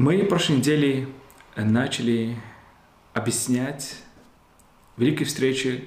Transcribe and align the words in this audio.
Мы 0.00 0.24
прошлой 0.24 0.56
неделе 0.56 1.08
начали 1.56 2.34
объяснять 3.12 3.96
великие 4.96 5.26
встречи, 5.26 5.84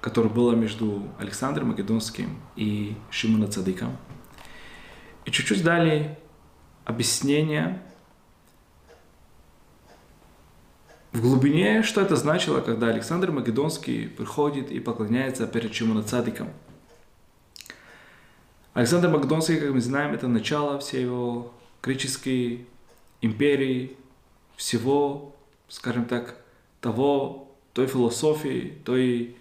которая 0.00 0.32
была 0.32 0.54
между 0.54 1.06
Александром 1.18 1.68
Македонским 1.68 2.40
и 2.56 2.96
Шимоном 3.10 3.52
Цадыком. 3.52 3.98
И 5.26 5.30
чуть-чуть 5.30 5.62
дали 5.62 6.18
объяснение 6.86 7.82
в 11.12 11.20
глубине, 11.20 11.82
что 11.82 12.00
это 12.00 12.16
значило, 12.16 12.62
когда 12.62 12.86
Александр 12.86 13.32
Македонский 13.32 14.08
приходит 14.08 14.70
и 14.70 14.80
поклоняется 14.80 15.46
перед 15.46 15.74
Шимоном 15.74 16.06
Цадыком. 16.06 16.48
Александр 18.72 19.10
Македонский, 19.10 19.60
как 19.60 19.72
мы 19.72 19.82
знаем, 19.82 20.14
это 20.14 20.26
начало 20.26 20.78
всей 20.78 21.02
его 21.02 21.52
греческой 21.82 22.66
империи, 23.20 23.96
всего, 24.56 25.34
скажем 25.68 26.04
так, 26.04 26.36
того, 26.80 27.50
той 27.72 27.86
философии, 27.86 28.74
той 28.84 29.36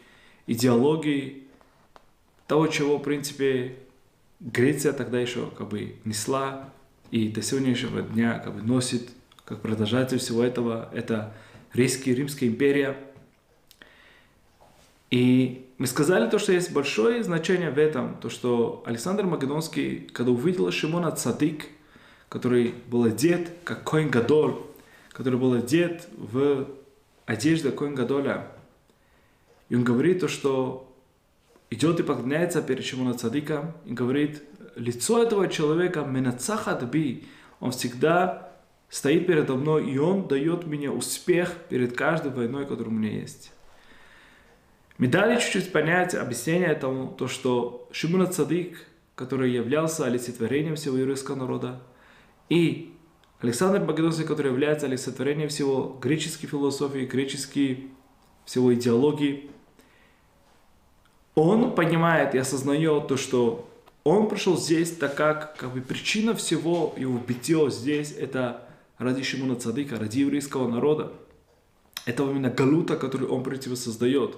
идеологии, 0.47 1.43
того, 2.47 2.67
чего, 2.67 2.97
в 2.97 3.03
принципе, 3.03 3.77
Греция 4.39 4.93
тогда 4.93 5.19
еще 5.19 5.52
как 5.55 5.69
бы 5.69 5.95
несла 6.03 6.69
и 7.11 7.27
до 7.27 7.43
сегодняшнего 7.43 8.02
дня 8.02 8.39
как 8.39 8.55
бы 8.55 8.61
носит 8.63 9.09
как 9.45 9.61
продолжатель 9.61 10.17
всего 10.17 10.44
этого, 10.44 10.89
это 10.94 11.33
Рейский, 11.73 12.16
Римская 12.16 12.49
империя. 12.49 12.97
И 15.11 15.67
мы 15.77 15.88
сказали 15.88 16.30
то, 16.30 16.39
что 16.39 16.53
есть 16.53 16.71
большое 16.71 17.23
значение 17.23 17.69
в 17.69 17.77
этом, 17.77 18.16
то, 18.19 18.30
что 18.30 18.81
Александр 18.85 19.25
Македонский, 19.25 20.09
когда 20.13 20.31
увидел 20.31 20.71
Шимона 20.71 21.11
Цадык, 21.11 21.66
который 22.31 22.73
был 22.88 23.03
одет 23.03 23.52
как 23.66 23.84
Коин 23.84 24.09
Гадоль, 24.09 24.55
который 25.12 25.38
был 25.38 25.52
одет 25.52 26.08
в 26.16 26.66
одежду 27.25 27.73
Коин 27.73 27.94
Гадоля, 27.94 28.47
и 29.67 29.75
он 29.75 29.83
говорит 29.83 30.22
то, 30.22 30.30
что 30.30 30.89
идет 31.70 32.00
и 32.00 32.03
поклоняется 32.03 32.61
перед 32.61 32.86
Шимона 32.86 33.16
Цадыка, 33.16 33.75
и 33.86 33.92
говорит, 33.92 34.44
лицо 34.78 35.22
этого 35.22 35.50
человека 35.50 36.05
менацахат 36.05 36.83
би, 36.83 37.28
он 37.59 37.72
всегда 37.72 38.53
стоит 38.88 39.27
передо 39.27 39.55
мной, 39.55 39.92
и 39.92 39.98
он 39.98 40.30
дает 40.30 40.66
мне 40.66 40.89
успех 40.89 41.53
перед 41.67 41.98
каждой 41.98 42.31
войной, 42.31 42.66
которая 42.66 42.95
у 42.95 42.98
меня 42.98 43.11
есть. 43.11 43.52
Мы 44.98 45.08
дали 45.08 45.38
чуть-чуть 45.38 45.73
понять, 45.73 46.16
объяснение 46.16 46.75
тому, 46.75 47.08
то, 47.08 47.27
что 47.27 47.89
Шимона 47.92 48.27
Цадык, 48.27 48.77
который 49.16 49.52
являлся 49.52 50.05
олицетворением 50.05 50.77
всего 50.77 50.95
еврейского 50.95 51.36
народа, 51.36 51.81
и 52.50 52.94
Александр 53.42 53.80
Македонский, 53.80 54.23
который 54.23 54.52
является 54.52 54.86
олицетворением 54.86 55.50
всего 55.50 55.97
греческой 56.02 56.48
философии, 56.48 57.06
греческой 57.06 57.88
всего 58.45 58.73
идеологии, 58.73 59.50
он 61.33 61.73
понимает 61.73 62.36
и 62.36 62.38
осознает 62.38 63.08
то, 63.08 63.17
что 63.17 63.67
он 64.03 64.30
пришел 64.30 64.58
здесь, 64.58 64.92
так 64.92 65.16
как, 65.16 65.56
как 65.58 65.73
бы 65.73 65.81
причина 65.81 66.33
всего 66.36 66.94
его 66.98 67.17
битья 67.20 67.70
здесь, 67.70 68.11
это 68.11 68.67
ради 68.98 69.23
Шимона 69.23 69.55
Цадыка, 69.55 69.98
ради 69.98 70.20
еврейского 70.20 70.67
народа. 70.67 71.11
Это 72.05 72.23
именно 72.23 72.50
галута, 72.50 72.98
который 72.98 73.28
он, 73.28 73.42
в 73.42 73.44
принципе, 73.44 73.76
создает. 73.76 74.36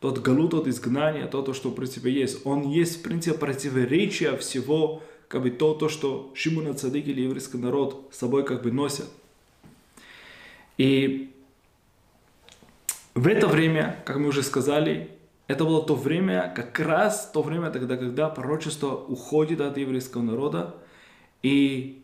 Тот 0.00 0.18
галут, 0.20 0.50
тот 0.50 0.66
изгнание, 0.66 1.26
то, 1.26 1.42
то, 1.42 1.52
что, 1.54 1.70
в 1.70 1.74
принципе, 1.74 2.10
есть. 2.10 2.44
Он 2.44 2.62
есть, 2.68 3.00
в 3.00 3.02
принципе, 3.02 3.36
противоречие 3.36 4.36
всего 4.38 5.02
как 5.28 5.42
бы 5.42 5.50
то, 5.50 5.74
то 5.74 5.88
что 5.88 6.32
Шимона 6.34 6.74
Цадык 6.74 7.06
или 7.06 7.22
еврейский 7.22 7.58
народ 7.58 8.08
с 8.12 8.18
собой 8.18 8.44
как 8.44 8.62
бы 8.62 8.72
носят. 8.72 9.08
И 10.78 11.32
в 13.14 13.26
это 13.26 13.46
время, 13.46 14.02
как 14.04 14.16
мы 14.16 14.28
уже 14.28 14.42
сказали, 14.42 15.10
это 15.46 15.64
было 15.64 15.84
то 15.84 15.94
время, 15.94 16.52
как 16.54 16.78
раз 16.80 17.30
то 17.32 17.42
время 17.42 17.70
тогда, 17.70 17.96
когда 17.96 18.28
пророчество 18.28 18.94
уходит 18.94 19.60
от 19.60 19.78
еврейского 19.78 20.22
народа 20.22 20.74
и 21.42 22.02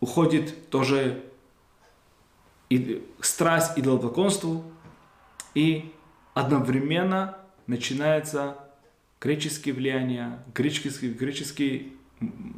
уходит 0.00 0.68
тоже 0.68 1.22
и 2.68 3.06
страсть 3.20 3.78
идолопоклонству, 3.78 4.64
и 5.54 5.92
одновременно 6.34 7.38
начинается 7.66 8.58
греческие 9.20 9.74
влияния, 9.74 10.42
греческие, 10.54 11.12
греческие 11.12 11.86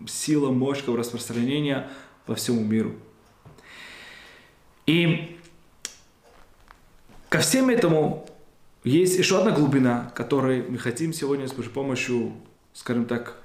сила, 0.07 0.51
мощь 0.51 0.83
распространения 0.87 1.91
по 2.27 2.35
всему 2.35 2.63
миру. 2.63 2.95
И 4.87 5.39
ко 7.29 7.41
всем 7.41 7.69
этому 7.69 8.27
есть 8.85 9.19
еще 9.19 9.39
одна 9.39 9.51
глубина, 9.51 10.13
которой 10.15 10.63
мы 10.63 10.79
хотим 10.79 11.13
сегодня 11.13 11.49
с 11.49 11.53
помощью, 11.53 12.33
скажем 12.73 13.07
так, 13.07 13.43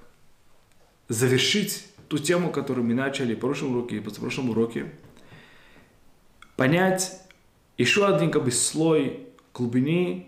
завершить 1.09 1.87
ту 2.07 2.17
тему, 2.17 2.51
которую 2.51 2.85
мы 2.85 2.93
начали 2.93 3.35
в 3.35 3.39
прошлом 3.39 3.71
уроке 3.71 3.97
и 3.97 3.99
позапрошлом 3.99 4.51
уроке. 4.51 4.91
Понять 6.55 7.19
еще 7.77 8.05
один 8.05 8.31
как 8.31 8.45
бы 8.45 8.51
слой 8.51 9.27
глубины 9.53 10.27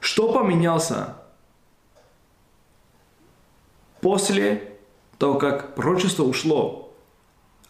что 0.00 0.32
поменялся 0.32 1.16
после 4.00 4.78
того, 5.18 5.38
как 5.38 5.74
пророчество 5.74 6.22
ушло 6.22 6.94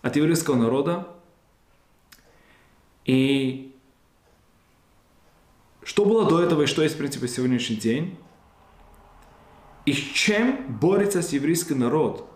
от 0.02 0.16
еврейского 0.16 0.56
народа? 0.56 1.08
И 3.04 3.74
что 5.82 6.04
было 6.04 6.28
до 6.28 6.42
этого 6.42 6.62
и 6.62 6.66
что 6.66 6.82
есть, 6.82 6.96
в 6.96 6.98
принципе, 6.98 7.28
сегодняшний 7.28 7.76
день? 7.76 8.18
И 9.86 9.92
с 9.94 9.96
чем 9.96 10.78
борется 10.80 11.22
с 11.22 11.32
еврейский 11.32 11.74
народ 11.74 12.28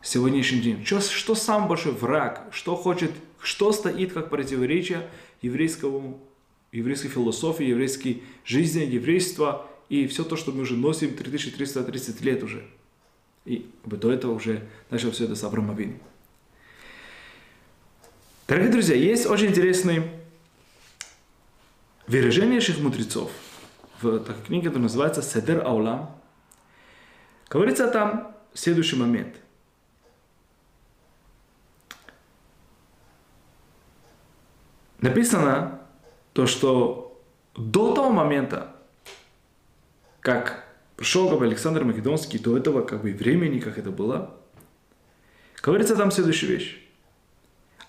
сегодняшний 0.00 0.60
день? 0.60 0.84
Что, 0.84 1.00
что 1.00 1.34
самый 1.34 1.68
большой 1.68 1.90
враг? 1.92 2.44
Что 2.52 2.76
хочет, 2.76 3.10
что 3.40 3.72
стоит 3.72 4.12
как 4.12 4.30
противоречие 4.30 5.10
еврейскому 5.42 6.20
еврейской 6.72 7.08
философии, 7.08 7.64
еврейской 7.64 8.22
жизни, 8.44 8.82
еврейства 8.82 9.66
и 9.88 10.06
все 10.06 10.24
то, 10.24 10.36
что 10.36 10.52
мы 10.52 10.62
уже 10.62 10.76
носим 10.76 11.14
3330 11.14 12.20
лет 12.22 12.42
уже. 12.42 12.64
И 13.44 13.70
до 13.84 14.12
этого 14.12 14.32
уже 14.32 14.68
начал 14.90 15.12
все 15.12 15.24
это 15.24 15.36
с 15.36 15.44
Авраама 15.44 15.76
Дорогие 18.48 18.70
друзья, 18.70 18.94
есть 18.94 19.26
очень 19.26 19.48
интересные 19.48 20.08
выражения 22.06 22.56
наших 22.56 22.78
мудрецов 22.80 23.30
в 24.00 24.20
такой 24.20 24.44
книге, 24.44 24.64
которая 24.64 24.84
называется 24.84 25.22
«Седер 25.22 25.64
Аулам». 25.64 26.10
Говорится 27.48 27.88
там 27.88 28.36
следующий 28.54 28.96
момент. 28.96 29.36
Написано, 35.00 35.85
то, 36.36 36.46
что 36.46 37.18
до 37.54 37.94
того 37.94 38.10
момента, 38.10 38.76
как 40.20 40.66
пришел 40.94 41.30
как 41.30 41.38
бы, 41.38 41.46
Александр 41.46 41.82
Македонский, 41.82 42.38
до 42.38 42.58
этого 42.58 42.82
как 42.82 43.00
бы 43.00 43.14
времени, 43.14 43.58
как 43.58 43.78
это 43.78 43.90
было, 43.90 44.38
говорится 45.62 45.96
там 45.96 46.10
следующая 46.10 46.48
вещь. 46.48 46.86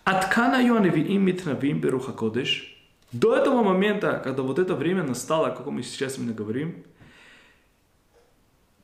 Откана 0.05 0.61
им 0.61 1.25
митнавим 1.25 1.81
беруха 1.81 2.13
кодеш. 2.13 2.81
До 3.11 3.35
этого 3.35 3.63
момента, 3.63 4.21
когда 4.23 4.43
вот 4.43 4.59
это 4.59 4.75
время 4.75 5.03
настало, 5.03 5.49
о 5.49 5.51
каком 5.51 5.75
мы 5.75 5.83
сейчас 5.83 6.17
именно 6.17 6.33
говорим, 6.33 6.85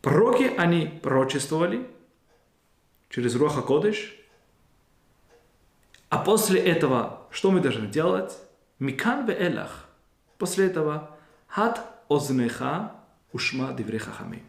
пророки, 0.01 0.51
они 0.57 0.87
пророчествовали 1.01 1.87
через 3.07 3.33
Руха 3.35 3.61
Кодыш, 3.61 4.13
а 6.09 6.17
после 6.17 6.59
этого 6.59 7.21
что 7.31 7.49
мы 7.49 7.61
должны 7.61 7.87
делать? 7.87 8.37
Микан 8.83 9.29
элах. 9.29 9.87
После 10.37 10.65
этого 10.65 11.09
хат 11.47 11.79
ознеха 12.09 12.91
ушма 13.31 13.71
дивреха 13.71 14.11
хами. 14.11 14.43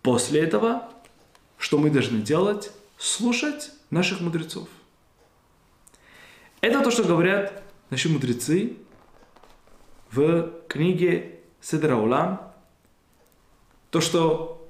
После 0.00 0.40
этого, 0.40 0.88
что 1.58 1.76
мы 1.76 1.90
должны 1.90 2.22
делать? 2.22 2.72
Слушать 2.96 3.72
наших 3.90 4.22
мудрецов. 4.22 4.70
Это 6.62 6.82
то, 6.82 6.90
что 6.90 7.04
говорят 7.04 7.62
наши 7.90 8.08
мудрецы 8.08 8.78
в 10.10 10.50
книге 10.66 11.40
Седра 11.60 11.96
Улам. 11.96 12.54
То, 13.90 14.00
что 14.00 14.66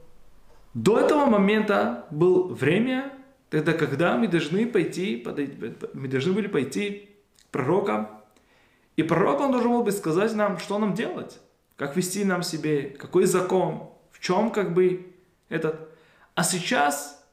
до 0.75 0.99
этого 0.99 1.27
момента 1.27 2.07
было 2.11 2.53
время, 2.53 3.13
тогда, 3.49 3.75
когда 3.75 4.17
мы 4.17 4.27
должны 4.27 4.67
пойти, 4.67 5.25
мы 5.95 6.09
должны 6.09 6.33
были 6.33 6.49
пойти 6.49 7.12
пророка. 7.53 8.11
И 8.97 9.05
пророк, 9.05 9.41
он 9.41 9.53
должен 9.53 9.71
был 9.71 9.85
бы 9.85 9.93
сказать 9.93 10.35
нам, 10.35 10.59
что 10.59 10.79
нам 10.79 10.95
делать, 10.95 11.39
как 11.77 11.97
вести 11.97 12.25
нам 12.25 12.43
себе, 12.43 12.91
какой 12.91 13.27
закон, 13.27 13.91
в 14.11 14.19
чем 14.19 14.51
как 14.51 14.75
бы 14.75 15.15
этот. 15.49 15.89
А 16.35 16.43
сейчас 16.43 17.25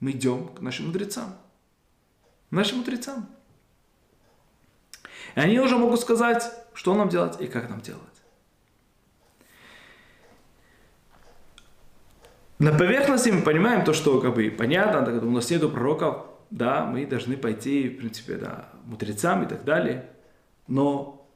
мы 0.00 0.12
идем 0.12 0.48
к 0.48 0.60
нашим 0.60 0.86
мудрецам. 0.86 1.36
Нашим 2.50 2.78
мудрецам. 2.78 3.28
И 5.34 5.40
они 5.40 5.60
уже 5.60 5.76
могут 5.76 6.00
сказать, 6.00 6.50
что 6.72 6.94
нам 6.94 7.08
делать 7.08 7.40
и 7.40 7.46
как 7.46 7.68
нам 7.68 7.80
делать. 7.80 8.02
На 12.58 12.72
поверхности 12.72 13.28
мы 13.28 13.42
понимаем 13.42 13.84
то, 13.84 13.92
что 13.92 14.18
как 14.20 14.34
бы 14.34 14.50
понятно, 14.50 15.04
когда 15.04 15.26
у 15.26 15.30
нас 15.30 15.50
нету 15.50 15.68
пророков, 15.68 16.24
да, 16.50 16.86
мы 16.86 17.04
должны 17.04 17.36
пойти, 17.36 17.88
в 17.88 17.98
принципе, 17.98 18.36
да, 18.36 18.70
мудрецам 18.86 19.44
и 19.44 19.48
так 19.48 19.64
далее. 19.64 20.08
Но 20.66 21.28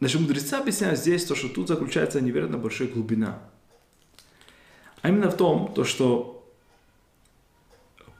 наши 0.00 0.18
мудрецы 0.18 0.54
объясняют 0.54 0.98
здесь 0.98 1.24
то, 1.24 1.34
что 1.34 1.48
тут 1.48 1.68
заключается 1.68 2.20
невероятно 2.20 2.58
большая 2.58 2.88
глубина. 2.88 3.38
А 5.00 5.08
именно 5.08 5.30
в 5.30 5.36
том, 5.36 5.72
то, 5.74 5.84
что 5.84 6.50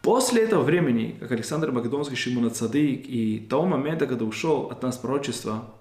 после 0.02 0.43
этого 0.43 0.62
времени, 0.62 1.16
как 1.19 1.32
Александр 1.32 1.72
Македонский, 1.72 2.16
Шимон 2.16 2.50
Цадык, 2.50 3.06
и 3.06 3.40
того 3.40 3.66
момента, 3.66 4.06
когда 4.06 4.25
ушел 4.25 4.70
от 4.70 4.82
нас 4.82 4.96
пророчество, 4.99 5.75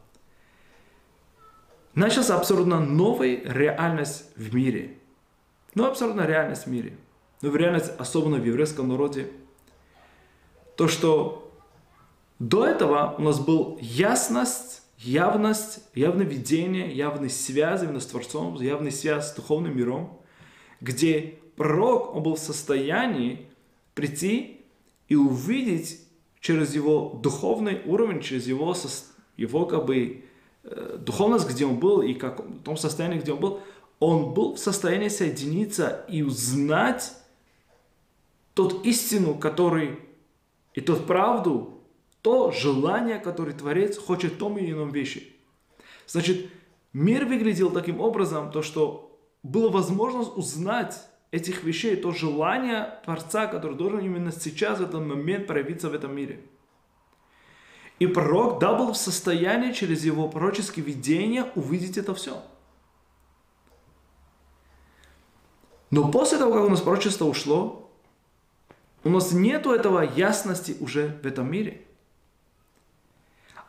начался 1.94 2.38
абсолютно 2.38 2.80
новая 2.80 3.42
реальность 3.44 4.26
в 4.36 4.56
мире. 4.56 4.98
Ну, 5.76 5.86
абсолютно 5.86 6.26
реальность 6.26 6.66
в 6.66 6.70
мире. 6.70 6.98
Но 7.42 7.50
в 7.50 7.56
реальность, 7.58 7.92
особенно 7.98 8.38
в 8.38 8.46
еврейском 8.46 8.88
народе, 8.88 9.30
то, 10.78 10.88
что 10.88 11.43
до 12.40 12.66
этого 12.66 13.16
у 13.18 13.22
нас 13.22 13.40
был 13.40 13.78
ясность, 13.82 14.84
явность, 14.98 15.80
явное 15.96 16.26
видение, 16.26 16.92
явная 16.92 17.30
связь 17.30 17.84
именно 17.84 18.00
с 18.00 18.06
Творцом, 18.06 18.56
явная 18.62 18.92
связь 18.92 19.32
с 19.32 19.36
духовным 19.36 19.76
миром, 19.78 20.20
где 20.82 21.40
пророк, 21.56 22.16
он 22.16 22.24
был 22.24 22.36
в 22.36 22.40
состоянии 22.40 23.48
прийти 23.94 24.62
и 25.08 25.16
увидеть 25.16 26.00
через 26.40 26.74
его 26.76 27.20
духовный 27.22 27.82
уровень, 27.86 28.22
через 28.22 28.48
его, 28.48 28.76
его 29.38 29.66
как 29.66 29.86
бы, 29.86 30.24
э, 30.64 30.98
духовность, 31.00 31.50
где 31.50 31.66
он 31.66 31.80
был, 31.80 32.02
и 32.02 32.14
как, 32.14 32.40
в 32.40 32.64
том 32.64 32.78
состоянии, 32.78 33.20
где 33.20 33.34
он 33.34 33.40
был, 33.40 33.62
он 34.00 34.34
был 34.34 34.56
в 34.56 34.60
состоянии 34.60 35.08
соединиться 35.08 36.06
и 36.10 36.22
узнать 36.22 37.14
тот 38.54 38.86
истину, 38.86 39.36
который 39.36 40.00
и 40.74 40.82
тот 40.82 41.06
правду, 41.08 41.83
то 42.24 42.52
желание, 42.52 43.20
которое 43.20 43.52
Творец 43.52 43.98
хочет 43.98 44.40
том 44.40 44.58
или 44.58 44.72
ином 44.72 44.92
вещи. 44.92 45.32
Значит, 46.08 46.50
мир 46.94 47.26
выглядел 47.26 47.70
таким 47.70 48.00
образом, 48.00 48.50
то 48.50 48.62
что 48.62 49.20
была 49.44 49.70
возможность 49.70 50.36
узнать 50.38 51.00
этих 51.32 51.64
вещей, 51.64 51.98
то 51.98 52.12
желание 52.12 52.98
Творца, 53.04 53.48
который 53.48 53.76
должен 53.76 54.00
именно 54.00 54.32
сейчас, 54.32 54.80
в 54.80 54.84
этот 54.84 55.02
момент 55.02 55.48
проявиться 55.48 55.90
в 55.90 55.94
этом 55.94 56.16
мире. 56.16 56.40
И 58.00 58.08
пророк 58.08 58.60
да 58.60 58.74
был 58.74 58.94
в 58.94 58.98
состоянии 58.98 59.74
через 59.74 60.06
его 60.06 60.30
пророческие 60.30 60.86
видения 60.86 61.52
увидеть 61.56 61.98
это 61.98 62.16
все. 62.16 62.42
Но 65.92 66.10
после 66.10 66.38
того, 66.38 66.54
как 66.54 66.64
у 66.64 66.70
нас 66.70 66.82
пророчество 66.82 67.26
ушло, 67.26 67.92
у 69.04 69.10
нас 69.10 69.34
нету 69.34 69.72
этого 69.72 70.02
ясности 70.02 70.78
уже 70.80 71.20
в 71.22 71.28
этом 71.28 71.52
мире. 71.52 71.86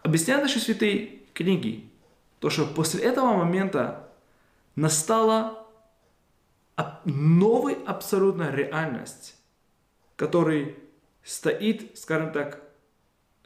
Объясняют 0.05 0.43
наши 0.43 0.61
святые 0.61 1.23
книги, 1.33 1.91
то, 2.39 2.51
что 2.51 2.67
после 2.67 3.03
этого 3.03 3.33
момента 3.33 4.11
настала 4.77 5.67
новая 7.05 7.77
абсолютная 7.87 8.53
реальность, 8.53 9.35
который 10.17 10.77
стоит, 11.23 11.99
скажем 11.99 12.33
так, 12.33 12.61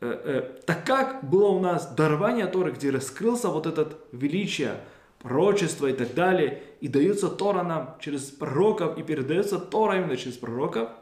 э, 0.00 0.10
э, 0.10 0.62
так 0.66 0.84
как 0.84 1.22
было 1.22 1.46
у 1.46 1.60
нас 1.60 1.94
дарование 1.94 2.48
Торы, 2.48 2.72
где 2.72 2.90
раскрылся 2.90 3.48
вот 3.50 3.66
этот 3.66 3.96
величие, 4.10 4.80
пророчество 5.20 5.86
и 5.86 5.92
так 5.92 6.12
далее, 6.14 6.62
и 6.80 6.88
дается 6.88 7.28
Тора 7.28 7.62
нам 7.62 7.96
через 8.00 8.24
пророков, 8.24 8.98
и 8.98 9.04
передается 9.04 9.58
Тора 9.60 9.98
именно 9.98 10.16
через 10.16 10.36
пророков– 10.36 10.90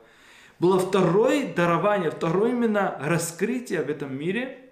было 0.59 0.79
второе 0.79 1.52
дарование, 1.55 2.11
второе 2.11 2.52
именно 2.52 2.97
раскрытие 3.00 3.82
в 3.82 3.91
этом 3.91 4.17
мире, 4.17 4.65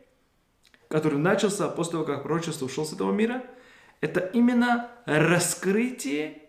который 0.94 1.19
начался 1.19 1.67
после 1.67 1.91
того, 1.91 2.05
как 2.05 2.23
пророчество 2.23 2.67
ушел 2.67 2.87
с 2.87 2.93
этого 2.93 3.11
мира, 3.11 3.43
это 4.00 4.20
именно 4.20 4.93
раскрытие 5.06 6.43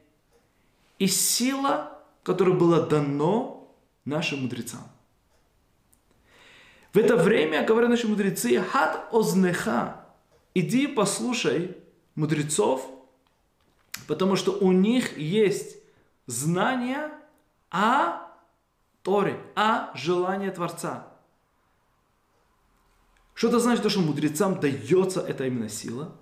и 0.99 1.07
сила, 1.07 1.99
которая 2.21 2.53
была 2.53 2.81
дано 2.81 3.75
нашим 4.05 4.43
мудрецам. 4.43 4.83
В 6.93 6.99
это 6.99 7.15
время, 7.15 7.65
говорят 7.65 7.89
наши 7.89 8.07
мудрецы, 8.07 8.61
хат 8.61 9.11
ознеха, 9.11 10.05
иди 10.53 10.85
послушай 10.85 11.77
мудрецов, 12.13 12.87
потому 14.07 14.35
что 14.35 14.51
у 14.51 14.71
них 14.71 15.17
есть 15.17 15.77
знания 16.27 17.09
о 17.71 18.27
Торе, 19.01 19.39
а 19.55 19.91
желание 19.95 20.51
Творца. 20.51 21.14
Что 23.35 23.49
это 23.49 23.59
значит, 23.59 23.83
то, 23.83 23.89
что 23.89 23.99
мудрецам 23.99 24.59
дается 24.61 25.19
эта 25.19 25.45
именно 25.45 25.67
сила? 25.67 26.15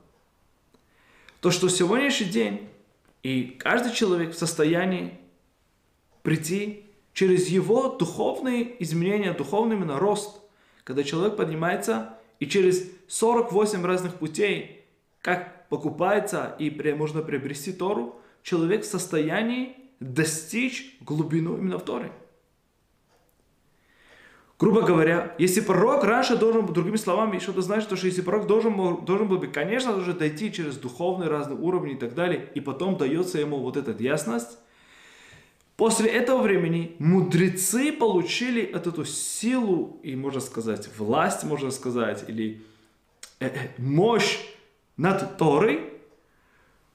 То, 1.41 1.51
что 1.51 1.69
сегодняшний 1.69 2.27
день 2.27 2.67
и 3.21 3.55
каждый 3.59 3.93
человек 3.93 4.33
в 4.33 4.37
состоянии 4.37 5.19
прийти 6.23 6.85
через 7.13 7.47
его 7.49 7.89
духовные 7.89 8.81
изменения, 8.83 9.31
духовный 9.33 9.75
именно 9.75 9.99
рост, 9.99 10.41
когда 10.83 11.03
человек 11.03 11.37
поднимается 11.37 12.17
и 12.39 12.47
через 12.47 12.89
48 13.07 13.85
разных 13.85 14.15
путей, 14.15 14.83
как 15.21 15.69
покупается 15.69 16.55
и 16.57 16.71
можно 16.93 17.21
приобрести 17.21 17.73
Тору, 17.73 18.19
человек 18.41 18.83
в 18.83 18.87
состоянии 18.87 19.77
достичь 19.99 20.97
глубину 20.99 21.57
именно 21.57 21.77
в 21.77 21.85
Торе. 21.85 22.11
Грубо 24.63 24.81
говоря, 24.83 25.35
если 25.39 25.59
пророк 25.59 26.05
раньше 26.05 26.37
должен, 26.37 26.65
другими 26.67 26.95
словами, 26.95 27.37
что-то 27.37 27.61
значит, 27.61 27.89
то, 27.89 27.97
что 27.97 28.07
если 28.07 28.21
пророк 28.21 28.47
должен, 28.47 29.03
должен 29.03 29.27
был 29.27 29.37
бы, 29.37 29.47
конечно, 29.47 29.91
должен 29.91 30.17
дойти 30.17 30.53
через 30.53 30.77
духовные 30.77 31.27
разные 31.29 31.59
уровни 31.59 31.95
и 31.95 31.97
так 31.97 32.15
далее, 32.15 32.49
и 32.55 32.61
потом 32.61 32.95
дается 32.95 33.39
ему 33.39 33.57
вот 33.57 33.75
эта 33.75 33.91
ясность, 34.01 34.57
После 35.75 36.09
этого 36.09 36.43
времени 36.43 36.95
мудрецы 36.99 37.91
получили 37.91 38.61
эту 38.63 39.03
силу 39.03 39.99
и, 40.01 40.15
можно 40.15 40.39
сказать, 40.39 40.87
власть, 40.97 41.43
можно 41.43 41.69
сказать, 41.69 42.23
или 42.29 42.61
э, 43.39 43.47
э, 43.47 43.69
мощь 43.79 44.39
над 44.95 45.37
Торой, 45.37 45.91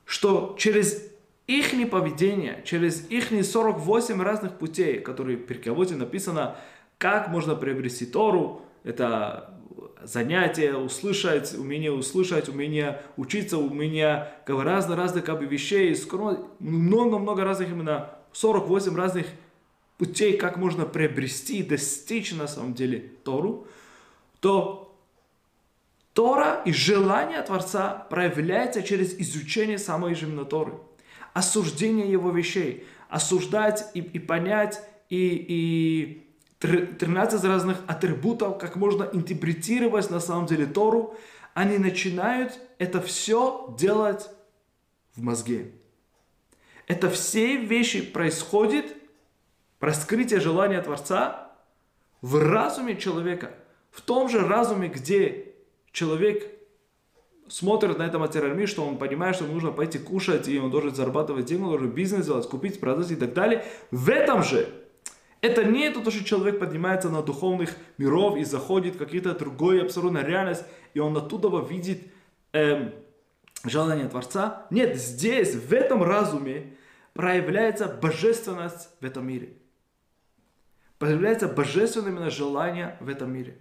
что 0.07 0.57
через 0.59 1.03
их 1.47 1.91
поведение, 1.91 2.63
через 2.65 3.11
их 3.11 3.29
48 3.45 4.23
разных 4.23 4.57
путей, 4.59 5.01
которые 5.01 5.37
в 5.37 5.45
Перкавоте 5.45 5.97
написано, 5.97 6.57
как 6.99 7.29
можно 7.29 7.55
приобрести 7.55 8.07
Тору? 8.07 8.63
Это 8.85 9.55
занятие, 10.03 10.77
услышать, 10.77 11.55
умение 11.55 11.93
услышать, 11.93 12.49
умение 12.49 13.03
учиться, 13.17 13.59
умение 13.59 14.33
разных-разных 14.47 15.25
как 15.25 15.39
бы 15.39 15.47
вещей, 15.47 15.95
много-много 16.59 17.45
разных 17.45 17.71
именно 17.71 18.11
48 18.33 18.97
разных 18.97 19.27
путей, 19.97 20.37
как 20.37 20.57
можно 20.57 20.85
приобрести, 20.85 21.63
достичь 21.63 22.33
на 22.33 22.47
самом 22.47 22.75
деле 22.75 23.13
Тору, 23.25 23.67
то 24.41 24.97
Тора 26.15 26.63
и 26.65 26.73
желание 26.73 27.43
Творца 27.43 28.07
проявляется 28.11 28.83
через 28.83 29.15
изучение 29.19 29.79
самой 29.79 30.15
именно 30.15 30.45
Торы, 30.45 30.75
осуждение 31.33 32.11
его 32.11 32.31
вещей, 32.31 32.87
осуждать 33.09 33.91
и, 33.95 34.01
и 34.01 34.19
понять 34.19 34.81
и, 35.11 35.45
и 35.49 36.28
13 36.59 37.45
разных 37.45 37.79
атрибутов, 37.87 38.59
как 38.59 38.77
можно 38.77 39.09
интерпретировать 39.13 40.11
на 40.11 40.21
самом 40.21 40.47
деле 40.47 40.67
Тору, 40.67 41.17
они 41.55 41.79
начинают 41.79 42.59
это 42.79 43.01
все 43.01 43.75
делать 43.79 44.29
в 45.15 45.23
мозге. 45.23 45.73
Это 46.87 47.11
все 47.11 47.57
вещи 47.57 48.01
происходят, 48.03 48.87
раскрытие 49.81 50.41
желания 50.41 50.81
Творца 50.83 51.53
в 52.23 52.41
разуме 52.41 52.97
человека. 52.97 53.55
В 53.91 54.01
том 54.01 54.29
же 54.29 54.41
разуме, 54.41 54.89
где 54.89 55.55
человек 55.93 56.51
смотрит 57.49 57.99
на 57.99 58.03
это 58.03 58.19
материальный 58.19 58.67
что 58.67 58.87
он 58.87 58.99
понимает, 58.99 59.35
что 59.37 59.45
ему 59.45 59.55
нужно 59.55 59.71
пойти 59.71 59.99
кушать, 59.99 60.49
и 60.49 60.59
он 60.59 60.71
должен 60.71 60.95
зарабатывать 60.95 61.47
деньги, 61.47 61.63
он 61.63 61.71
должен 61.71 61.91
бизнес 61.91 62.27
делать, 62.27 62.49
купить, 62.49 62.81
продать 62.81 63.11
и 63.11 63.17
так 63.17 63.33
далее. 63.33 63.65
В 63.91 64.11
этом 64.11 64.43
же 64.43 64.69
это 65.41 65.65
не 65.65 65.91
то, 65.91 66.11
что 66.11 66.25
человек 66.25 66.59
поднимается 66.59 67.11
на 67.11 67.23
духовных 67.23 67.77
миров 67.97 68.37
и 68.37 68.45
заходит 68.45 68.97
в 68.97 68.99
какие-то 68.99 69.35
другую 69.35 69.85
абсолютно 69.85 70.19
реальность, 70.19 70.65
и 70.95 70.99
он 70.99 71.17
оттуда 71.17 71.49
видит 71.65 72.13
эм, 72.53 72.93
желание 73.65 74.09
Творца. 74.09 74.67
Нет, 74.71 74.97
здесь, 74.97 75.55
в 75.55 75.73
этом 75.73 76.03
разуме, 76.03 76.77
проявляется 77.13 77.87
божественность 77.87 78.91
в 79.01 79.05
этом 79.05 79.27
мире. 79.27 79.55
Появляется 80.99 81.47
божественное 81.47 82.11
именно 82.11 82.31
желание 82.31 82.97
в 83.01 83.09
этом 83.09 83.33
мире. 83.33 83.59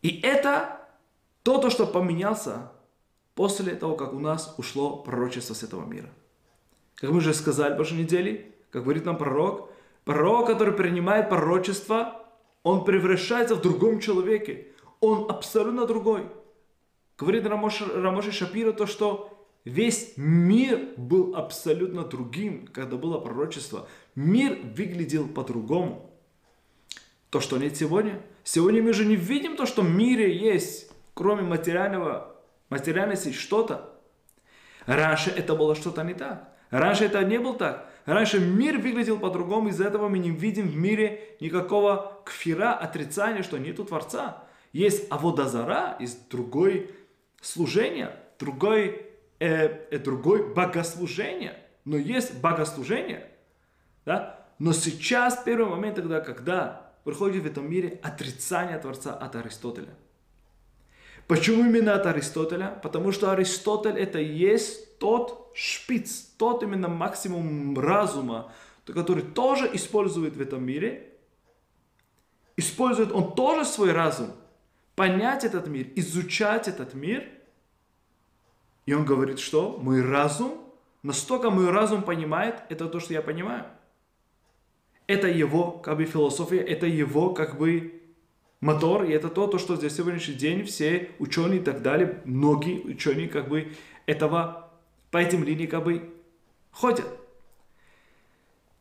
И 0.00 0.20
это 0.22 0.80
то, 1.42 1.58
то, 1.58 1.68
что 1.68 1.86
поменялся 1.86 2.72
после 3.34 3.74
того, 3.74 3.96
как 3.96 4.14
у 4.14 4.18
нас 4.18 4.54
ушло 4.56 4.96
пророчество 4.96 5.52
с 5.54 5.62
этого 5.62 5.84
мира. 5.84 6.08
Как 6.94 7.10
мы 7.10 7.18
уже 7.18 7.34
сказали 7.34 7.74
в 7.74 7.76
прошлой 7.76 7.98
неделе, 7.98 8.54
как 8.70 8.82
говорит 8.84 9.04
нам 9.04 9.16
пророк, 9.16 9.70
пророк, 10.04 10.46
который 10.46 10.74
принимает 10.74 11.28
пророчество, 11.28 12.26
он 12.62 12.84
превращается 12.84 13.54
в 13.54 13.62
другом 13.62 14.00
человеке. 14.00 14.68
Он 15.00 15.30
абсолютно 15.30 15.86
другой. 15.86 16.26
Говорит 17.16 17.46
Рамош, 17.46 17.82
Рамоши 17.82 18.32
Шапира 18.32 18.72
то, 18.72 18.86
что 18.86 19.46
весь 19.64 20.14
мир 20.16 20.88
был 20.96 21.34
абсолютно 21.36 22.04
другим, 22.04 22.66
когда 22.66 22.96
было 22.96 23.18
пророчество. 23.18 23.88
Мир 24.14 24.58
выглядел 24.62 25.28
по-другому. 25.28 26.10
То, 27.30 27.40
что 27.40 27.58
нет 27.58 27.76
сегодня. 27.76 28.22
Сегодня 28.44 28.82
мы 28.82 28.92
же 28.92 29.04
не 29.04 29.16
видим 29.16 29.56
то, 29.56 29.66
что 29.66 29.82
в 29.82 29.90
мире 29.90 30.34
есть, 30.34 30.90
кроме 31.14 31.42
материального, 31.42 32.36
материальности, 32.70 33.32
что-то. 33.32 33.94
Раньше 34.86 35.30
это 35.30 35.54
было 35.54 35.74
что-то 35.74 36.02
не 36.02 36.14
так. 36.14 36.56
Раньше 36.70 37.04
это 37.04 37.22
не 37.24 37.38
было 37.38 37.54
так. 37.54 37.87
Раньше 38.08 38.40
мир 38.40 38.78
выглядел 38.78 39.18
по-другому, 39.18 39.68
из-за 39.68 39.84
этого 39.84 40.08
мы 40.08 40.18
не 40.18 40.30
видим 40.30 40.66
в 40.66 40.74
мире 40.74 41.36
никакого 41.40 42.22
кфира, 42.24 42.72
отрицания, 42.72 43.42
что 43.42 43.58
нету 43.58 43.84
Творца. 43.84 44.44
Есть 44.72 45.12
аводазара, 45.12 45.94
есть 46.00 46.30
другой 46.30 46.90
служение, 47.42 48.16
другой, 48.38 49.02
э, 49.40 49.66
э, 49.90 49.98
другой 49.98 50.54
богослужение. 50.54 51.62
Но 51.84 51.98
есть 51.98 52.40
богослужение. 52.40 53.28
Да? 54.06 54.46
Но 54.58 54.72
сейчас 54.72 55.42
первый 55.44 55.68
момент 55.68 55.96
тогда, 55.96 56.20
когда 56.20 56.92
приходит 57.04 57.42
в 57.42 57.46
этом 57.46 57.70
мире 57.70 58.00
отрицание 58.02 58.78
Творца 58.78 59.12
от 59.12 59.36
Аристотеля. 59.36 59.94
Почему 61.26 61.62
именно 61.66 61.94
от 61.94 62.06
Аристотеля? 62.06 62.80
Потому 62.82 63.12
что 63.12 63.32
Аристотель 63.32 63.98
это 63.98 64.18
есть 64.18 64.87
тот 64.98 65.52
шпиц, 65.54 66.34
тот 66.36 66.62
именно 66.62 66.88
максимум 66.88 67.78
разума, 67.78 68.52
который 68.84 69.22
тоже 69.22 69.68
использует 69.72 70.36
в 70.36 70.40
этом 70.40 70.64
мире. 70.64 71.12
Использует 72.56 73.12
он 73.12 73.34
тоже 73.34 73.64
свой 73.64 73.92
разум. 73.92 74.30
Понять 74.94 75.44
этот 75.44 75.68
мир, 75.68 75.86
изучать 75.94 76.68
этот 76.68 76.94
мир. 76.94 77.28
И 78.86 78.94
он 78.94 79.04
говорит, 79.04 79.38
что 79.38 79.78
мой 79.80 80.02
разум, 80.02 80.58
настолько 81.02 81.50
мой 81.50 81.70
разум 81.70 82.02
понимает, 82.02 82.62
это 82.68 82.88
то, 82.88 82.98
что 82.98 83.12
я 83.12 83.22
понимаю. 83.22 83.66
Это 85.06 85.28
его 85.28 85.72
как 85.72 85.98
бы 85.98 86.04
философия, 86.04 86.58
это 86.58 86.86
его 86.86 87.32
как 87.32 87.58
бы 87.58 87.98
мотор, 88.60 89.04
и 89.04 89.12
это 89.12 89.28
то, 89.28 89.46
то 89.46 89.58
что 89.58 89.76
здесь 89.76 89.96
сегодняшний 89.96 90.34
день 90.34 90.64
все 90.64 91.10
ученые 91.18 91.60
и 91.60 91.62
так 91.62 91.82
далее, 91.82 92.20
многие 92.24 92.80
ученые 92.80 93.28
как 93.28 93.48
бы 93.48 93.72
этого, 94.06 94.67
по 95.10 95.18
этим 95.18 95.44
линиям 95.44 95.70
как 95.70 95.84
бы 95.84 96.14
ходят. 96.70 97.06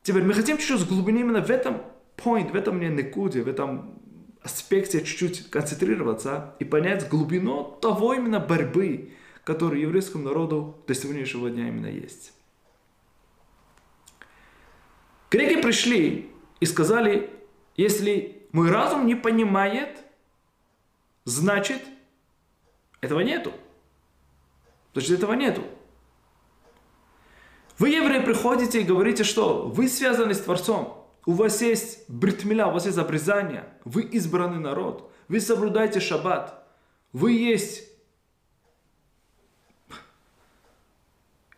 Теперь 0.03 0.23
мы 0.23 0.33
хотим 0.33 0.57
чуть-чуть 0.57 0.81
с 0.81 0.85
глубины 0.85 1.19
именно 1.19 1.41
в 1.41 1.49
этом 1.49 1.81
point, 2.15 2.51
в 2.51 2.55
этом 2.55 2.79
некуде, 2.79 3.41
в 3.41 3.47
этом 3.47 3.99
аспекте 4.41 5.03
чуть-чуть 5.03 5.49
концентрироваться 5.49 6.55
и 6.59 6.65
понять 6.65 7.09
глубину 7.09 7.77
того 7.81 8.13
именно 8.13 8.39
борьбы, 8.39 9.13
которая 9.43 9.81
еврейскому 9.81 10.23
народу 10.23 10.81
до 10.87 10.93
сегодняшнего 10.93 11.49
дня 11.49 11.67
именно 11.67 11.87
есть. 11.87 12.33
Греки 15.29 15.61
пришли 15.61 16.31
и 16.61 16.65
сказали, 16.65 17.29
если 17.75 18.47
мой 18.53 18.71
разум 18.71 19.05
не 19.05 19.15
понимает, 19.15 19.97
значит, 21.25 21.81
этого 23.01 23.19
нету. 23.19 23.51
Значит, 24.93 25.11
этого 25.11 25.33
нету. 25.33 25.63
Вы, 27.79 27.89
евреи, 27.89 28.23
приходите 28.23 28.81
и 28.81 28.85
говорите, 28.85 29.23
что 29.23 29.67
вы 29.67 29.87
связаны 29.87 30.33
с 30.33 30.39
Творцом. 30.39 31.07
У 31.25 31.33
вас 31.33 31.61
есть 31.61 32.09
бритмиля, 32.09 32.67
у 32.67 32.71
вас 32.71 32.85
есть 32.85 32.97
обрезание. 32.97 33.65
Вы 33.85 34.03
избранный 34.03 34.59
народ. 34.59 35.11
Вы 35.27 35.39
соблюдаете 35.39 35.99
шаббат. 35.99 36.65
Вы 37.13 37.33
есть 37.33 37.83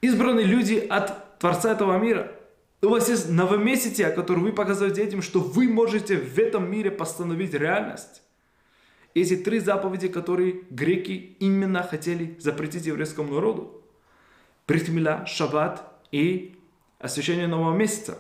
избранные 0.02 0.46
люди 0.46 0.76
от 0.76 1.40
Творца 1.40 1.72
этого 1.72 1.98
мира. 1.98 2.32
У 2.82 2.90
вас 2.90 3.10
есть 3.10 3.30
новомесячие, 3.30 4.10
которое 4.10 4.42
вы 4.42 4.54
показываете 4.54 5.04
этим, 5.04 5.22
что 5.22 5.40
вы 5.40 5.70
можете 5.70 6.18
в 6.18 6.38
этом 6.38 6.70
мире 6.70 6.92
постановить 6.92 7.54
реальность. 7.54 8.22
Эти 9.14 9.36
три 9.36 9.60
заповеди, 9.60 10.08
которые 10.08 10.64
греки 10.70 11.36
именно 11.40 11.84
хотели 11.84 12.38
запретить 12.40 12.86
еврейскому 12.86 13.34
народу. 13.34 13.84
Бритмиля, 14.68 15.26
шаббат 15.26 15.89
и 16.12 16.60
освящение 17.00 17.48
нового 17.48 17.76
месяца. 17.76 18.20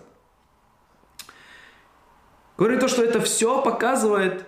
Говорит 2.57 2.79
то, 2.79 2.87
что 2.87 3.03
это 3.03 3.21
все 3.21 3.61
показывает, 3.61 4.45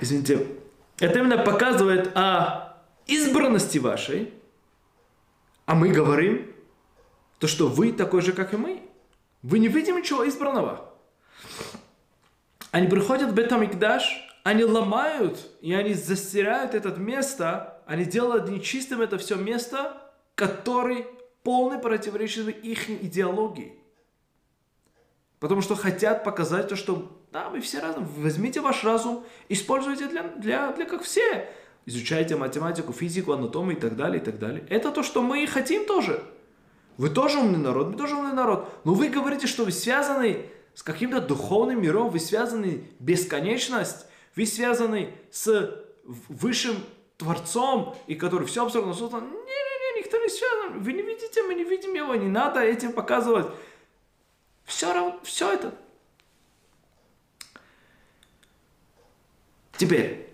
извините, 0.00 0.46
это 0.98 1.18
именно 1.18 1.38
показывает 1.38 2.16
о 2.16 2.76
избранности 3.06 3.78
вашей, 3.78 4.34
а 5.64 5.74
мы 5.74 5.88
говорим, 5.88 6.54
то 7.38 7.46
что 7.46 7.68
вы 7.68 7.92
такой 7.92 8.20
же, 8.20 8.32
как 8.32 8.52
и 8.52 8.56
мы. 8.56 8.82
Вы 9.42 9.58
не 9.58 9.68
видим 9.68 9.96
ничего 9.96 10.26
избранного. 10.28 10.92
Они 12.70 12.88
приходят 12.88 13.30
в 13.30 13.34
Бетамикдаш, 13.34 14.28
они 14.42 14.64
ломают, 14.64 15.38
и 15.60 15.72
они 15.72 15.94
застирают 15.94 16.74
это 16.74 16.90
место, 16.90 17.77
они 17.88 18.04
делают 18.04 18.50
нечистым 18.50 19.00
это 19.00 19.16
все 19.16 19.36
место, 19.36 19.96
который 20.34 21.06
полный 21.42 21.78
противоречит 21.78 22.48
их 22.62 22.90
идеологии. 22.90 23.72
Потому 25.40 25.62
что 25.62 25.74
хотят 25.74 26.22
показать 26.22 26.68
то, 26.68 26.76
что 26.76 27.10
да, 27.32 27.48
мы 27.48 27.62
все 27.62 27.80
разные. 27.80 28.06
Возьмите 28.18 28.60
ваш 28.60 28.84
разум, 28.84 29.24
используйте 29.48 30.06
для, 30.06 30.24
для, 30.24 30.72
для 30.72 30.84
как 30.84 31.02
все. 31.02 31.48
Изучайте 31.86 32.36
математику, 32.36 32.92
физику, 32.92 33.32
анатомию 33.32 33.78
и 33.78 33.80
так 33.80 33.96
далее, 33.96 34.20
и 34.20 34.24
так 34.24 34.38
далее. 34.38 34.66
Это 34.68 34.90
то, 34.90 35.02
что 35.02 35.22
мы 35.22 35.46
хотим 35.46 35.86
тоже. 35.86 36.22
Вы 36.98 37.08
тоже 37.08 37.38
умный 37.38 37.58
народ, 37.58 37.88
мы 37.88 37.96
тоже 37.96 38.16
умный 38.16 38.34
народ. 38.34 38.68
Но 38.84 38.92
вы 38.92 39.08
говорите, 39.08 39.46
что 39.46 39.64
вы 39.64 39.72
связаны 39.72 40.44
с 40.74 40.82
каким-то 40.82 41.22
духовным 41.22 41.80
миром, 41.80 42.10
вы 42.10 42.20
связаны 42.20 42.84
бесконечность, 42.98 44.04
вы 44.36 44.44
связаны 44.44 45.14
с 45.30 45.74
высшим 46.04 46.76
Творцом, 47.18 47.96
и 48.06 48.14
который 48.14 48.46
все 48.46 48.64
абсолютно 48.64 48.94
создан. 48.94 49.24
Не-не-не, 49.24 50.00
никто 50.00 50.16
не 50.18 50.28
связан. 50.28 50.80
Вы 50.80 50.92
не 50.92 51.02
видите, 51.02 51.42
мы 51.42 51.54
не 51.54 51.64
видим 51.64 51.92
его, 51.92 52.14
не 52.14 52.28
надо 52.28 52.60
этим 52.60 52.92
показывать. 52.92 53.46
Все 54.64 54.92
равно, 54.92 55.18
все 55.24 55.52
это. 55.52 55.74
Теперь, 59.76 60.28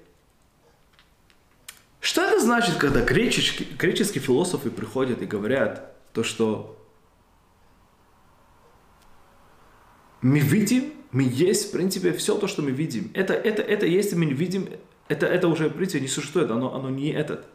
что 2.01 2.23
это 2.23 2.39
значит, 2.39 2.77
когда 2.77 3.01
греческие, 3.01 3.69
греческие 3.77 4.23
философы 4.23 4.71
приходят 4.71 5.23
и 5.23 5.27
говорят, 5.27 5.97
то, 6.13 6.23
что 6.23 6.79
мы 10.21 10.39
видим, 10.39 10.93
мы 11.13 11.23
есть, 11.23 11.69
в 11.69 11.73
принципе, 11.73 12.13
все 12.13 12.37
то, 12.37 12.47
что 12.47 12.61
мы 12.61 12.73
видим. 12.73 13.11
Это, 13.15 13.33
это, 13.35 13.63
это 13.63 13.87
если 13.87 14.17
мы 14.17 14.27
не 14.27 14.35
видим, 14.35 14.69
это, 15.09 15.27
это 15.27 15.49
уже, 15.49 15.71
принципе, 15.71 16.01
не 16.01 16.09
существует, 16.09 16.51
оно, 16.51 16.75
оно 16.75 16.91
не 16.91 17.11
этот. 17.11 17.47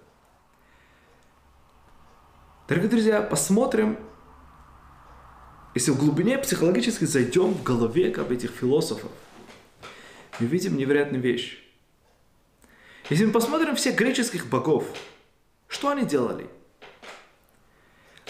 Дорогие 2.68 2.90
друзья, 2.90 3.22
посмотрим, 3.22 3.98
если 5.74 5.92
в 5.92 5.98
глубине 5.98 6.38
психологически 6.38 7.06
зайдем 7.06 7.54
в 7.54 7.64
голове 7.64 8.12
как 8.12 8.32
этих 8.32 8.52
философов, 8.52 9.12
мы 10.40 10.46
видим 10.46 10.78
невероятную 10.78 11.22
вещь. 11.22 11.64
Если 13.10 13.26
мы 13.26 13.32
посмотрим 13.32 13.76
всех 13.76 13.96
греческих 13.96 14.48
богов, 14.48 14.86
что 15.68 15.90
они 15.90 16.06
делали– 16.06 16.48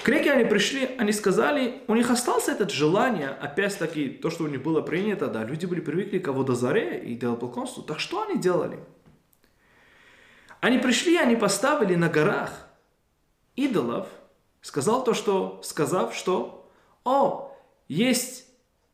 Греки, 0.05 0.29
они 0.29 0.45
пришли, 0.45 0.89
они 0.97 1.11
сказали, 1.11 1.83
у 1.87 1.95
них 1.95 2.09
осталось 2.09 2.47
это 2.47 2.67
желание, 2.69 3.29
опять-таки, 3.29 4.09
то, 4.09 4.29
что 4.29 4.45
у 4.45 4.47
них 4.47 4.63
было 4.63 4.81
принято, 4.81 5.27
да, 5.27 5.43
люди 5.43 5.65
были 5.65 5.81
привыкли 5.81 6.19
к 6.19 6.29
водозаре 6.29 6.99
и 6.99 7.15
идолопоклонству, 7.15 7.83
так 7.83 7.99
что 7.99 8.23
они 8.23 8.39
делали? 8.39 8.79
Они 10.61 10.77
пришли, 10.77 11.17
они 11.17 11.35
поставили 11.35 11.95
на 11.95 12.09
горах 12.09 12.67
идолов, 13.55 14.07
сказал 14.61 15.03
то, 15.03 15.13
что, 15.13 15.61
сказав, 15.63 16.13
что, 16.13 16.69
о, 17.03 17.55
есть 17.87 18.45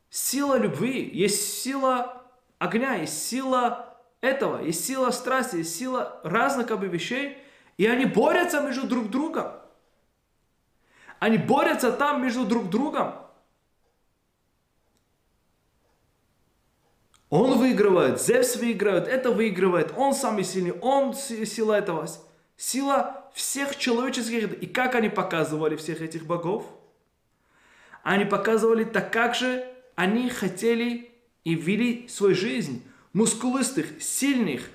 сила 0.09 0.57
любви, 0.57 1.09
есть 1.11 1.61
сила 1.61 2.23
огня, 2.59 2.95
есть 2.95 3.27
сила 3.27 3.97
этого, 4.21 4.61
есть 4.61 4.85
сила 4.85 5.11
страсти, 5.11 5.57
есть 5.57 5.75
сила 5.75 6.19
разных 6.23 6.67
как 6.67 6.79
бы 6.79 6.87
вещей, 6.87 7.37
и 7.77 7.87
они 7.87 8.05
борются 8.05 8.61
между 8.61 8.87
друг 8.87 9.09
другом. 9.09 9.51
Они 11.19 11.37
борются 11.37 11.91
там 11.91 12.21
между 12.21 12.45
друг 12.45 12.69
другом. 12.69 13.15
Он 17.35 17.57
выигрывает, 17.57 18.21
Зевс 18.21 18.55
выигрывает, 18.55 19.09
это 19.09 19.29
выигрывает, 19.29 19.91
он 19.97 20.13
самый 20.13 20.45
сильный, 20.45 20.71
он 20.71 21.13
сила 21.13 21.73
этого. 21.73 22.07
Сила 22.55 23.29
всех 23.33 23.77
человеческих. 23.77 24.53
И 24.61 24.65
как 24.67 24.95
они 24.95 25.09
показывали 25.09 25.75
всех 25.75 26.01
этих 26.01 26.25
богов? 26.25 26.65
Они 28.03 28.23
показывали 28.23 28.85
так, 28.85 29.11
как 29.11 29.35
же 29.35 29.67
они 29.95 30.29
хотели 30.29 31.11
и 31.43 31.55
вели 31.55 32.07
свою 32.07 32.35
жизнь. 32.35 32.81
Мускулистых, 33.11 34.01
сильных, 34.01 34.69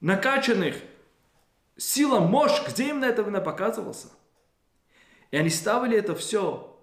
накачанных. 0.00 0.76
Сила, 1.78 2.20
мощь, 2.20 2.60
где 2.68 2.90
именно 2.90 3.06
это 3.06 3.22
именно 3.22 3.40
показывался? 3.40 4.08
И 5.30 5.38
они 5.38 5.48
ставили 5.48 5.96
это 5.96 6.14
все 6.14 6.78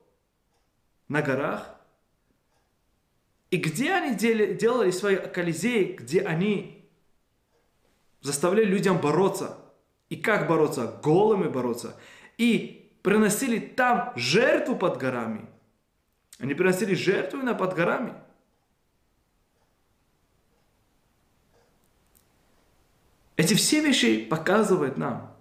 на 1.10 1.22
горах, 1.22 1.75
и 3.52 3.58
где 3.58 3.94
они 3.94 4.16
делали 4.16 4.92
свои 4.92 5.18
колизеи, 5.18 5.94
где 5.94 6.22
они 6.22 6.90
заставляли 8.22 8.66
людям 8.66 9.00
бороться. 9.00 9.58
И 10.10 10.16
как 10.16 10.48
бороться? 10.48 11.00
Голыми 11.04 11.48
бороться. 11.48 11.96
И 12.38 12.92
приносили 13.02 13.60
там 13.60 14.14
жертву 14.16 14.76
под 14.76 14.98
горами. 14.98 15.48
Они 16.40 16.54
приносили 16.54 16.96
жертву 16.96 17.40
именно 17.40 17.54
под 17.54 17.76
горами. 17.76 18.14
Эти 23.38 23.54
все 23.54 23.82
вещи 23.82 24.26
показывают 24.26 24.98
нам 24.98 25.36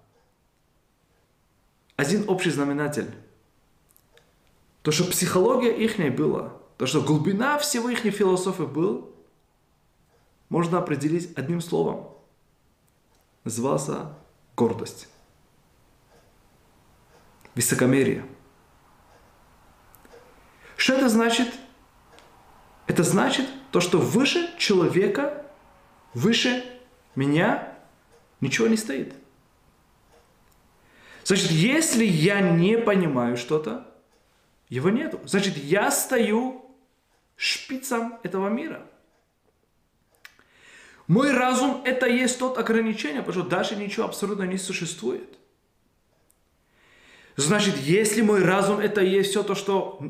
один 1.96 2.28
общий 2.28 2.50
знаменатель. 2.50 3.10
То, 4.82 4.90
что 4.90 5.04
психология 5.04 5.74
их 5.74 5.98
была– 6.14 6.60
то, 6.76 6.86
что 6.86 7.00
глубина 7.00 7.58
всего 7.58 7.88
их 7.88 8.00
философии 8.00 8.64
был, 8.64 9.14
можно 10.48 10.78
определить 10.78 11.36
одним 11.36 11.60
словом. 11.60 12.08
Назывался 13.44 14.14
гордость. 14.56 15.08
Высокомерие. 17.54 18.26
Что 20.76 20.94
это 20.94 21.08
значит? 21.08 21.48
Это 22.86 23.04
значит 23.04 23.46
то, 23.70 23.80
что 23.80 23.98
выше 23.98 24.50
человека, 24.58 25.46
выше 26.12 26.64
меня 27.14 27.76
ничего 28.40 28.66
не 28.66 28.76
стоит. 28.76 29.14
Значит, 31.24 31.50
если 31.52 32.04
я 32.04 32.40
не 32.40 32.76
понимаю 32.76 33.36
что-то, 33.36 33.90
его 34.68 34.90
нету. 34.90 35.20
Значит, 35.24 35.56
я 35.56 35.90
стою 35.90 36.63
шпицам 37.36 38.18
этого 38.22 38.48
мира. 38.48 38.86
Мой 41.06 41.32
разум– 41.32 41.82
это 41.84 42.06
есть 42.06 42.38
тот 42.38 42.56
ограничение, 42.58 43.22
потому 43.22 43.42
что 43.42 43.50
дальше 43.50 43.76
ничего 43.76 44.06
абсолютно 44.06 44.44
не 44.44 44.56
существует. 44.56 45.38
Значит, 47.36 47.76
если 47.78 48.22
мой 48.22 48.42
разум– 48.42 48.78
это 48.80 49.02
есть 49.02 49.30
все 49.30 49.42
то, 49.42 49.54
что 49.54 50.00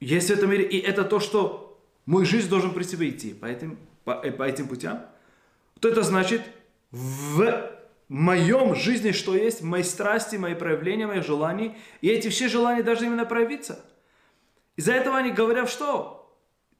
есть 0.00 0.28
в 0.28 0.32
этом 0.32 0.50
мире, 0.50 0.64
и 0.64 0.78
это 0.78 1.04
то, 1.04 1.20
что 1.20 1.80
мой 2.06 2.24
жизнь 2.24 2.48
должен 2.48 2.72
при 2.72 2.82
себе 2.82 3.10
идти 3.10 3.32
по 3.32 3.46
этим, 3.46 3.78
по, 4.04 4.20
э, 4.22 4.32
по 4.32 4.42
этим 4.42 4.66
путям, 4.66 5.06
то 5.80 5.88
это 5.88 6.02
значит, 6.02 6.42
в 6.90 7.70
моем 8.08 8.74
жизни, 8.74 9.12
что 9.12 9.36
есть, 9.36 9.62
мои 9.62 9.82
страсти, 9.82 10.36
мои 10.36 10.54
проявления, 10.54 11.06
мои 11.06 11.20
желания, 11.20 11.76
и 12.00 12.08
эти 12.08 12.28
все 12.28 12.48
желания 12.48 12.82
должны 12.82 13.06
именно 13.06 13.24
проявиться. 13.24 13.84
Из-за 14.76 14.92
этого 14.92 15.16
они 15.18 15.30
говорят, 15.30 15.70
что 15.70 16.23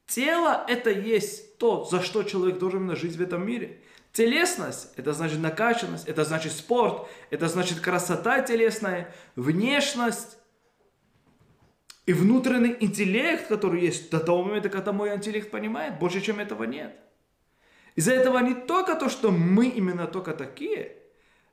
Тело– 0.07 0.63
это 0.67 0.91
есть 0.91 1.57
то, 1.57 1.83
за 1.83 2.01
что 2.01 2.23
человек 2.23 2.59
должен 2.59 2.95
жить 2.95 3.15
в 3.15 3.21
этом 3.21 3.45
мире. 3.45 3.81
Телесность– 4.13 4.93
это 4.95 5.13
значит 5.13 5.39
накачанность, 5.39 6.07
это 6.07 6.23
значит 6.23 6.53
спорт, 6.53 7.07
это 7.31 7.47
значит 7.47 7.79
красота 7.79 8.41
телесная, 8.41 9.13
внешность 9.35 10.37
и 12.05 12.13
внутренний 12.13 12.77
интеллект, 12.79 13.47
который 13.47 13.81
есть 13.81 14.11
до 14.11 14.19
того 14.19 14.43
момента, 14.43 14.69
когда 14.69 14.93
мой 14.93 15.13
интеллект 15.13 15.49
понимает, 15.49 15.99
больше, 15.99 16.21
чем 16.21 16.39
этого 16.39 16.63
нет. 16.63 16.95
Из-за 17.95 18.13
этого 18.13 18.37
не 18.39 18.53
только 18.53 18.95
то, 18.95 19.09
что 19.09 19.31
мы 19.31 19.67
именно 19.67 20.05
только 20.05 20.33
такие, 20.33 20.97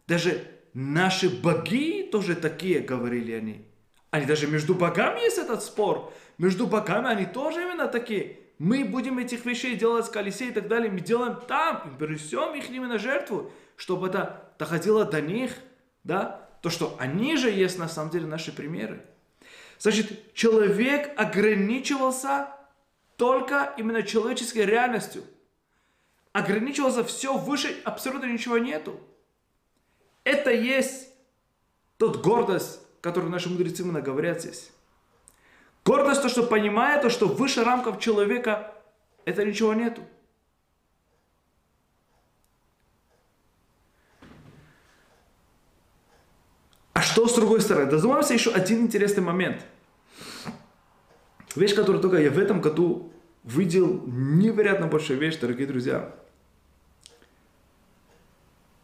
даже 0.07 0.47
наши 0.75 1.31
боги 1.31 2.09
тоже 2.13 2.37
такие, 2.37 2.81
говорили 2.81 3.33
они. 3.33 3.67
Они 4.11 4.27
даже 4.27 4.47
между 4.47 4.75
богами 4.75 5.21
есть 5.21 5.39
этот 5.39 5.63
спор. 5.63 6.13
Между 6.37 6.67
богами 6.67 7.09
они 7.09 7.25
тоже 7.25 7.63
именно 7.63 7.89
такие 7.89 8.42
мы 8.63 8.85
будем 8.85 9.19
этих 9.19 9.45
вещей 9.45 9.75
делать 9.75 10.07
с 10.07 10.09
колесе 10.09 10.47
и 10.47 10.53
так 10.53 10.69
далее, 10.69 10.89
мы 10.89 11.01
делаем 11.01 11.37
там, 11.49 11.83
и 11.85 11.99
принесем 11.99 12.55
их 12.55 12.71
именно 12.71 12.97
жертву, 12.97 13.51
чтобы 13.75 14.07
это 14.07 14.55
доходило 14.57 15.05
до 15.05 15.21
них, 15.21 15.53
да, 16.05 16.49
то, 16.63 16.71
что 16.71 16.95
они 17.01 17.37
же 17.37 17.51
есть 17.51 17.77
на 17.77 17.89
самом 17.89 18.13
деле 18.13 18.29
наши 18.29 18.53
примеры. 18.53 19.05
Значит, 19.81 20.33
человек 20.35 21.11
ограничивался 21.19 22.51
только 23.17 23.75
именно 23.79 24.05
человеческой 24.05 24.65
реальностью. 24.65 25.25
Ограничивался 26.31 27.03
все 27.03 27.37
выше, 27.37 27.77
абсолютно 27.83 28.27
ничего 28.27 28.59
нету. 28.59 29.01
Это 30.23 30.53
есть 30.53 31.09
тот 31.97 32.23
гордость, 32.23 32.79
которую 33.01 33.33
наши 33.33 33.49
мудрецы 33.49 33.83
именно 33.83 34.01
говорят 34.01 34.41
здесь. 34.41 34.71
Гордость 35.85 36.23
то, 36.23 36.29
что 36.29 36.45
понимает, 36.45 37.03
то, 37.03 37.11
что 37.11 37.27
выше 37.27 37.65
рамков 37.65 37.99
человека 37.99 38.73
это 39.25 39.45
ничего 39.45 39.75
нету. 39.75 40.03
А 46.93 47.03
что 47.03 47.27
с 47.27 47.35
другой 47.35 47.61
стороны? 47.61 47.91
Дозумаемся 47.91 48.35
еще 48.35 48.53
один 48.53 48.83
интересный 48.83 49.23
момент. 49.23 49.65
Вещь, 51.57 51.75
которую 51.75 52.01
только 52.01 52.19
я 52.19 52.31
в 52.31 52.39
этом 52.39 52.61
году 52.61 53.13
видел, 53.45 54.03
невероятно 54.07 54.87
большая 54.87 55.19
вещь, 55.19 55.37
дорогие 55.37 55.67
друзья. 55.67 56.15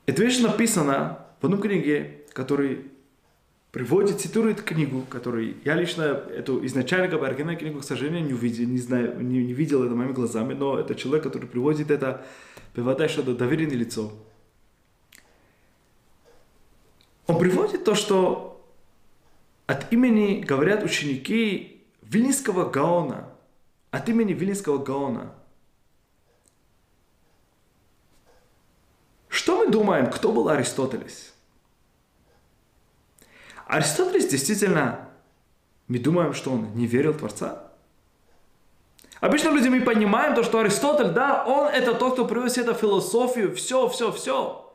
Эта 0.06 0.22
вещь 0.22 0.40
написана 0.40 1.26
в 1.40 1.44
одной 1.44 1.60
книге, 1.60 2.24
который 2.32 2.90
приводит, 3.70 4.20
цитирует 4.20 4.62
книгу, 4.62 5.02
которую 5.02 5.56
я 5.64 5.74
лично, 5.74 6.02
эту 6.02 6.64
изначально 6.66 7.06
оригинальную 7.06 7.58
книгу, 7.58 7.80
к 7.80 7.84
сожалению, 7.84 8.24
не 8.24 8.32
увидел, 8.32 8.66
не 8.66 8.78
знаю, 8.78 9.20
не, 9.20 9.44
не 9.44 9.52
видел 9.52 9.84
это 9.84 9.94
моими 9.94 10.12
глазами, 10.12 10.54
но 10.54 10.78
это 10.78 10.94
человек, 10.94 11.24
который 11.24 11.46
приводит 11.46 11.90
это, 11.90 12.26
приводит 12.72 13.10
что-то 13.10 13.34
доверенное 13.34 13.76
лицо. 13.76 14.12
Он 17.26 17.38
приводит 17.38 17.84
то, 17.84 17.94
что 17.94 18.66
от 19.66 19.92
имени, 19.92 20.40
говорят 20.40 20.82
ученики 20.82 21.84
Вильнинского 22.00 22.70
Гаона, 22.70 23.28
от 23.90 24.08
имени 24.08 24.32
Вильнинского 24.32 24.78
Гаона. 24.78 25.34
Что 29.28 29.58
мы 29.58 29.70
думаем, 29.70 30.10
кто 30.10 30.32
был 30.32 30.48
Аристотелес? 30.48 31.34
Аристотелес 33.68 34.26
действительно, 34.26 35.10
мы 35.88 35.98
думаем, 35.98 36.32
что 36.32 36.50
он 36.52 36.74
не 36.74 36.86
верил 36.86 37.12
Творца. 37.12 37.70
Обычно 39.20 39.50
люди 39.50 39.68
мы 39.68 39.82
понимаем 39.82 40.34
то, 40.34 40.42
что 40.42 40.60
Аристотель, 40.60 41.10
да, 41.10 41.44
он 41.44 41.66
это 41.68 41.94
тот, 41.94 42.14
кто 42.14 42.24
привез 42.24 42.56
эту 42.56 42.72
философию, 42.72 43.54
все, 43.54 43.88
все, 43.88 44.10
все. 44.10 44.74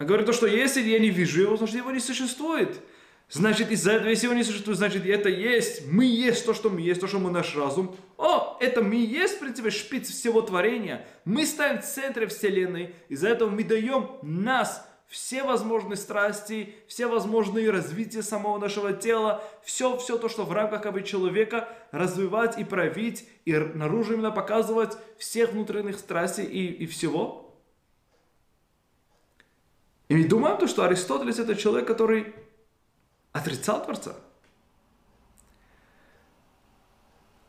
Он 0.00 0.06
говорит 0.06 0.26
то, 0.26 0.32
что 0.32 0.46
если 0.46 0.82
я 0.82 0.98
не 0.98 1.10
вижу 1.10 1.42
его, 1.42 1.56
значит 1.56 1.76
его 1.76 1.92
не 1.92 2.00
существует. 2.00 2.80
Значит, 3.30 3.70
из-за 3.70 3.92
этого, 3.92 4.08
если 4.08 4.26
его 4.26 4.34
не 4.34 4.44
существует, 4.44 4.78
значит, 4.78 5.06
это 5.06 5.28
есть. 5.28 5.86
Мы 5.86 6.04
есть 6.06 6.44
то, 6.44 6.54
что 6.54 6.70
мы 6.70 6.80
есть, 6.80 7.00
то, 7.00 7.06
что 7.06 7.18
мы 7.20 7.30
наш 7.30 7.54
разум. 7.56 7.96
О, 8.18 8.58
это 8.60 8.82
мы 8.82 8.96
есть, 8.96 9.36
в 9.36 9.38
принципе, 9.38 9.70
шпиц 9.70 10.10
всего 10.10 10.42
творения. 10.42 11.06
Мы 11.24 11.46
стоим 11.46 11.80
в 11.80 11.84
центре 11.84 12.26
Вселенной. 12.26 12.94
Из-за 13.08 13.28
этого 13.28 13.48
мы 13.48 13.64
даем 13.64 14.10
нас 14.22 14.86
все 15.08 15.44
возможные 15.44 15.96
страсти, 15.96 16.74
все 16.88 17.06
возможные 17.06 17.70
развития 17.70 18.22
самого 18.22 18.58
нашего 18.58 18.92
тела, 18.92 19.44
все, 19.62 19.96
все 19.98 20.18
то, 20.18 20.28
что 20.28 20.44
в 20.44 20.52
рамках 20.52 20.82
как 20.82 21.04
человека 21.04 21.68
развивать 21.92 22.58
и 22.58 22.64
проявить, 22.64 23.28
и 23.44 23.54
наружу 23.54 24.14
именно 24.14 24.30
показывать 24.30 24.96
всех 25.18 25.52
внутренних 25.52 25.98
страстей 25.98 26.46
и, 26.46 26.66
и 26.66 26.86
всего. 26.86 27.54
И 30.08 30.16
мы 30.16 30.24
думаем, 30.26 30.58
то, 30.58 30.66
что 30.66 30.84
Аристотелес 30.84 31.38
это 31.38 31.54
человек, 31.54 31.86
который 31.86 32.34
отрицал 33.32 33.84
Творца. 33.84 34.16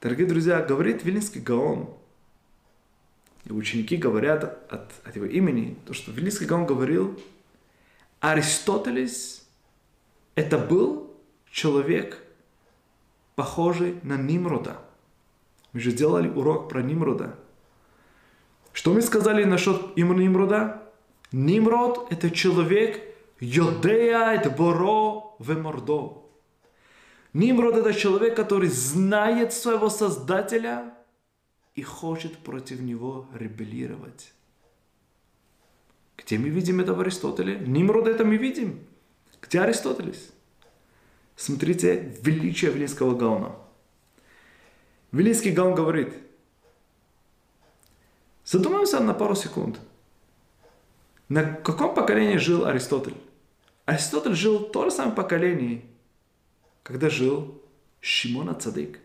Дорогие 0.02 0.28
друзья, 0.28 0.62
говорит 0.62 1.04
Вильнинский 1.04 1.42
Гаон, 1.42 1.90
и 3.46 3.52
ученики 3.52 3.98
говорят 3.98 4.44
от, 4.72 4.92
от 5.04 5.16
его 5.16 5.26
имени, 5.26 5.78
то, 5.86 5.94
что 5.94 6.12
Вильнинский 6.12 6.46
Гаон 6.46 6.66
говорил– 6.66 7.20
Аристотелес 8.20 9.48
это 10.36 10.58
был 10.58 11.14
человек, 11.50 12.22
похожий 13.36 14.00
на 14.04 14.18
Нимрода. 14.18 14.82
Мы 15.72 15.80
же 15.80 15.92
делали 15.92 16.30
урок 16.30 16.70
про 16.70 16.82
Нимрода. 16.82 17.36
Что 18.74 18.94
мы 18.94 19.02
сказали 19.02 19.46
насчет 19.46 19.98
имени 19.98 20.24
Нимрода? 20.24 20.82
Нимрод– 21.32 22.08
это 22.12 22.30
человек, 22.30 23.02
йодея 23.40 24.42
боро 24.58 25.36
вемордо. 25.40 26.24
Нимрод– 27.34 27.76
это 27.78 27.94
человек, 27.94 28.36
который 28.36 28.70
знает 28.70 29.54
своего 29.54 29.90
Создателя 29.90 30.94
и 31.74 31.82
хочет 31.82 32.38
против 32.38 32.80
него 32.82 33.28
ребелировать. 33.34 34.35
Где 36.18 36.38
мы 36.38 36.50
видим 36.50 36.80
это 36.80 36.94
в 36.94 37.02
Аристотеле? 37.02 37.60
Нимрод 37.60 38.08
это 38.08 38.24
мы 38.24 38.38
видим. 38.38 38.80
Где 39.42 39.62
Аристотелес? 39.62 40.32
Смотрите, 41.36 42.16
величие 42.22 42.72
Вилинского 42.72 43.16
Гаона. 43.16 43.56
Вилинский 45.12 45.52
Гаон 45.52 45.76
говорит, 45.76 46.14
задумаемся 48.44 49.00
на 49.00 49.14
пару 49.14 49.36
секунд. 49.36 49.80
На 51.30 51.44
каком 51.44 51.94
поколении 51.94 52.38
жил 52.38 52.66
Аристотель? 52.66 53.16
Аристотель 53.86 54.34
жил 54.34 54.60
в 54.60 54.72
том 54.72 54.86
же 54.86 54.92
самом 54.92 55.16
поколении, 55.16 55.86
когда 56.84 57.10
жил 57.10 57.62
Шимона 58.00 58.54
Цадык. 58.56 59.00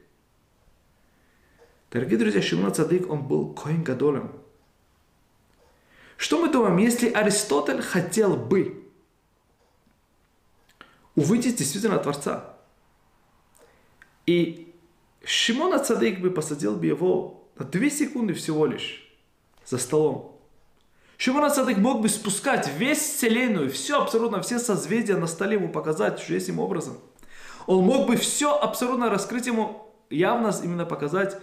Дорогие 1.90 2.18
друзья, 2.18 2.40
Шимона 2.40 2.70
Цадык, 2.70 3.10
он 3.10 3.26
был 3.26 3.52
Коин 3.54 3.82
Гадолем. 3.82 4.32
Что 6.20 6.38
мы 6.38 6.50
думаем, 6.50 6.76
если 6.76 7.08
Аристотель 7.08 7.80
хотел 7.80 8.36
бы 8.36 8.84
увидеть 11.16 11.56
действительно 11.56 11.98
Творца, 11.98 12.56
и 14.26 14.76
Шимона 15.24 15.78
Цадык 15.78 16.20
бы 16.20 16.30
посадил 16.30 16.76
бы 16.76 16.84
его 16.84 17.48
на 17.56 17.64
две 17.64 17.88
секунды 17.88 18.34
всего 18.34 18.66
лишь 18.66 19.10
за 19.64 19.78
столом. 19.78 20.38
Шимона 21.16 21.48
Цадык 21.48 21.78
мог 21.78 22.02
бы 22.02 22.10
спускать 22.10 22.70
весь 22.76 22.98
Вселенную, 22.98 23.70
все 23.70 24.02
абсолютно, 24.02 24.42
все 24.42 24.58
созвездия 24.58 25.16
на 25.16 25.26
столе 25.26 25.54
ему 25.54 25.70
показать 25.70 26.22
чудесным 26.22 26.58
образом. 26.58 26.98
Он 27.66 27.82
мог 27.82 28.06
бы 28.06 28.18
все 28.18 28.54
абсолютно 28.54 29.08
раскрыть 29.08 29.46
ему, 29.46 29.90
явно 30.10 30.54
именно 30.62 30.84
показать 30.84 31.38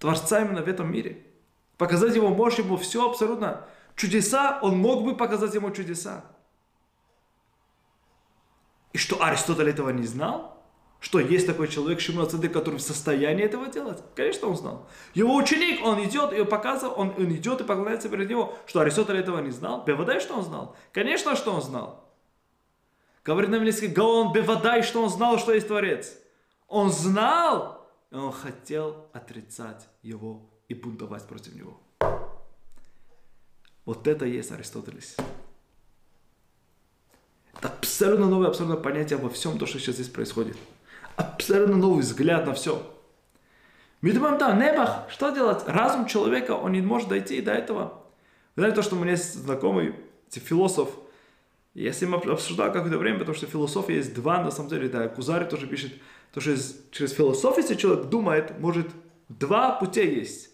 Творца 0.00 0.40
именно 0.40 0.60
в 0.60 0.66
этом 0.66 0.90
мире. 0.90 1.24
Показать 1.80 2.14
его 2.14 2.28
мощь, 2.28 2.58
ему 2.58 2.76
все 2.76 3.08
абсолютно. 3.08 3.64
Чудеса, 3.96 4.58
он 4.60 4.76
мог 4.76 5.02
бы 5.02 5.16
показать 5.16 5.54
ему 5.54 5.70
чудеса. 5.70 6.26
И 8.92 8.98
что 8.98 9.24
Аристотель 9.24 9.70
этого 9.70 9.88
не 9.88 10.06
знал? 10.06 10.62
Что 11.00 11.20
есть 11.20 11.46
такой 11.46 11.68
человек, 11.68 12.00
Шимон 12.00 12.28
Цадык, 12.28 12.52
который 12.52 12.76
в 12.76 12.82
состоянии 12.82 13.46
этого 13.46 13.68
делать? 13.68 14.02
Конечно, 14.14 14.48
он 14.48 14.58
знал. 14.58 14.90
Его 15.14 15.34
ученик, 15.34 15.82
он 15.82 16.04
идет 16.04 16.34
и 16.34 16.44
показывает, 16.44 16.98
он, 16.98 17.14
он 17.16 17.32
идет 17.32 17.62
и 17.62 17.64
поклоняется 17.64 18.10
перед 18.10 18.28
него. 18.28 18.58
Что 18.66 18.80
Аристотель 18.80 19.16
этого 19.16 19.40
не 19.40 19.50
знал? 19.50 19.82
Бевадай, 19.82 20.20
что 20.20 20.34
он 20.34 20.42
знал? 20.42 20.76
Конечно, 20.92 21.34
что 21.34 21.54
он 21.54 21.62
знал. 21.62 22.12
Говорит 23.24 23.48
на 23.48 23.56
английский, 23.56 23.86
Гаон 23.86 24.34
Бевадай, 24.34 24.82
что 24.82 25.02
он 25.02 25.08
знал, 25.08 25.38
что 25.38 25.54
есть 25.54 25.68
Творец. 25.68 26.14
Он 26.68 26.92
знал, 26.92 27.88
и 28.10 28.16
он 28.16 28.32
хотел 28.32 29.08
отрицать 29.14 29.88
его 30.02 30.49
и 30.70 30.74
бунтовать 30.74 31.26
против 31.26 31.54
него. 31.54 31.78
Вот 33.84 34.06
это 34.06 34.24
и 34.24 34.30
есть 34.30 34.52
Аристотелес. 34.52 35.16
Это 37.58 37.68
абсолютно 37.68 38.26
новое, 38.26 38.48
абсолютно 38.48 38.76
понятие 38.76 39.18
во 39.18 39.28
всем, 39.28 39.58
то, 39.58 39.66
что 39.66 39.80
сейчас 39.80 39.96
здесь 39.96 40.08
происходит. 40.08 40.56
Абсолютно 41.16 41.76
новый 41.76 42.02
взгляд 42.02 42.46
на 42.46 42.54
все. 42.54 42.80
Мы 44.00 44.12
думаем, 44.12 44.38
да, 44.38 44.54
небах, 44.54 45.10
что 45.10 45.30
делать? 45.30 45.64
Разум 45.66 46.06
человека, 46.06 46.52
он 46.52 46.72
не 46.72 46.80
может 46.80 47.08
дойти 47.08 47.42
до 47.42 47.52
этого. 47.52 48.02
Вы 48.54 48.62
знаете, 48.62 48.76
то, 48.76 48.82
что 48.82 48.96
у 48.96 49.00
меня 49.00 49.12
есть 49.12 49.34
знакомый 49.34 49.96
философ, 50.30 50.88
я 51.74 51.92
с 51.92 52.00
ним 52.00 52.14
обсуждал 52.14 52.72
какое-то 52.72 52.96
время, 52.96 53.18
потому 53.18 53.36
что 53.36 53.46
философия 53.46 53.96
есть 53.96 54.14
два, 54.14 54.42
на 54.42 54.52
самом 54.52 54.70
деле, 54.70 54.88
да, 54.88 55.08
Кузари 55.08 55.46
тоже 55.46 55.66
пишет, 55.66 55.92
то, 56.32 56.40
что 56.40 56.56
через 56.92 57.12
философию, 57.12 57.62
если 57.62 57.74
человек 57.74 58.06
думает, 58.06 58.58
может, 58.60 58.86
два 59.28 59.72
пути 59.72 60.02
есть. 60.02 60.49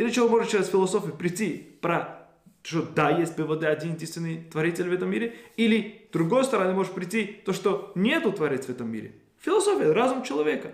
Или 0.00 0.08
человек 0.08 0.32
может 0.32 0.50
через 0.50 0.68
философию 0.68 1.12
прийти 1.12 1.76
про 1.82 2.26
что 2.62 2.80
да, 2.80 3.10
есть 3.10 3.36
БВД 3.36 3.64
один 3.64 3.92
единственный 3.92 4.44
творитель 4.44 4.88
в 4.88 4.92
этом 4.94 5.10
мире, 5.10 5.36
или 5.58 6.06
с 6.08 6.12
другой 6.14 6.44
стороны 6.44 6.72
может 6.72 6.94
прийти 6.94 7.42
то, 7.44 7.52
что 7.52 7.92
нету 7.94 8.32
творец 8.32 8.64
в 8.64 8.70
этом 8.70 8.90
мире. 8.90 9.12
Философия, 9.40 9.92
разум 9.92 10.22
человека. 10.22 10.72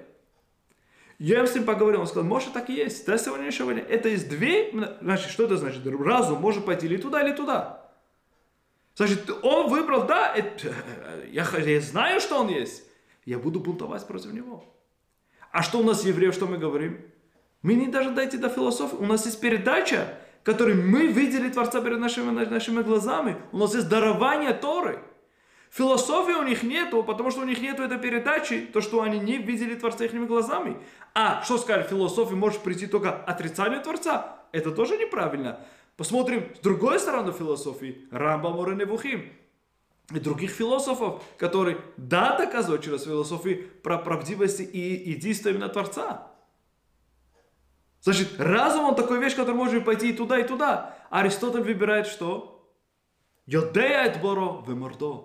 Я 1.18 1.44
с 1.44 1.56
ним 1.56 1.64
поговорил, 1.64 2.02
он 2.02 2.06
сказал, 2.06 2.22
может 2.22 2.52
так 2.52 2.70
и 2.70 2.74
есть, 2.74 3.04
да, 3.04 3.18
сегодня 3.18 3.50
сегодня. 3.50 3.82
Это 3.82 4.08
есть 4.08 4.28
две, 4.28 4.70
значит, 5.00 5.30
что 5.30 5.42
это 5.42 5.56
значит? 5.56 5.84
Разум 5.84 6.40
может 6.40 6.64
пойти 6.64 6.86
или 6.86 6.96
туда, 6.96 7.20
или 7.20 7.34
туда. 7.34 7.84
Значит, 8.94 9.28
он 9.42 9.68
выбрал, 9.68 10.06
да, 10.06 10.32
это, 10.36 10.72
я, 11.32 11.44
я 11.58 11.80
знаю, 11.80 12.20
что 12.20 12.38
он 12.38 12.48
есть. 12.48 12.84
Я 13.24 13.40
буду 13.40 13.58
бунтовать 13.58 14.06
против 14.06 14.32
него. 14.32 14.64
А 15.50 15.64
что 15.64 15.80
у 15.80 15.82
нас 15.82 16.04
евреев, 16.04 16.32
что 16.32 16.46
мы 16.46 16.58
говорим? 16.58 17.00
Мы 17.62 17.74
не 17.74 17.88
даже 17.88 18.10
дойти 18.10 18.38
до 18.38 18.48
философии. 18.48 18.96
У 18.96 19.06
нас 19.06 19.26
есть 19.26 19.40
передача, 19.40 20.18
который 20.42 20.74
мы 20.74 21.06
видели 21.06 21.48
Творца 21.48 21.80
перед 21.80 21.98
нашими, 21.98 22.30
нашими 22.30 22.82
глазами. 22.82 23.36
У 23.52 23.58
нас 23.58 23.74
есть 23.74 23.88
дарование 23.88 24.52
Торы. 24.52 25.00
Философии 25.70 26.32
у 26.32 26.42
них 26.42 26.62
нету, 26.62 27.02
потому 27.02 27.30
что 27.30 27.40
у 27.40 27.44
них 27.44 27.60
нету 27.60 27.82
этой 27.82 27.98
передачи, 27.98 28.60
то, 28.72 28.80
что 28.80 29.02
они 29.02 29.18
не 29.18 29.38
видели 29.38 29.74
Творца 29.74 30.04
их 30.04 30.26
глазами. 30.26 30.78
А 31.14 31.42
что 31.42 31.58
сказать, 31.58 31.88
философии 31.88 32.34
может 32.34 32.60
прийти 32.60 32.86
только 32.86 33.10
отрицание 33.10 33.80
Творца? 33.80 34.38
Это 34.52 34.70
тоже 34.70 34.96
неправильно. 34.96 35.60
Посмотрим 35.96 36.48
с 36.56 36.60
другой 36.60 36.98
стороны 36.98 37.32
философии. 37.32 38.06
Рамба 38.10 38.50
Мореневухим 38.50 39.32
и 40.14 40.20
других 40.20 40.50
философов, 40.50 41.22
которые 41.36 41.78
да 41.96 42.36
доказывают 42.36 42.84
через 42.84 43.04
философию 43.04 43.68
про 43.82 43.98
правдивость 43.98 44.60
и, 44.60 45.14
действие 45.14 45.54
именно 45.54 45.68
Творца. 45.68 46.30
Значит, 48.06 48.38
разум 48.38 48.84
он 48.84 48.94
такой 48.94 49.18
вещь, 49.18 49.34
который 49.34 49.56
может 49.56 49.84
пойти 49.84 50.10
и 50.10 50.12
туда, 50.12 50.38
и 50.38 50.46
туда. 50.46 50.96
Аристотель 51.10 51.62
выбирает 51.62 52.06
что? 52.06 52.72
Йодея 53.46 54.16
боро 54.22 54.64
вемордо. 54.64 55.24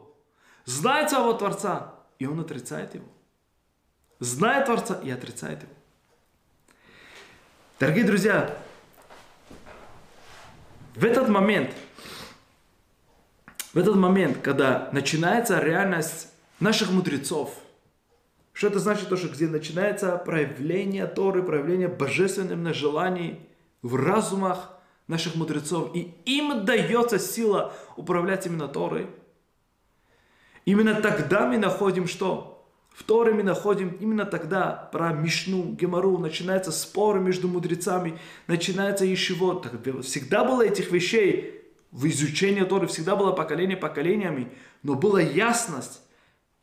Знает 0.66 1.12
своего 1.12 1.34
Творца, 1.34 1.94
и 2.18 2.26
он 2.26 2.40
отрицает 2.40 2.96
его. 2.96 3.06
Знает 4.18 4.66
Творца 4.66 5.00
и 5.04 5.12
отрицает 5.12 5.62
его. 5.62 5.72
Дорогие 7.80 8.04
друзья, 8.04 8.58
в 10.96 11.06
этот 11.06 11.30
момент, 11.30 11.70
в 13.76 13.78
этот 13.78 13.96
момент, 13.96 14.40
когда 14.42 14.90
начинается 14.92 15.60
реальность 15.60 16.34
наших 16.60 16.90
мудрецов– 16.90 17.54
что 18.54 18.68
это 18.68 18.80
значит? 18.80 19.10
То, 19.10 19.18
что 19.18 19.30
где 19.30 19.48
начинается 19.48 20.18
проявление 20.18 21.08
Торы, 21.08 21.44
проявление 21.44 21.88
божественных 21.88 22.76
желаний 22.76 23.40
в 23.82 23.96
разумах 23.96 24.72
наших 25.08 25.36
мудрецов. 25.36 25.92
И 25.96 26.14
им 26.26 26.66
дается 26.66 27.20
сила 27.20 27.74
управлять 27.96 28.46
именно 28.46 28.68
Торой. 28.68 29.08
Именно 30.66 30.96
тогда 30.96 31.48
мы 31.48 31.58
находим 31.58 32.08
что? 32.08 32.52
В 32.94 33.04
Торе 33.04 33.34
мы 33.34 33.42
находим 33.42 33.98
именно 34.00 34.26
тогда 34.26 34.90
про 34.92 35.14
Мишну, 35.14 35.74
Гемару, 35.74 36.18
начинаются 36.18 36.72
споры 36.72 37.20
между 37.20 37.48
мудрецами, 37.48 38.20
начинается 38.48 39.06
еще 39.06 39.34
Всегда 40.02 40.44
было 40.44 40.62
этих 40.62 40.92
вещей 40.92 41.62
в 41.92 42.06
изучении 42.08 42.64
Торы, 42.64 42.88
всегда 42.88 43.16
было 43.16 43.32
поколение 43.32 43.78
поколениями, 43.78 44.52
но 44.84 44.96
была 44.96 45.22
ясность, 45.22 46.02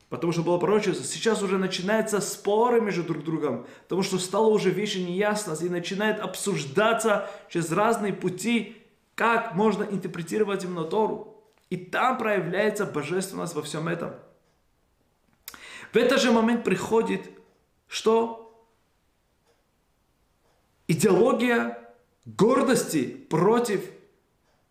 Потому 0.08 0.32
что 0.32 0.42
было 0.42 0.58
пророчество. 0.58 1.04
Сейчас 1.04 1.42
уже 1.42 1.58
начинаются 1.58 2.20
споры 2.20 2.80
между 2.80 3.02
друг 3.02 3.24
другом. 3.24 3.66
Потому 3.82 4.02
что 4.02 4.18
стало 4.18 4.46
уже 4.46 4.70
вещи 4.70 4.98
неясность. 4.98 5.62
И 5.62 5.68
начинает 5.68 6.20
обсуждаться 6.20 7.28
через 7.50 7.70
разные 7.72 8.14
пути, 8.14 8.76
как 9.14 9.54
можно 9.54 9.84
интерпретировать 9.84 10.64
именно 10.64 10.84
Тору. 10.84 11.44
И 11.68 11.76
там 11.76 12.16
проявляется 12.16 12.86
божественность 12.86 13.54
во 13.54 13.62
всем 13.62 13.88
этом. 13.88 14.14
В 15.92 15.96
этот 15.96 16.20
же 16.20 16.32
момент 16.32 16.64
приходит, 16.64 17.30
что 17.86 18.66
идеология 20.86 21.78
гордости 22.24 23.06
против 23.28 23.84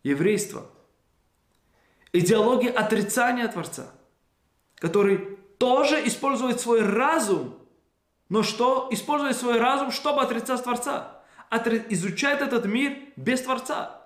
еврейства. 0.02 0.66
Идеология 2.12 2.72
отрицания 2.72 3.48
Творца– 3.48 3.92
который 4.80 5.38
тоже 5.58 6.06
использует 6.08 6.60
свой 6.60 6.82
разум, 6.82 7.58
но 8.30 8.44
что? 8.44 8.88
Использует 8.92 9.38
свой 9.38 9.58
разум, 9.58 9.92
чтобы 9.92 10.22
отрицать 10.22 10.64
Творца. 10.64 11.22
Отри... 11.50 11.82
Изучает 11.90 12.42
этот 12.42 12.66
мир 12.66 12.98
без 13.16 13.42
Творца. 13.42 14.06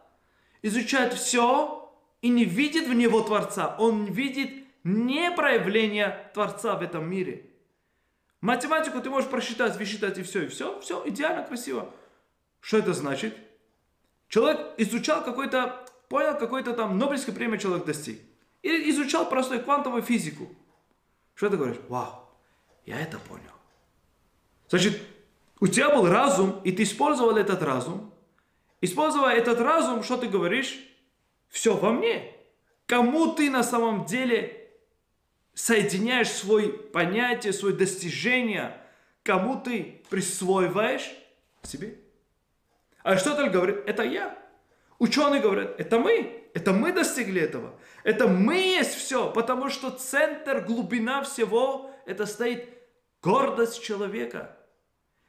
Изучает 0.62 1.14
все 1.14 1.92
и 2.22 2.30
не 2.30 2.46
видит 2.46 2.88
в 2.88 2.94
него 2.94 3.22
Творца. 3.22 3.76
Он 3.80 4.06
видит 4.06 4.52
не 4.84 5.32
проявление 5.32 6.32
Творца 6.34 6.76
в 6.76 6.84
этом 6.84 7.10
мире. 7.10 7.48
Математику 8.42 9.02
ты 9.02 9.10
можешь 9.10 9.30
просчитать, 9.30 9.78
высчитать 9.78 10.18
и 10.18 10.24
все, 10.24 10.44
и 10.44 10.48
все, 10.48 10.80
все, 10.82 11.02
идеально, 11.06 11.44
красиво. 11.44 11.92
Что 12.60 12.78
это 12.78 12.94
значит? 12.94 13.36
Человек 14.28 14.60
изучал 14.78 15.24
какой-то, 15.24 15.86
понял, 16.10 16.38
какой-то 16.38 16.74
там 16.74 16.98
Нобелевской 16.98 17.34
премии 17.34 17.58
человек 17.58 17.86
достиг. 17.86 18.20
Или 18.62 18.90
изучал 18.92 19.28
простую 19.30 19.64
квантовую 19.64 20.04
физику. 20.04 20.48
Что 21.42 21.50
ты 21.50 21.58
говоришь? 21.58 21.80
Вау, 21.90 22.30
я 22.86 23.00
это 23.00 23.18
понял. 23.18 23.42
Значит, 24.70 25.02
у 25.60 25.66
тебя 25.66 25.90
был 25.90 26.08
разум, 26.08 26.62
и 26.64 26.72
ты 26.72 26.84
использовал 26.84 27.36
этот 27.36 27.64
разум. 27.64 28.14
Используя 28.80 29.32
этот 29.34 29.60
разум, 29.60 30.04
что 30.04 30.18
ты 30.18 30.28
говоришь? 30.28 30.78
Все 31.50 31.76
во 31.76 31.94
мне. 31.94 32.32
Кому 32.86 33.34
ты 33.34 33.50
на 33.50 33.64
самом 33.64 34.06
деле 34.06 34.70
соединяешь 35.56 36.30
свой 36.30 36.74
понятие, 36.74 37.54
свое 37.54 37.76
достижение, 37.76 38.78
кому 39.24 39.60
ты 39.60 40.04
присвоиваешь 40.12 41.12
себе. 41.64 41.98
А 43.02 43.18
что 43.18 43.32
Аристотель 43.32 43.52
говорит, 43.52 43.78
это 43.88 44.04
я. 44.04 44.38
Ученые 45.00 45.42
говорят, 45.42 45.80
это 45.80 45.98
мы. 45.98 46.41
Это 46.54 46.74
мы 46.74 46.92
достигли 46.92 47.42
этого. 47.42 47.74
Это 48.04 48.28
мы 48.28 48.56
есть 48.56 48.96
все, 48.96 49.32
потому 49.32 49.70
что 49.70 49.90
центр, 49.90 50.62
глубина 50.62 51.24
всего, 51.24 51.92
это 52.06 52.26
стоит 52.26 52.68
гордость 53.22 53.82
человека. 53.82 54.58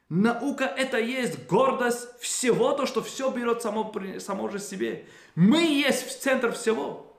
Наука 0.09 0.65
это 0.65 0.99
есть 0.99 1.47
гордость 1.47 2.19
всего, 2.19 2.73
то, 2.73 2.85
что 2.85 3.01
все 3.01 3.31
берет 3.31 3.61
само, 3.61 3.91
само 4.19 4.49
же 4.49 4.59
себе. 4.59 5.07
Мы 5.35 5.63
есть 5.63 6.21
центр 6.21 6.51
всего. 6.51 7.17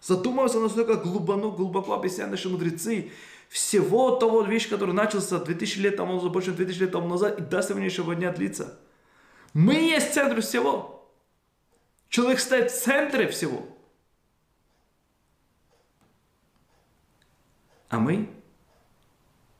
Задумался 0.00 0.58
настолько 0.58 0.96
глубоко, 0.96 1.50
глубоко 1.52 1.92
объясняют 1.92 2.32
наши 2.32 2.48
мудрецы. 2.48 3.12
Всего 3.48 4.16
того 4.16 4.42
вещь, 4.42 4.68
который 4.68 4.94
начался 4.94 5.38
2000 5.38 5.78
лет 5.78 5.96
тому 5.96 6.14
назад, 6.14 6.32
больше 6.32 6.52
2000 6.52 6.80
лет 6.80 6.92
тому 6.92 7.06
назад, 7.06 7.38
и 7.38 7.42
до 7.42 7.62
сегодняшнего 7.62 8.14
дня 8.14 8.32
длится. 8.32 8.80
Мы 9.52 9.74
есть 9.74 10.14
центр 10.14 10.40
всего. 10.40 11.01
Человек 12.12 12.40
стоит 12.40 12.70
в 12.70 12.78
центре 12.78 13.26
всего. 13.26 13.66
А 17.88 17.98
мы 17.98 18.28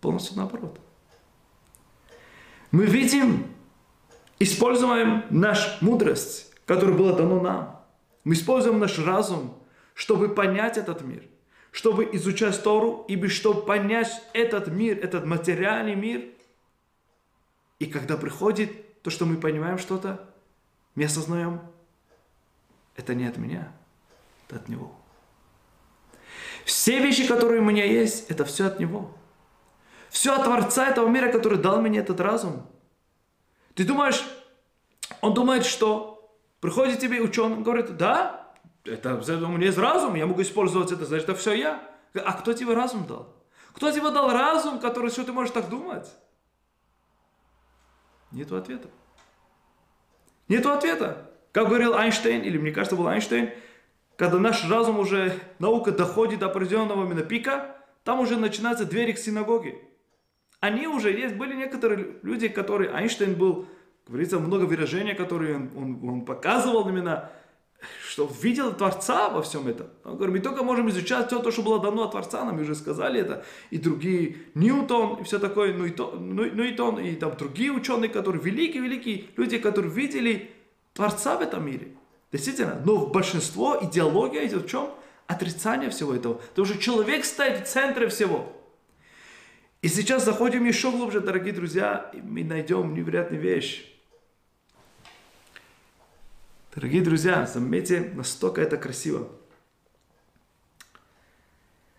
полностью 0.03 0.37
наоборот. 0.37 0.79
Мы 2.71 2.85
видим, 2.85 3.47
используем 4.39 5.25
нашу 5.31 5.83
мудрость, 5.83 6.53
которая 6.67 6.95
была 6.95 7.15
дана 7.15 7.41
нам. 7.41 7.87
Мы 8.25 8.35
используем 8.35 8.79
наш 8.79 8.99
разум, 8.99 9.59
чтобы 9.95 10.35
понять 10.35 10.77
этот 10.77 11.01
мир, 11.01 11.25
чтобы 11.71 12.07
изучать 12.13 12.63
Тору, 12.63 13.07
и 13.09 13.29
чтобы 13.29 13.63
понять 13.63 14.13
этот 14.35 14.69
мир, 14.69 14.99
этот 14.99 15.25
материальный 15.25 15.95
мир. 15.95 16.29
И 17.79 17.87
когда 17.87 18.19
приходит 18.19 19.01
то, 19.03 19.09
что 19.09 19.25
мы 19.25 19.39
понимаем 19.39 19.79
что-то, 19.79 20.29
мы 20.95 21.05
осознаем, 21.05 21.72
это 22.97 23.15
не 23.15 23.27
от 23.27 23.37
меня, 23.37 23.73
это 24.47 24.57
от 24.57 24.69
Него. 24.69 24.95
Все 26.65 27.01
вещи, 27.01 27.27
которые 27.27 27.61
у 27.61 27.65
меня 27.65 27.85
есть, 27.85 28.31
это 28.31 28.45
все 28.45 28.67
от 28.67 28.79
Него. 28.79 29.17
Все 30.11 30.35
от 30.35 30.45
Творца 30.45 30.89
этого 30.89 31.09
мира, 31.09 31.33
который 31.33 31.59
дал 31.59 31.81
мне 31.81 31.99
этот 31.99 32.21
разум. 32.21 32.67
Ты 33.75 33.85
думаешь, 33.85 34.23
он 35.21 35.35
думает, 35.35 35.65
что 35.65 36.37
приходит 36.61 37.01
тебе 37.01 37.21
ученый, 37.21 37.63
говорит, 37.63 37.97
да, 37.97 38.53
это, 38.85 39.15
у 39.15 39.49
меня 39.49 39.67
есть 39.67 39.79
разум, 39.79 40.15
я 40.15 40.27
могу 40.27 40.43
использовать 40.43 40.93
это, 40.93 41.07
значит, 41.07 41.29
это 41.29 41.39
все 41.39 41.55
я. 41.55 41.89
А 42.15 42.33
кто 42.35 42.53
тебе 42.53 42.75
разум 42.75 43.07
дал? 43.07 43.35
Кто 43.75 43.91
тебе 43.91 44.11
дал 44.11 44.31
разум, 44.31 44.79
который 44.81 45.11
что 45.11 45.25
ты 45.25 45.33
можешь 45.33 45.53
так 45.53 45.69
думать? 45.69 46.13
Нету 48.33 48.57
ответа. 48.57 48.89
Нету 50.49 50.71
ответа. 50.73 51.32
Как 51.53 51.69
говорил 51.69 51.95
Эйнштейн, 51.95 52.43
или 52.43 52.57
мне 52.57 52.73
кажется, 52.73 52.97
был 52.97 53.09
Эйнштейн, 53.09 53.51
когда 54.17 54.39
наш 54.39 54.69
разум 54.69 54.99
уже, 54.99 55.39
наука 55.59 55.93
доходит 55.93 56.41
до 56.41 56.47
определенного 56.47 57.05
именно 57.05 57.23
пика, 57.23 57.77
там 58.05 58.21
уже 58.21 58.39
начинаются 58.39 58.87
двери 58.87 59.13
к 59.13 59.19
синагоге. 59.19 59.77
Они 60.61 60.87
уже 60.87 61.13
есть, 61.13 61.35
были 61.35 61.55
некоторые 61.55 62.17
люди, 62.23 62.49
которые, 62.49 62.91
Эйнштейн 62.91 63.35
был, 63.35 63.67
говорится, 64.07 64.39
много 64.39 64.65
выражений, 64.65 65.15
которые 65.15 65.57
он, 65.57 65.71
он, 65.77 66.09
он 66.09 66.25
показывал 66.25 66.89
именно, 66.89 67.31
что 68.09 68.31
видел 68.41 68.73
Творца 68.73 69.29
во 69.29 69.43
всем 69.43 69.67
этом. 69.67 69.89
Он 70.05 70.17
говорит, 70.17 70.37
мы 70.37 70.41
только 70.41 70.63
можем 70.63 70.89
изучать 70.89 71.27
все 71.27 71.41
то, 71.41 71.51
что 71.51 71.63
было 71.63 71.81
дано 71.81 72.05
от 72.05 72.13
Творца, 72.13 72.45
нам 72.45 72.61
уже 72.61 72.75
сказали 72.75 73.21
это, 73.21 73.45
и 73.71 73.79
другие, 73.79 74.37
Ньютон, 74.55 75.21
и 75.21 75.25
все 75.25 75.39
такое, 75.39 75.75
ну 75.75 75.85
и, 75.85 75.95
ну, 75.97 76.51
ну 76.55 77.17
там 77.19 77.37
другие 77.37 77.73
ученые, 77.73 78.09
которые 78.09 78.41
великие-великие 78.43 79.27
люди, 79.37 79.59
которые 79.59 79.93
видели 79.93 80.51
Творца 80.95 81.37
в 81.37 81.41
этом 81.41 81.65
мире. 81.67 81.89
Действительно, 82.31 82.81
но 82.85 82.97
в 82.97 83.13
большинство 83.13 83.79
идеология 83.83 84.47
идет 84.47 84.65
в 84.65 84.69
чем? 84.69 84.91
Отрицание 85.27 85.91
всего 85.91 86.15
этого. 86.15 86.35
Потому 86.35 86.67
что 86.67 86.79
человек 86.79 87.25
стоит 87.25 87.67
в 87.67 87.71
центре 87.71 88.09
всего. 88.09 88.53
И 89.83 89.89
сейчас 89.89 90.25
заходим 90.25 90.65
еще 90.65 90.91
глубже, 90.91 91.21
дорогие 91.21 91.53
друзья, 91.53 92.11
и 92.13 92.21
мы 92.21 92.45
найдем 92.45 92.95
невероятную 92.95 93.43
вещь. 93.43 93.89
Дорогие 96.75 97.03
друзья, 97.03 97.47
заметьте, 97.47 98.13
настолько 98.15 98.63
это 98.63 98.77
красиво. 98.77 99.29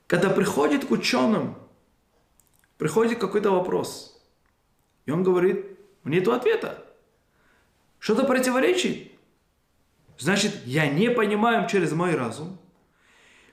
Когда 0.07 0.29
приходит 0.29 0.85
к 0.85 0.91
ученым, 0.91 1.55
приходит 2.77 3.19
какой-то 3.19 3.51
вопрос, 3.51 4.21
и 5.05 5.11
он 5.11 5.23
говорит, 5.23 5.65
нет 6.03 6.27
ответа. 6.27 6.82
Что-то 8.03 8.25
противоречит. 8.25 9.13
Значит, 10.19 10.51
я 10.65 10.89
не 10.89 11.09
понимаю 11.09 11.69
через 11.69 11.93
мой 11.93 12.15
разум. 12.15 12.59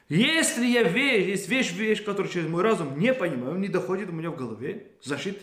Если 0.09 0.67
я 0.67 0.83
вещь, 0.83 1.29
есть 1.29 1.49
вещь, 1.49 1.71
вещь, 1.71 2.03
которую 2.03 2.33
через 2.33 2.49
мой 2.49 2.63
разум 2.65 2.99
не 2.99 3.15
понимаю, 3.15 3.55
не 3.61 3.69
доходит 3.69 4.09
у 4.09 4.13
меня 4.13 4.33
в 4.33 4.37
голове, 4.37 4.89
значит, 5.05 5.41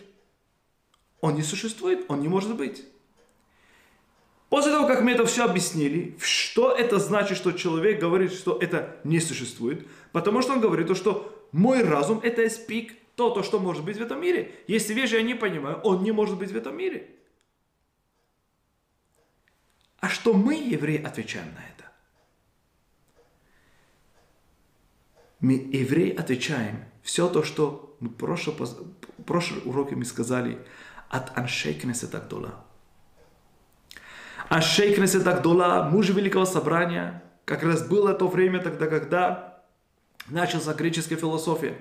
он 1.22 1.36
не 1.36 1.42
существует, 1.42 2.04
он 2.08 2.20
не 2.20 2.28
может 2.28 2.54
быть. 2.54 2.84
После 4.50 4.72
того, 4.72 4.86
как 4.86 5.00
мы 5.00 5.12
это 5.12 5.24
все 5.24 5.46
объяснили, 5.46 6.14
что 6.20 6.70
это 6.70 6.98
значит, 6.98 7.38
что 7.38 7.52
человек 7.52 8.00
говорит, 8.00 8.34
что 8.34 8.58
это 8.60 9.00
не 9.04 9.20
существует? 9.20 9.86
Потому 10.12 10.42
что 10.42 10.52
он 10.52 10.60
говорит, 10.60 10.86
то, 10.86 10.94
что 10.94 11.48
мой 11.50 11.82
разум 11.82 12.20
это 12.22 12.42
есть 12.42 12.66
то, 13.16 13.30
то, 13.30 13.42
что 13.42 13.58
может 13.58 13.86
быть 13.86 13.96
в 13.96 14.02
этом 14.02 14.20
мире. 14.20 14.54
Если 14.66 14.92
вещи 14.92 15.14
я 15.14 15.22
не 15.22 15.34
понимаю, 15.34 15.78
он 15.78 16.02
не 16.02 16.12
может 16.12 16.36
быть 16.36 16.52
в 16.52 16.56
этом 16.58 16.76
мире. 16.76 17.08
А 20.00 20.08
что 20.08 20.32
мы, 20.32 20.54
евреи, 20.54 21.02
отвечаем 21.02 21.48
на 21.54 21.60
это? 21.60 21.90
Мы, 25.40 25.54
евреи, 25.54 26.14
отвечаем 26.14 26.84
все 27.02 27.28
то, 27.28 27.42
что 27.42 27.96
мы 28.00 28.08
в 28.08 28.14
прошлом, 28.14 28.56
прошлом 29.28 29.66
уроке 29.68 29.94
мы 29.94 30.04
сказали 30.04 30.58
от 31.08 31.36
Аншей 31.36 31.74
Кнесета 31.74 32.18
Гдола. 32.18 32.64
Аншей 34.48 34.94
Кнесета 34.94 35.34
Гдола, 35.34 35.88
муж 35.90 36.08
Великого 36.08 36.46
Собрания, 36.46 37.22
как 37.44 37.62
раз 37.62 37.86
было 37.86 38.14
то 38.14 38.28
время 38.28 38.60
тогда, 38.60 38.86
когда 38.86 39.62
начался 40.28 40.74
греческая 40.74 41.18
философия. 41.18 41.76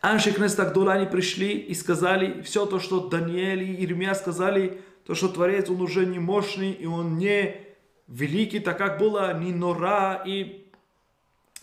Аншей 0.00 0.32
Кнесета 0.32 0.66
Гдола, 0.66 0.94
они 0.94 1.06
пришли 1.06 1.58
и 1.58 1.74
сказали 1.74 2.42
все 2.42 2.64
то, 2.66 2.78
что 2.78 3.08
Даниэль 3.08 3.62
и 3.62 3.84
Ирмия 3.84 4.14
сказали, 4.14 4.80
то, 5.06 5.14
что 5.14 5.28
Творец, 5.28 5.70
он 5.70 5.80
уже 5.80 6.04
не 6.04 6.18
мощный, 6.18 6.72
и 6.72 6.84
он 6.84 7.16
не 7.16 7.64
великий, 8.08 8.58
так 8.58 8.76
как 8.76 8.98
было 8.98 9.38
ни 9.38 9.52
Нора 9.52 10.22
и 10.26 10.68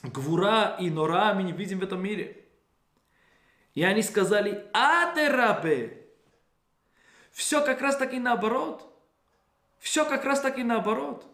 Гвура 0.02 0.78
и 0.80 0.90
Нора 0.90 1.34
мы 1.34 1.44
не 1.44 1.52
видим 1.52 1.80
в 1.80 1.84
этом 1.84 2.02
мире. 2.02 2.46
И 3.74 3.84
они 3.84 4.02
сказали, 4.02 4.66
Атерабе. 4.74 6.06
Все 7.32 7.64
как 7.66 7.82
раз 7.82 7.98
таки 7.98 8.18
наоборот. 8.18 8.90
Все 9.80 10.06
как 10.06 10.24
раз 10.24 10.40
таки 10.40 10.64
наоборот. 10.64 11.26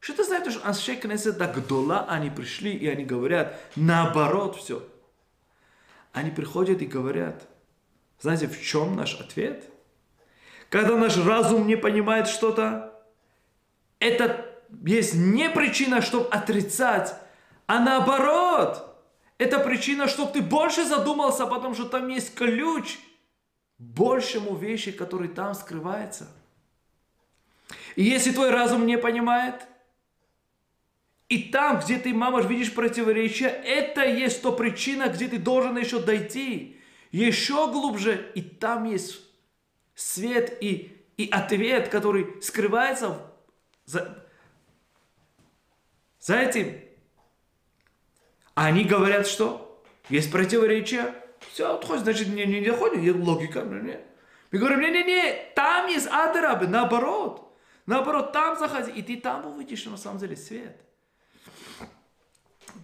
Что 0.00 0.14
ты 0.14 0.24
знаешь, 0.24 0.52
что 0.52 0.66
Аншей 0.66 0.96
Кнесета 0.96 1.46
Гдола, 1.46 2.06
они 2.08 2.30
пришли 2.30 2.74
и 2.74 2.88
они 2.88 3.04
говорят, 3.04 3.60
наоборот 3.76 4.56
все. 4.56 4.82
Они 6.12 6.30
приходят 6.30 6.82
и 6.82 6.86
говорят, 6.86 7.46
знаете, 8.18 8.48
в 8.48 8.60
чем 8.60 8.96
наш 8.96 9.20
ответ? 9.20 9.69
Когда 10.70 10.96
наш 10.96 11.18
разум 11.18 11.66
не 11.66 11.76
понимает 11.76 12.28
что-то, 12.28 12.96
это 13.98 14.46
есть 14.86 15.14
не 15.14 15.50
причина, 15.50 16.00
чтобы 16.00 16.28
отрицать, 16.28 17.14
а 17.66 17.80
наоборот. 17.80 18.86
Это 19.36 19.58
причина, 19.58 20.06
чтобы 20.06 20.32
ты 20.32 20.42
больше 20.42 20.84
задумался, 20.84 21.46
потому 21.46 21.74
что 21.74 21.86
там 21.86 22.08
есть 22.08 22.34
ключ 22.34 22.98
большему 23.78 24.54
вещи, 24.54 24.92
который 24.92 25.28
там 25.28 25.54
скрывается. 25.54 26.28
И 27.96 28.04
если 28.04 28.30
твой 28.30 28.50
разум 28.50 28.86
не 28.86 28.98
понимает, 28.98 29.66
и 31.28 31.44
там, 31.44 31.80
где 31.80 31.98
ты, 31.98 32.12
мама, 32.12 32.42
видишь 32.42 32.74
противоречия, 32.74 33.48
это 33.48 34.04
есть 34.04 34.42
то 34.42 34.52
причина, 34.52 35.08
где 35.08 35.26
ты 35.26 35.38
должен 35.38 35.76
еще 35.78 35.98
дойти. 35.98 36.76
еще 37.12 37.72
глубже, 37.72 38.30
и 38.34 38.42
там 38.42 38.84
есть 38.84 39.29
свет 39.94 40.56
и, 40.62 41.04
и 41.16 41.28
ответ, 41.30 41.88
который 41.88 42.40
скрывается 42.42 43.32
за, 43.84 44.26
за 46.18 46.36
этим. 46.36 46.80
А 48.54 48.66
они 48.66 48.84
говорят, 48.84 49.26
что 49.26 49.82
есть 50.08 50.30
противоречия. 50.30 51.14
Все, 51.52 51.74
отходит, 51.74 52.04
значит, 52.04 52.28
не, 52.28 52.44
не 52.44 52.60
доходит, 52.60 53.02
есть 53.02 53.18
логика. 53.18 53.62
Не. 53.62 54.00
Мы 54.50 54.58
говорим, 54.58 54.80
не-не-не, 54.80 55.52
там 55.54 55.86
есть 55.86 56.08
адрабы, 56.08 56.66
наоборот. 56.66 57.56
Наоборот, 57.86 58.32
там 58.32 58.58
заходи, 58.58 58.90
и 58.92 59.02
ты 59.02 59.16
там 59.16 59.46
увидишь 59.46 59.84
на 59.86 59.96
самом 59.96 60.18
деле 60.18 60.36
свет. 60.36 60.80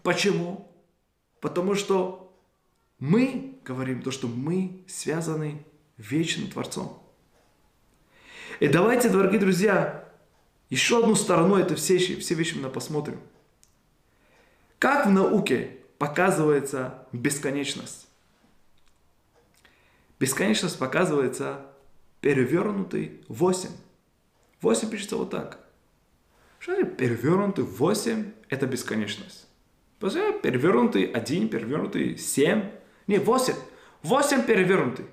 Почему? 0.03 0.73
Потому 1.41 1.75
что 1.75 2.35
мы 2.99 3.61
говорим 3.65 4.03
то, 4.03 4.11
что 4.11 4.27
мы 4.27 4.85
связаны 4.89 5.65
вечным 5.99 6.49
Творцом. 6.49 7.03
И 8.61 8.69
давайте, 8.69 9.09
дорогие 9.09 9.41
друзья, 9.41 10.09
еще 10.71 11.01
одну 11.01 11.15
сторону 11.15 11.57
этой 11.57 11.77
всей, 11.77 11.99
все 11.99 12.35
вещи 12.35 12.55
мы 12.55 12.71
посмотрим. 12.71 13.21
Как 14.79 15.07
в 15.07 15.11
науке 15.11 15.79
показывается 15.99 17.07
бесконечность? 17.13 18.09
Бесконечность 20.19 20.79
показывается 20.79 21.67
перевернутый 22.21 23.21
8. 23.29 23.71
8 24.63 24.91
пишется 24.91 25.17
вот 25.17 25.31
так. 25.31 25.61
Что 26.59 26.73
это 26.73 26.87
перевернутый 26.87 27.65
8? 27.65 28.33
Это 28.49 28.67
бесконечность. 28.67 29.47
Посмотрите, 29.99 30.41
перевернутый 30.41 31.05
1, 31.05 31.49
перевернутый 31.49 32.17
7. 32.17 32.71
Не, 33.07 33.19
8. 33.19 33.55
8 34.03 34.43
перевернутый. 34.45 35.07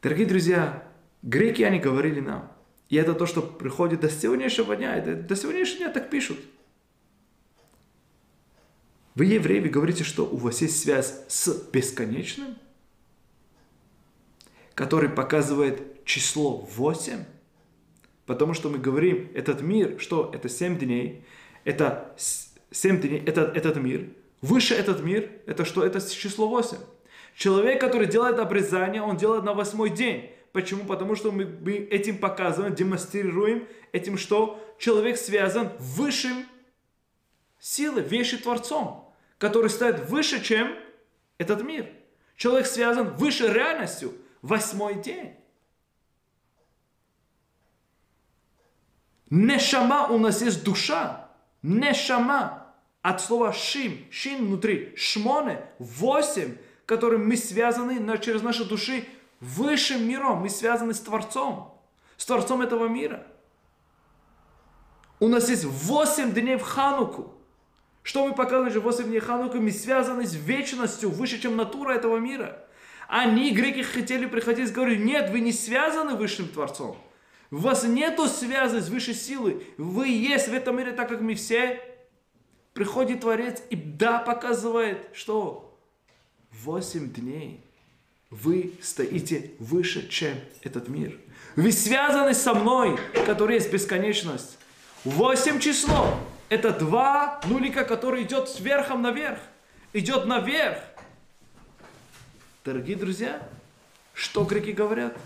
Дорогие 0.00 0.26
друзья, 0.26 0.84
греки, 1.22 1.62
они 1.62 1.80
говорили 1.80 2.20
нам, 2.20 2.52
и 2.88 2.94
это 2.94 3.14
то, 3.14 3.26
что 3.26 3.42
приходит 3.42 4.00
до 4.00 4.08
сегодняшнего 4.08 4.76
дня, 4.76 4.94
это 4.94 5.16
до 5.16 5.34
сегодняшнего 5.34 5.78
дня 5.78 5.88
так 5.92 6.08
пишут. 6.08 6.38
Вы, 9.16 9.24
евреи, 9.24 9.58
вы 9.58 9.68
говорите, 9.68 10.04
что 10.04 10.24
у 10.24 10.36
вас 10.36 10.62
есть 10.62 10.80
связь 10.80 11.24
с 11.26 11.48
бесконечным, 11.72 12.56
который 14.76 15.08
показывает 15.08 16.04
число 16.04 16.58
8, 16.58 17.24
потому 18.24 18.54
что 18.54 18.68
мы 18.68 18.78
говорим, 18.78 19.28
этот 19.34 19.62
мир, 19.62 19.98
что 19.98 20.30
это 20.32 20.48
7 20.48 20.78
дней, 20.78 21.24
это 21.64 22.14
7 22.70 23.00
дней, 23.00 23.20
это, 23.26 23.40
этот 23.42 23.78
мир, 23.78 24.10
выше 24.42 24.74
этот 24.74 25.02
мир, 25.02 25.28
это 25.46 25.64
что? 25.64 25.84
Это 25.84 26.00
число 26.00 26.48
8. 26.48 26.78
Человек, 27.38 27.80
который 27.80 28.08
делает 28.08 28.40
обрезание, 28.40 29.00
он 29.00 29.16
делает 29.16 29.44
на 29.44 29.54
восьмой 29.54 29.90
день. 29.90 30.32
Почему? 30.50 30.84
Потому 30.86 31.14
что 31.14 31.30
мы, 31.30 31.46
мы 31.46 31.74
этим 31.74 32.18
показываем, 32.18 32.74
демонстрируем 32.74 33.68
этим, 33.92 34.18
что 34.18 34.60
человек 34.76 35.16
связан 35.16 35.70
высшим 35.78 36.44
силой, 37.60 38.02
вещи 38.02 38.38
Творцом, 38.38 39.14
который 39.38 39.70
стоит 39.70 40.10
выше, 40.10 40.42
чем 40.42 40.74
этот 41.38 41.62
мир. 41.62 41.88
Человек 42.34 42.66
связан 42.66 43.14
выше 43.14 43.46
реальностью. 43.46 44.14
Восьмой 44.42 44.96
день. 44.96 45.36
Нешама 49.30 50.08
у 50.08 50.18
нас 50.18 50.42
есть 50.42 50.64
душа. 50.64 51.30
Нешама. 51.62 52.74
От 53.00 53.20
слова 53.20 53.52
шим. 53.52 54.08
Шин 54.10 54.46
внутри. 54.46 54.92
Шмоне. 54.96 55.62
Восемь. 55.78 56.56
Которым 56.88 57.28
мы 57.28 57.36
связаны 57.36 58.18
через 58.18 58.40
наши 58.40 58.64
души 58.64 59.04
высшим 59.40 60.08
миром. 60.08 60.38
Мы 60.40 60.48
связаны 60.48 60.94
с 60.94 61.00
Творцом. 61.00 61.78
С 62.16 62.24
Творцом 62.24 62.62
этого 62.62 62.88
мира. 62.88 63.26
У 65.20 65.28
нас 65.28 65.50
есть 65.50 65.64
8 65.64 66.32
дней 66.32 66.56
в 66.56 66.62
Хануку. 66.62 67.34
Что 68.02 68.26
мы 68.26 68.34
показываем, 68.34 68.70
что 68.70 68.80
8 68.80 69.04
дней 69.04 69.20
Хануку 69.20 69.58
мы 69.58 69.70
связаны 69.70 70.26
с 70.26 70.32
вечностью, 70.32 71.10
выше, 71.10 71.38
чем 71.38 71.58
натура 71.58 71.92
этого 71.92 72.16
мира. 72.16 72.64
Они, 73.06 73.50
греки, 73.50 73.82
хотели 73.82 74.24
приходить 74.24 74.70
и 74.70 74.72
говорить, 74.72 75.00
нет, 75.00 75.28
вы 75.28 75.40
не 75.40 75.52
связаны 75.52 76.14
высшим 76.14 76.48
Творцом. 76.48 76.96
У 77.50 77.56
вас 77.56 77.84
нету 77.84 78.26
связи 78.28 78.80
с 78.80 78.88
высшей 78.88 79.12
силой. 79.12 79.66
Вы 79.76 80.08
есть 80.08 80.48
в 80.48 80.54
этом 80.54 80.78
мире 80.78 80.92
так, 80.92 81.10
как 81.10 81.20
мы 81.20 81.34
все. 81.34 81.82
Приходит 82.72 83.20
Творец 83.20 83.62
и 83.68 83.76
да, 83.76 84.20
показывает, 84.20 85.10
что 85.12 85.67
8 86.64 87.12
дней 87.12 87.64
вы 88.30 88.74
стоите 88.82 89.52
выше, 89.58 90.08
чем 90.08 90.38
этот 90.62 90.88
мир. 90.88 91.18
Вы 91.56 91.72
связаны 91.72 92.34
со 92.34 92.54
мной, 92.54 92.98
который 93.26 93.54
есть 93.54 93.72
бесконечность. 93.72 94.58
Восемь 95.04 95.60
число. 95.60 96.18
Это 96.48 96.72
два 96.72 97.40
нулика, 97.46 97.84
который 97.84 98.24
идет 98.24 98.48
сверхом 98.48 99.02
наверх. 99.02 99.38
Идет 99.92 100.26
наверх. 100.26 100.78
Дорогие 102.64 102.96
друзья, 102.96 103.48
что 104.12 104.44
греки 104.44 104.70
говорят? 104.70 105.16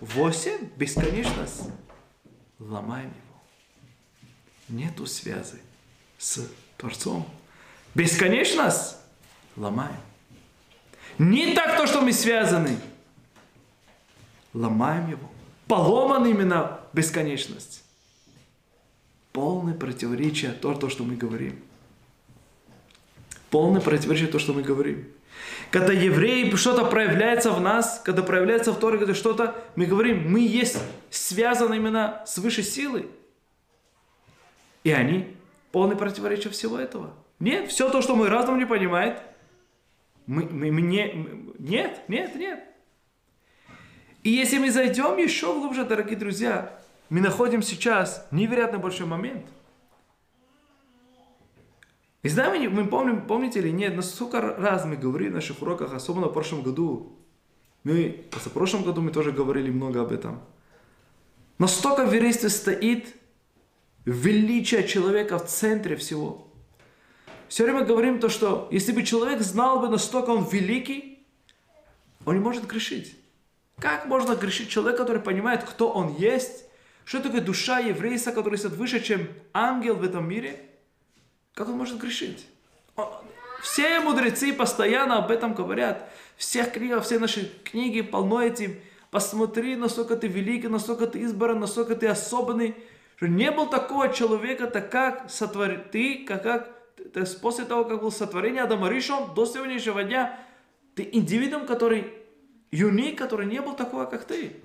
Восемь, 0.00 0.68
бесконечность. 0.76 1.62
Ломаем 2.58 3.10
его. 3.10 3.42
Нету 4.68 5.06
связи 5.06 5.60
с 6.18 6.48
Творцом. 6.76 7.28
Бесконечность 7.94 8.96
ломаем. 9.56 10.11
Не 11.18 11.54
так 11.54 11.76
то, 11.76 11.86
что 11.86 12.00
мы 12.00 12.12
связаны. 12.12 12.78
Ломаем 14.54 15.10
его. 15.10 15.30
Поломан 15.66 16.26
именно 16.26 16.80
бесконечность. 16.92 17.84
Полное 19.32 19.74
противоречие 19.74 20.52
то, 20.52 20.74
то, 20.74 20.88
что 20.88 21.04
мы 21.04 21.16
говорим. 21.16 21.58
Полное 23.50 23.80
противоречие 23.80 24.28
то, 24.28 24.38
что 24.38 24.52
мы 24.52 24.62
говорим. 24.62 25.06
Когда 25.70 25.92
евреи, 25.92 26.54
что-то 26.54 26.84
проявляется 26.84 27.50
в 27.50 27.60
нас, 27.60 28.00
когда 28.04 28.22
проявляется 28.22 28.72
в 28.72 28.78
Торе, 28.78 28.98
когда 28.98 29.14
что-то, 29.14 29.56
мы 29.74 29.86
говорим, 29.86 30.30
мы 30.30 30.40
есть 30.40 30.78
связаны 31.10 31.76
именно 31.76 32.22
с 32.26 32.36
высшей 32.38 32.64
силой. 32.64 33.08
И 34.84 34.92
они 34.92 35.34
полное 35.70 35.96
противоречие 35.96 36.52
всего 36.52 36.78
этого. 36.78 37.14
Нет, 37.38 37.70
все 37.70 37.88
то, 37.88 38.02
что 38.02 38.14
мой 38.14 38.28
разум 38.28 38.58
не 38.58 38.66
понимает– 38.66 39.22
мне, 40.26 41.26
нет, 41.58 42.00
нет, 42.08 42.34
нет. 42.34 42.64
И 44.22 44.30
если 44.30 44.58
мы 44.58 44.70
зайдем 44.70 45.16
еще 45.16 45.52
глубже, 45.52 45.84
дорогие 45.84 46.16
друзья, 46.16 46.78
мы 47.10 47.20
находим 47.20 47.62
сейчас 47.62 48.26
невероятно 48.30 48.78
большой 48.78 49.06
момент. 49.06 49.46
И 52.22 52.28
знаем, 52.28 52.72
мы 52.72 52.86
помним, 52.86 53.26
помните 53.26 53.58
или 53.58 53.70
нет, 53.70 53.96
на 53.96 54.02
сколько 54.02 54.40
раз 54.40 54.84
мы 54.84 54.96
говорили 54.96 55.30
в 55.30 55.34
наших 55.34 55.60
уроках, 55.60 55.92
особенно 55.92 56.28
в 56.28 56.32
прошлом 56.32 56.62
году, 56.62 57.18
мы, 57.82 58.26
в 58.30 58.50
прошлом 58.50 58.84
году 58.84 59.02
мы 59.02 59.10
тоже 59.10 59.32
говорили 59.32 59.70
много 59.70 60.02
об 60.02 60.12
этом. 60.12 60.40
Настолько 61.58 62.06
в 62.06 62.14
еврействе 62.14 62.48
стоит 62.48 63.16
величие 64.04 64.86
человека 64.86 65.38
в 65.38 65.46
центре 65.46 65.96
всего– 65.96 66.46
все 67.52 67.64
время 67.64 67.84
говорим 67.84 68.18
то, 68.18 68.30
что 68.30 68.66
если 68.70 68.92
бы 68.92 69.02
человек 69.02 69.42
знал 69.42 69.78
бы, 69.78 69.90
настолько 69.90 70.30
он 70.30 70.48
великий, 70.48 71.22
он 72.24 72.36
не 72.36 72.40
может 72.40 72.66
грешить. 72.66 73.14
Как 73.78 74.06
можно 74.06 74.34
грешить 74.36 74.70
человек, 74.70 74.96
который 74.96 75.20
понимает, 75.20 75.62
кто 75.62 75.90
он 75.90 76.14
есть, 76.14 76.64
что 77.04 77.20
такое 77.20 77.42
душа 77.42 77.78
еврейца, 77.78 78.32
который 78.32 78.58
стоит 78.58 78.72
выше, 78.72 79.02
чем 79.02 79.28
ангел 79.52 79.96
в 79.96 80.02
этом 80.02 80.26
мире? 80.26 80.64
Как 81.52 81.68
он 81.68 81.76
может 81.76 81.98
грешить? 81.98 82.46
Все 83.62 84.00
мудрецы 84.00 84.54
постоянно 84.54 85.18
об 85.18 85.30
этом 85.30 85.52
говорят. 85.52 86.08
Всех 86.38 86.72
книгах, 86.72 87.04
все 87.04 87.18
наши 87.18 87.52
книги 87.64 88.00
полно 88.00 88.40
этим. 88.40 88.80
Посмотри, 89.10 89.76
насколько 89.76 90.16
ты 90.16 90.26
великий, 90.26 90.68
насколько 90.68 91.06
ты 91.06 91.18
избран, 91.18 91.60
насколько 91.60 91.96
ты 91.96 92.06
особенный. 92.06 92.76
Что 93.16 93.26
не 93.26 93.50
был 93.50 93.66
такого 93.66 94.10
человека, 94.10 94.68
так 94.68 94.90
как 94.90 95.30
сотвори 95.30 95.76
ты, 95.92 96.24
как, 96.24 96.42
как 96.44 96.81
то 97.12 97.20
есть 97.20 97.40
после 97.40 97.64
того, 97.64 97.84
как 97.84 98.00
было 98.00 98.10
сотворение 98.10 98.62
Адама 98.62 98.88
Ришон, 98.88 99.34
до 99.34 99.46
сегодняшнего 99.46 100.02
дня, 100.04 100.38
ты 100.94 101.08
индивидуум, 101.12 101.66
который 101.66 102.12
юник, 102.70 103.18
который 103.18 103.46
не 103.46 103.60
был 103.60 103.74
такого, 103.74 104.06
как 104.06 104.24
ты. 104.24 104.62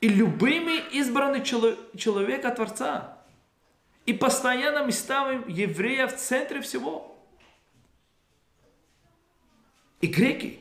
И 0.00 0.08
любыми 0.08 0.78
избранный 0.92 1.42
человек 1.42 2.44
от 2.44 2.56
Творца. 2.56 3.18
И 4.06 4.12
постоянно 4.12 4.84
мы 4.84 4.92
ставим 4.92 5.48
еврея 5.48 6.06
в 6.06 6.16
центре 6.16 6.60
всего. 6.60 7.16
И 10.00 10.06
греки, 10.06 10.60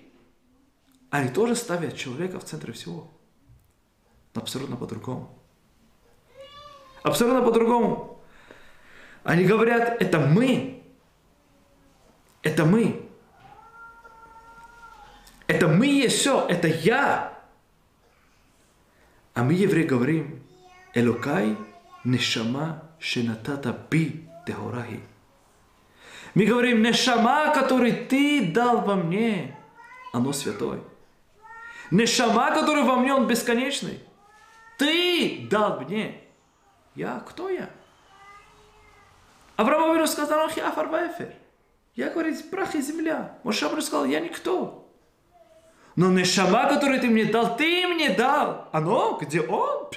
они 1.10 1.30
тоже 1.30 1.56
ставят 1.56 1.98
человека 1.98 2.40
в 2.40 2.46
центре 2.46 2.72
всего. 2.72 3.12
Но 4.34 4.42
абсолютно 4.42 4.78
по-другому. 4.78 5.38
Абсолютно 7.04 7.42
по-другому. 7.42 8.23
Они 9.24 9.46
говорят, 9.46 10.02
это 10.02 10.20
мы. 10.20 10.84
Это 12.42 12.66
мы. 12.66 13.10
Это 15.48 15.68
мы 15.68 15.88
есть 15.88 16.18
все, 16.18 16.46
это 16.48 16.68
я. 16.68 17.38
А 19.34 19.44
мы, 19.44 19.54
евреи, 19.54 19.84
говорим, 19.84 20.44
Элокай 20.94 21.58
нешама 22.04 22.84
шенатата 23.00 23.76
би 23.90 24.28
техорахи. 24.46 25.00
Мы 26.36 26.46
говорим, 26.46 26.82
нешама, 26.82 27.54
который 27.54 27.92
ты 27.92 28.52
дал 28.52 28.82
во 28.82 28.96
мне, 28.96 29.56
оно 30.12 30.34
святой. 30.34 30.82
Нешама, 31.92 32.52
который 32.52 32.84
во 32.84 32.96
мне, 32.96 33.14
он 33.14 33.28
бесконечный. 33.28 34.00
Ты 34.78 35.48
дал 35.50 35.82
мне. 35.82 36.22
Я, 36.96 37.20
кто 37.20 37.50
я? 37.50 37.70
Авраам 39.56 39.92
Авину 39.92 40.08
сказал, 40.08 40.46
ах, 40.46 40.58
я 40.58 40.72
фарбаефер. 40.72 41.34
Я, 41.96 42.10
говорит, 42.10 42.50
прах 42.50 42.76
и 42.76 42.82
земля. 42.82 43.38
Моше 43.44 43.70
сказал, 43.82 44.06
я 44.06 44.20
никто. 44.20 44.92
Но 45.96 46.10
нешама, 46.10 46.68
который 46.68 47.00
ты 47.00 47.08
мне 47.08 47.26
дал, 47.26 47.56
ты 47.56 47.88
мне 47.88 48.10
дал. 48.10 48.68
Оно, 48.72 49.18
где 49.22 49.42
он? 49.42 49.90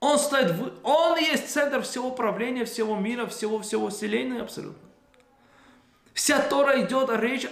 Он 0.00 0.18
стоит, 0.18 0.52
в... 0.52 0.72
он 0.82 1.18
есть 1.18 1.52
центр 1.52 1.82
всего 1.82 2.08
управления, 2.08 2.64
всего 2.64 2.96
мира, 2.96 3.26
всего-всего 3.26 3.90
вселенной 3.90 4.40
абсолютно. 4.40 4.88
Вся 6.14 6.40
Тора 6.40 6.80
идет 6.82 7.10
о 7.10 7.18
речь 7.18 7.46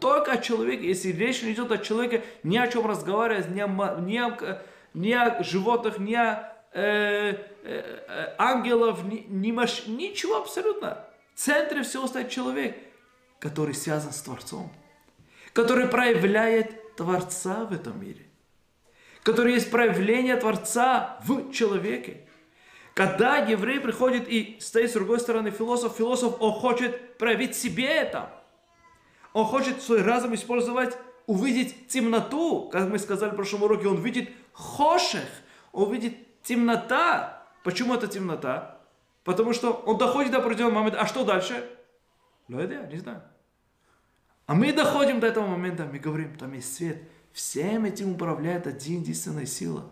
только 0.00 0.32
о 0.32 0.38
человеке. 0.38 0.86
Если 0.86 1.12
речь 1.12 1.42
не 1.42 1.52
идет 1.52 1.72
о 1.72 1.78
человеке, 1.78 2.22
ни 2.42 2.58
о 2.58 2.68
чем 2.68 2.86
разговаривать, 2.86 3.48
ни 3.48 3.60
о, 3.60 3.96
ни 4.00 4.18
о, 4.18 4.62
ни 4.92 5.12
о 5.12 5.42
животных, 5.42 5.98
ни 5.98 6.14
о 6.14 6.55
э, 6.76 7.32
э, 7.32 8.00
э, 8.08 8.34
ангелов, 8.38 9.04
ни, 9.04 9.26
ни 9.28 9.52
маш... 9.52 9.86
ничего 9.86 10.36
абсолютно. 10.36 11.04
В 11.34 11.38
центре 11.38 11.82
всего 11.82 12.06
стоит 12.06 12.30
человек, 12.30 12.76
который 13.40 13.74
связан 13.74 14.12
с 14.12 14.22
Творцом 14.22 14.70
который 15.56 15.88
проявляет 15.88 16.96
Творца 16.96 17.64
в 17.64 17.72
этом 17.72 17.98
мире, 17.98 18.26
который 19.22 19.54
есть 19.54 19.70
проявление 19.70 20.36
Творца 20.36 21.18
в 21.24 21.50
человеке. 21.50 22.28
Когда 22.92 23.38
еврей 23.38 23.80
приходит 23.80 24.28
и 24.28 24.58
стоит 24.60 24.90
с 24.90 24.92
другой 24.92 25.18
стороны 25.18 25.50
философ, 25.50 25.96
философ, 25.96 26.36
он 26.40 26.52
хочет 26.52 27.16
проявить 27.16 27.56
себе 27.56 27.86
это. 27.86 28.30
Он 29.32 29.46
хочет 29.46 29.80
свой 29.80 30.02
разум 30.02 30.34
использовать, 30.34 30.94
увидеть 31.26 31.88
темноту. 31.88 32.68
Как 32.70 32.90
мы 32.90 32.98
сказали 32.98 33.30
в 33.30 33.36
прошлом 33.36 33.62
уроке, 33.62 33.88
он 33.88 34.02
видит 34.02 34.28
хошех, 34.52 35.28
он 35.72 35.90
видит 35.90 36.25
темнота. 36.46 37.42
Почему 37.64 37.94
это 37.94 38.06
темнота? 38.06 38.78
Потому 39.24 39.52
что 39.52 39.72
он 39.72 39.98
доходит 39.98 40.32
до 40.32 40.38
определенного 40.38 40.78
момента. 40.78 41.00
А 41.00 41.06
что 41.06 41.24
дальше? 41.24 41.68
Ну, 42.48 42.60
я 42.60 42.82
не 42.82 42.98
знаю. 42.98 43.22
А 44.46 44.54
мы 44.54 44.72
доходим 44.72 45.18
до 45.18 45.26
этого 45.26 45.46
момента, 45.46 45.88
мы 45.90 45.98
говорим, 45.98 46.36
там 46.38 46.52
есть 46.52 46.76
свет. 46.76 47.02
Всем 47.32 47.84
этим 47.84 48.12
управляет 48.12 48.68
один 48.68 49.00
единственная 49.00 49.46
сила. 49.46 49.90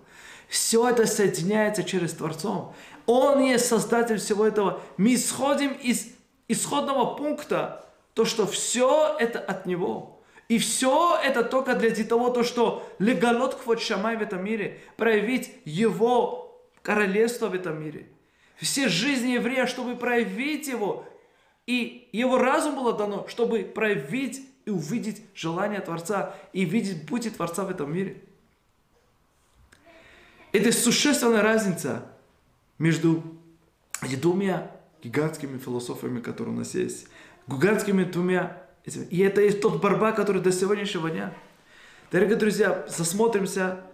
Все 0.48 0.88
это 0.88 1.06
соединяется 1.06 1.82
через 1.82 2.12
Творцом. 2.12 2.74
Он 3.06 3.40
есть 3.40 3.66
создатель 3.66 4.18
всего 4.18 4.46
этого. 4.46 4.80
Мы 4.96 5.14
исходим 5.14 5.72
из 5.72 6.12
исходного 6.46 7.16
пункта, 7.16 7.84
то, 8.14 8.24
что 8.24 8.46
все 8.46 9.16
это 9.18 9.40
от 9.40 9.66
Него. 9.66 10.22
И 10.48 10.58
все 10.58 11.18
это 11.24 11.42
только 11.42 11.74
для 11.74 11.90
того, 12.04 12.30
то, 12.30 12.44
что 12.44 12.88
легалот 13.00 13.54
хвот 13.54 13.80
шамай 13.80 14.16
в 14.16 14.22
этом 14.22 14.44
мире, 14.44 14.80
проявить 14.96 15.52
Его 15.64 16.43
королевство 16.84 17.48
в 17.48 17.54
этом 17.54 17.82
мире. 17.82 18.06
Все 18.56 18.88
жизни 18.88 19.32
еврея, 19.32 19.66
чтобы 19.66 19.96
проявить 19.96 20.68
его, 20.68 21.08
и 21.66 22.08
его 22.12 22.38
разум 22.38 22.76
было 22.76 22.92
дано, 22.92 23.26
чтобы 23.26 23.62
проявить 23.64 24.46
и 24.66 24.70
увидеть 24.70 25.22
желание 25.34 25.80
Творца 25.80 26.36
и 26.52 26.64
видеть 26.64 27.06
пути 27.06 27.30
Творца 27.30 27.64
в 27.64 27.70
этом 27.70 27.92
мире. 27.92 28.22
Это 30.52 30.70
существенная 30.70 31.42
разница 31.42 32.06
между 32.78 33.24
двумя 34.20 34.70
гигантскими 35.02 35.58
философиями, 35.58 36.20
которые 36.20 36.54
у 36.54 36.58
нас 36.58 36.74
есть. 36.74 37.08
Гигантскими 37.48 38.04
двумя. 38.04 38.62
И 39.10 39.20
это 39.20 39.40
есть 39.40 39.60
тот 39.62 39.80
борьба, 39.80 40.12
который 40.12 40.42
до 40.42 40.52
сегодняшнего 40.52 41.10
дня. 41.10 41.34
Дорогие 42.12 42.36
друзья, 42.36 42.84
засмотримся 42.88 43.84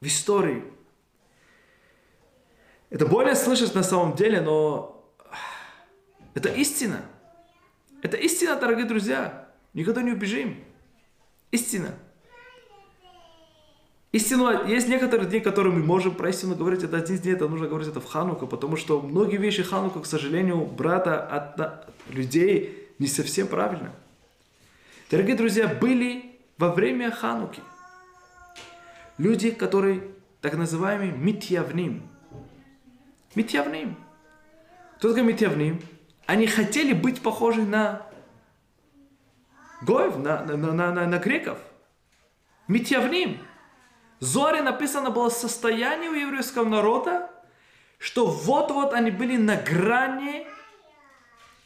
в 0.00 0.06
истории. 0.06 0.62
Это 2.92 3.06
более 3.06 3.34
слышать 3.34 3.74
на 3.74 3.82
самом 3.82 4.14
деле, 4.16 4.42
но 4.42 5.02
это 6.34 6.50
истина. 6.50 7.00
Это 8.02 8.18
истина, 8.18 8.54
дорогие 8.56 8.84
друзья. 8.84 9.48
Никогда 9.72 10.02
не 10.02 10.12
убежим. 10.12 10.62
Истина. 11.52 11.94
Истину, 14.12 14.66
есть 14.66 14.88
некоторые 14.88 15.26
дни, 15.26 15.40
которые 15.40 15.72
мы 15.72 15.82
можем 15.82 16.14
про 16.14 16.28
истину 16.28 16.54
говорить, 16.54 16.82
это 16.82 16.98
один 16.98 17.16
день, 17.16 17.32
это 17.32 17.48
нужно 17.48 17.66
говорить 17.66 17.88
это 17.88 18.02
в 18.02 18.04
Хануку, 18.04 18.46
потому 18.46 18.76
что 18.76 19.00
многие 19.00 19.38
вещи 19.38 19.62
Ханука, 19.62 20.00
к 20.00 20.06
сожалению, 20.06 20.66
брата 20.66 21.18
от 21.26 21.88
людей 22.10 22.90
не 22.98 23.06
совсем 23.06 23.46
правильно. 23.46 23.94
Дорогие 25.10 25.34
друзья, 25.34 25.66
были 25.66 26.38
во 26.58 26.70
время 26.70 27.10
Хануки 27.10 27.62
люди, 29.16 29.50
которые 29.50 30.02
так 30.42 30.58
называемые 30.58 31.12
митьявним. 31.12 32.11
Митьявним. 33.34 33.96
Кто 34.98 35.08
такой 35.08 35.24
митьявним? 35.24 35.82
Они 36.26 36.46
хотели 36.46 36.92
быть 36.92 37.22
похожи 37.22 37.62
на 37.62 38.06
Гоев, 39.82 40.16
на, 40.18 40.44
на, 40.44 40.56
на, 40.56 40.92
на, 40.92 41.06
на 41.06 41.18
греков. 41.18 41.58
Митьявним. 42.68 43.38
Зоре 44.20 44.62
написано 44.62 45.10
было 45.10 45.28
состояние 45.28 46.10
у 46.10 46.14
еврейского 46.14 46.68
народа, 46.68 47.30
что 47.98 48.26
вот-вот 48.26 48.92
они 48.92 49.10
были 49.10 49.36
на 49.36 49.56
грани 49.56 50.46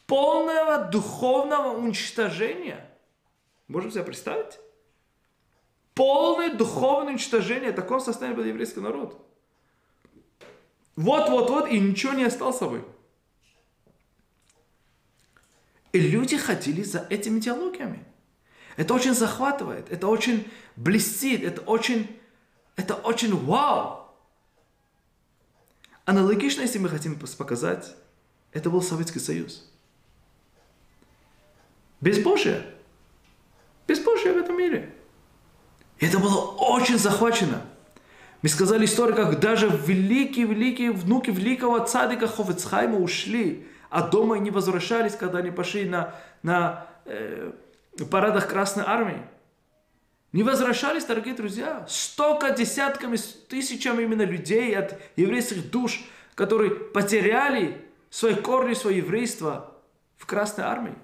полного 0.06 0.78
духовного 0.84 1.76
уничтожения. 1.76 2.88
Можем 3.68 3.90
себе 3.90 4.04
представить? 4.04 4.58
Полное 5.94 6.54
духовное 6.54 7.12
уничтожение. 7.12 7.72
В 7.72 7.74
таком 7.74 8.00
состоянии 8.00 8.36
был 8.36 8.44
еврейский 8.44 8.80
народ. 8.80 9.25
Вот-вот-вот, 10.96 11.68
и 11.68 11.78
ничего 11.78 12.14
не 12.14 12.24
осталось 12.24 12.58
собой. 12.58 12.84
И 15.92 15.98
люди 15.98 16.36
ходили 16.36 16.82
за 16.82 17.06
этими 17.10 17.38
идеологиями. 17.38 18.04
Это 18.76 18.92
очень 18.94 19.14
захватывает, 19.14 19.90
это 19.90 20.08
очень 20.08 20.50
блестит, 20.76 21.42
это 21.42 21.62
очень, 21.62 22.18
это 22.76 22.94
очень 22.94 23.34
вау. 23.34 24.06
Аналогично, 26.04 26.62
если 26.62 26.78
мы 26.78 26.88
хотим 26.88 27.18
показать, 27.18 27.94
это 28.52 28.70
был 28.70 28.82
Советский 28.82 29.18
Союз. 29.18 29.68
Безбожие. 32.00 32.64
Безбожие 33.86 34.34
в 34.34 34.36
этом 34.36 34.58
мире. 34.58 34.94
И 35.98 36.06
это 36.06 36.18
было 36.18 36.38
очень 36.38 36.98
захвачено. 36.98 37.64
Мы 38.42 38.48
сказали 38.48 38.84
историю, 38.84 39.16
как 39.16 39.40
даже 39.40 39.68
великие-великие 39.68 40.92
внуки 40.92 41.30
великого 41.30 41.78
цадика 41.80 42.26
Ховецхайма 42.26 42.98
ушли 42.98 43.66
а 43.90 44.02
дома 44.02 44.38
не 44.38 44.50
возвращались, 44.50 45.14
когда 45.14 45.38
они 45.38 45.50
пошли 45.50 45.88
на, 45.88 46.14
на 46.42 46.86
э, 47.04 47.52
парадах 48.10 48.48
Красной 48.48 48.84
Армии. 48.86 49.22
Не 50.32 50.42
возвращались, 50.42 51.04
дорогие 51.04 51.34
друзья. 51.34 51.86
Столько 51.88 52.50
десятками, 52.50 53.16
тысячами 53.48 54.02
именно 54.02 54.22
людей 54.22 54.76
от 54.76 55.00
еврейских 55.16 55.70
душ, 55.70 56.04
которые 56.34 56.72
потеряли 56.72 57.80
свои 58.10 58.34
корни, 58.34 58.74
свое 58.74 58.98
еврейство 58.98 59.72
в 60.18 60.26
Красной 60.26 60.64
Армии. 60.64 60.94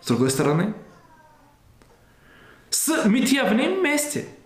С 0.00 0.06
другой 0.06 0.30
стороны, 0.30 0.74
с 2.70 3.04
Митьявным 3.06 3.80
вместе– 3.80 4.26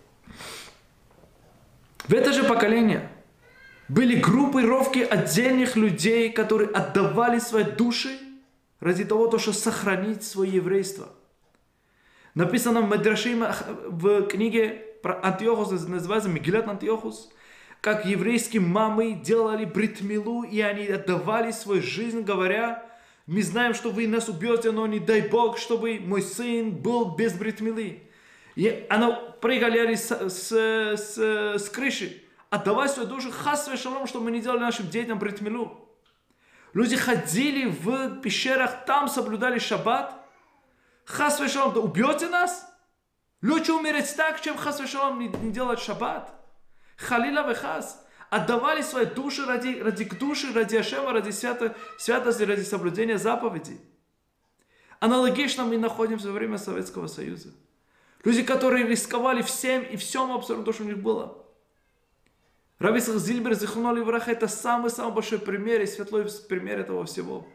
в 2.07 2.13
это 2.13 2.33
же 2.33 2.45
поколение 2.45 3.09
были 3.89 4.21
группировки 4.21 4.99
отдельных 4.99 5.75
людей, 5.77 6.31
которые 6.31 6.69
отдавали 6.69 7.39
свои 7.39 7.65
души 7.65 8.19
ради 8.81 9.05
того, 9.05 9.39
чтобы 9.39 9.57
сохранить 9.57 10.23
свое 10.23 10.53
еврейство. 10.57 11.09
Написано 12.35 12.83
в 12.83 12.89
Мадрашим 12.89 13.45
в 13.87 14.27
книге 14.27 14.85
про 15.03 15.19
Антиохус, 15.23 15.71
называется 15.87 16.29
Мигилат 16.29 16.69
Антиохус, 16.69 17.31
как 17.81 18.05
еврейские 18.05 18.61
мамы 18.61 19.13
делали 19.13 19.65
бритмилу, 19.65 20.43
и 20.43 20.61
они 20.61 20.87
отдавали 20.87 21.53
свою 21.53 21.81
жизнь, 21.81 22.23
говоря, 22.23 22.85
мы 23.27 23.43
знаем, 23.43 23.72
что 23.72 23.91
вы 23.91 24.07
нас 24.07 24.29
убьете, 24.29 24.70
но 24.70 24.87
не 24.87 25.01
дай 25.01 25.22
Бог, 25.22 25.59
чтобы 25.59 25.99
мой 25.99 26.20
сын 26.20 26.70
был 26.70 27.14
без 27.14 27.33
бритмилы. 27.33 28.03
И 28.55 28.87
она 28.91 29.12
прыгали 29.12 29.95
с, 29.95 30.11
с, 30.11 30.53
с, 30.53 31.18
с 31.18 31.68
крыши. 31.70 32.22
отдавать 32.51 32.91
свою 32.91 33.09
душу 33.09 33.33
хас 33.33 33.68
шалом, 33.81 34.07
чтобы 34.07 34.27
мы 34.27 34.31
не 34.31 34.41
делали 34.41 34.61
нашим 34.61 34.89
детям 34.89 35.18
бритмилу. 35.18 35.89
Люди 36.75 36.97
ходили 36.97 37.66
в 37.66 38.20
пещерах, 38.20 38.85
там 38.85 39.09
соблюдали 39.09 39.59
шаббат. 39.59 40.14
Хас 41.07 41.41
шалом, 41.51 41.72
да 41.72 41.81
убьете 41.81 42.29
нас? 42.29 42.70
Лучше 43.43 43.72
умереть 43.72 44.14
так, 44.16 44.41
чем 44.41 44.57
хас 44.57 44.81
шалом 44.87 45.18
не, 45.18 45.29
не 45.29 45.51
делать 45.51 45.81
шаббат. 45.81 46.31
Халила 46.97 47.49
вехас. 47.49 48.04
Отдавали 48.35 48.82
свои 48.82 49.05
души 49.05 49.47
ради, 49.47 49.78
ради 49.80 50.07
души, 50.07 50.53
ради 50.53 50.74
Ашема, 50.74 51.12
ради 51.12 51.30
свято, 51.30 51.76
святости, 51.97 52.43
ради 52.43 52.62
соблюдения 52.62 53.16
заповедей. 53.16 53.78
Аналогично 54.99 55.64
мы 55.64 55.78
находимся 55.78 56.26
во 56.26 56.32
время 56.32 56.59
Советского 56.59 57.07
Союза. 57.07 57.51
Люди, 58.24 58.43
которые 58.43 58.89
рисковали 58.89 59.43
всем 59.43 59.85
и 59.85 59.97
всем 59.97 60.32
абсолютно, 60.32 60.72
что 60.72 60.82
у 60.82 60.87
них 60.87 60.99
было. 60.99 61.47
Рависах 62.80 63.18
Зильбер, 63.18 63.55
Зихуноли 63.55 64.01
Враха, 64.01 64.32
это 64.32 64.49
самый-самый 64.49 65.14
большой 65.14 65.39
пример 65.39 65.82
и 65.82 65.87
светлый 65.87 66.26
пример 66.49 66.80
этого 66.80 67.05
всего. 67.05 67.47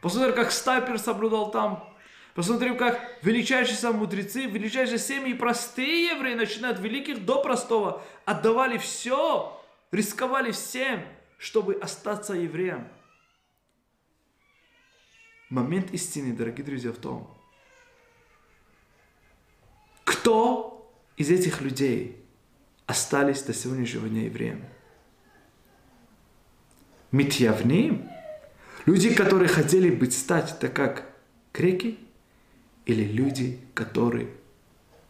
Посмотрим, 0.00 0.36
как 0.36 0.52
Стайпер 0.52 1.00
соблюдал 1.00 1.50
там. 1.50 1.92
Посмотрим, 2.36 2.76
как 2.76 3.00
величайшие 3.22 3.90
мудрецы, 3.90 4.44
величайшие 4.44 4.98
семьи 4.98 5.34
простые 5.34 6.06
евреи, 6.06 6.34
начиная 6.34 6.70
от 6.70 6.78
великих 6.78 7.24
до 7.24 7.42
простого, 7.42 8.00
отдавали 8.24 8.78
все, 8.78 9.58
рисковали 9.92 10.50
всем, 10.50 11.04
чтобы 11.38 11.74
остаться 11.74 12.32
евреем. 12.32 12.88
Момент 15.50 15.92
истины, 15.92 16.34
дорогие 16.34 16.64
друзья, 16.64 16.92
в 16.92 16.96
том, 16.96 17.36
кто 20.04 20.90
из 21.16 21.30
этих 21.30 21.60
людей 21.60 22.24
остались 22.86 23.42
до 23.42 23.52
сегодняшнего 23.52 24.08
дня 24.08 24.24
евреями? 24.24 24.68
Митьявним? 27.10 28.08
Люди, 28.86 29.14
которые 29.14 29.48
хотели 29.48 29.90
быть 29.90 30.16
стать 30.16 30.58
так 30.58 30.74
как 30.74 31.12
греки? 31.52 31.98
Или 32.86 33.04
люди, 33.04 33.60
которые 33.74 34.28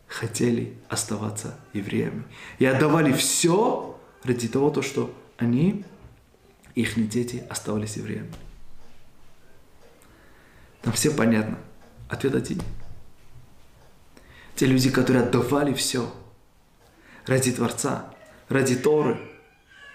хотели 0.09 0.77
оставаться 0.89 1.59
евреями 1.73 2.25
и 2.59 2.67
отдавали 2.67 3.13
все 3.13 3.99
ради 4.25 4.49
того, 4.49 4.71
то, 4.71 4.83
что 4.83 5.15
они, 5.37 5.85
их 6.75 7.09
дети 7.09 7.45
оставались 7.49 7.97
евреями. 7.97 8.33
Там 10.83 10.93
все 10.93 11.11
понятно. 11.11 11.59
Ответ 12.09 12.35
один. 12.35 12.61
Те 14.55 14.67
люди, 14.67 14.91
которые 14.91 15.25
отдавали 15.25 15.73
все 15.73 16.13
ради 17.27 17.53
Творца, 17.53 18.15
ради 18.49 18.77
Торы, 18.77 19.19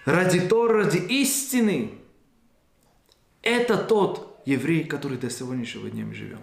ради 0.05 0.39
Торы, 0.39 0.85
ради 0.85 0.97
истины. 0.97 1.93
Это 3.41 3.77
тот 3.77 4.41
еврей, 4.45 4.85
который 4.85 5.17
до 5.17 5.29
сегодняшнего 5.29 5.89
дня 5.89 6.05
мы 6.05 6.13
живем. 6.13 6.39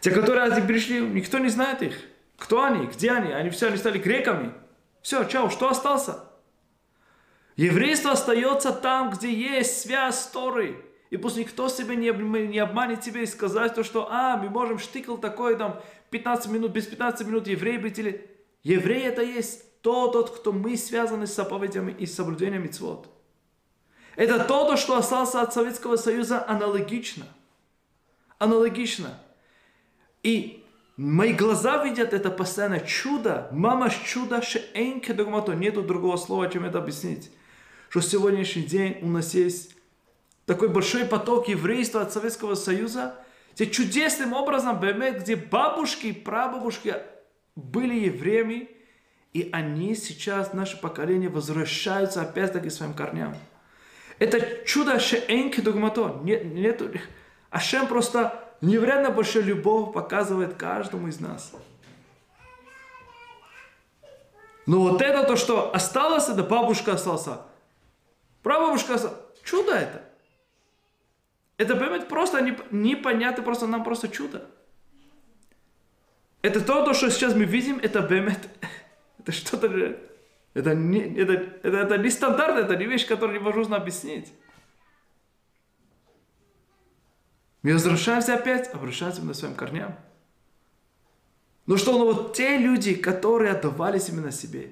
Те, 0.00 0.10
которые 0.10 0.44
они 0.44 0.66
пришли, 0.66 1.00
никто 1.00 1.38
не 1.38 1.48
знает 1.48 1.82
их. 1.82 1.98
Кто 2.36 2.62
они, 2.62 2.86
где 2.86 3.12
они? 3.12 3.32
Они 3.32 3.50
все, 3.50 3.68
они 3.68 3.76
стали 3.76 3.98
греками. 3.98 4.52
Все, 5.00 5.24
чао, 5.24 5.48
что 5.48 5.70
остался? 5.70 6.25
Еврейство 7.56 8.12
остается 8.12 8.70
там, 8.70 9.10
где 9.10 9.32
есть 9.32 9.80
связь 9.80 10.20
с 10.20 10.26
Торой. 10.26 10.76
И 11.08 11.16
пусть 11.16 11.36
никто 11.36 11.68
себя 11.68 11.94
не, 11.94 12.10
не 12.46 12.58
обманет 12.58 13.00
тебе 13.00 13.22
и 13.22 13.26
сказать 13.26 13.74
то, 13.74 13.82
что 13.82 14.08
а, 14.10 14.36
мы 14.36 14.50
можем 14.50 14.78
штикл 14.78 15.16
такой 15.16 15.56
там 15.56 15.80
15 16.10 16.50
минут, 16.50 16.72
без 16.72 16.86
15 16.86 17.26
минут 17.26 17.46
еврей 17.48 17.78
быть 17.78 17.98
или... 17.98 18.30
Еврей 18.62 19.02
это 19.02 19.22
есть 19.22 19.80
тот, 19.80 20.12
тот, 20.12 20.30
кто 20.36 20.52
мы 20.52 20.76
связаны 20.76 21.26
с 21.26 21.34
заповедями 21.34 21.92
и 21.92 22.04
соблюдением 22.04 22.64
митцвот. 22.64 23.08
Это 24.16 24.42
то, 24.42 24.76
что 24.76 24.96
остался 24.96 25.40
от 25.40 25.54
Советского 25.54 25.96
Союза 25.96 26.44
аналогично. 26.46 27.26
Аналогично. 28.38 29.18
И 30.22 30.64
мои 30.96 31.32
глаза 31.32 31.84
видят 31.84 32.12
это 32.12 32.30
постоянно 32.30 32.80
чудо. 32.80 33.48
Мама 33.52 33.90
чудо, 33.90 34.42
шеэнке 34.42 35.12
догмато. 35.12 35.54
Нету 35.54 35.82
другого 35.82 36.16
слова, 36.16 36.50
чем 36.50 36.64
это 36.64 36.78
объяснить. 36.78 37.30
Что 37.88 38.00
сегодняшний 38.00 38.62
день 38.62 38.98
у 39.02 39.06
нас 39.06 39.34
есть 39.34 39.74
такой 40.44 40.68
большой 40.68 41.04
поток 41.04 41.48
еврейства 41.48 42.02
от 42.02 42.12
Советского 42.12 42.54
Союза, 42.54 43.14
где 43.54 43.66
чудесным 43.66 44.32
образом, 44.32 44.80
где 44.80 45.36
бабушки, 45.36 46.12
прабабушки 46.12 46.94
были 47.54 48.06
евреями, 48.06 48.70
и 49.32 49.50
они 49.52 49.94
сейчас, 49.94 50.52
наше 50.52 50.80
поколение, 50.80 51.28
возвращаются 51.28 52.22
опять-таки 52.22 52.68
к 52.68 52.72
своим 52.72 52.94
корням. 52.94 53.36
Это 54.18 54.64
чудо 54.64 54.98
Шеэнки 54.98 55.60
Дугмато. 55.60 56.20
Нет, 56.22 56.44
нету... 56.44 56.90
Ашем 57.50 57.86
просто 57.86 58.44
невероятно 58.60 59.10
большую 59.10 59.44
любовь 59.44 59.92
показывает 59.94 60.54
каждому 60.54 61.08
из 61.08 61.20
нас. 61.20 61.52
Но 64.66 64.80
вот 64.80 65.00
это 65.00 65.22
то, 65.22 65.36
что 65.36 65.74
осталось, 65.74 66.28
это 66.28 66.42
бабушка 66.42 66.94
осталась. 66.94 67.38
Прабабушка 68.46 68.94
осталась. 68.94 69.18
Чудо 69.42 69.72
это. 69.72 70.04
Это, 71.56 71.74
понимаете, 71.74 72.06
просто 72.06 72.40
непонятно, 72.70 73.42
просто 73.42 73.66
нам 73.66 73.82
просто 73.82 74.08
чудо. 74.08 74.48
Это 76.42 76.60
то, 76.60 76.84
то, 76.84 76.94
что 76.94 77.10
сейчас 77.10 77.34
мы 77.34 77.42
видим, 77.42 77.80
это 77.82 78.02
бемет, 78.02 78.38
это 79.18 79.32
что-то, 79.32 79.98
это 80.54 80.74
не, 80.76 81.00
это, 81.16 81.32
это, 81.64 81.76
это 81.76 81.98
не 81.98 82.08
стандарт, 82.08 82.56
это 82.56 82.76
не 82.76 82.86
вещь, 82.86 83.08
которую 83.08 83.40
невозможно 83.40 83.78
объяснить. 83.78 84.32
Мы 87.64 87.72
возвращаемся 87.72 88.34
опять, 88.34 88.72
обращаемся 88.72 89.22
на 89.22 89.34
своим 89.34 89.56
корням. 89.56 89.98
Но 91.66 91.76
что, 91.78 91.98
ну 91.98 92.04
вот 92.04 92.36
те 92.36 92.58
люди, 92.58 92.94
которые 92.94 93.50
отдавались 93.50 94.08
именно 94.08 94.30
себе, 94.30 94.70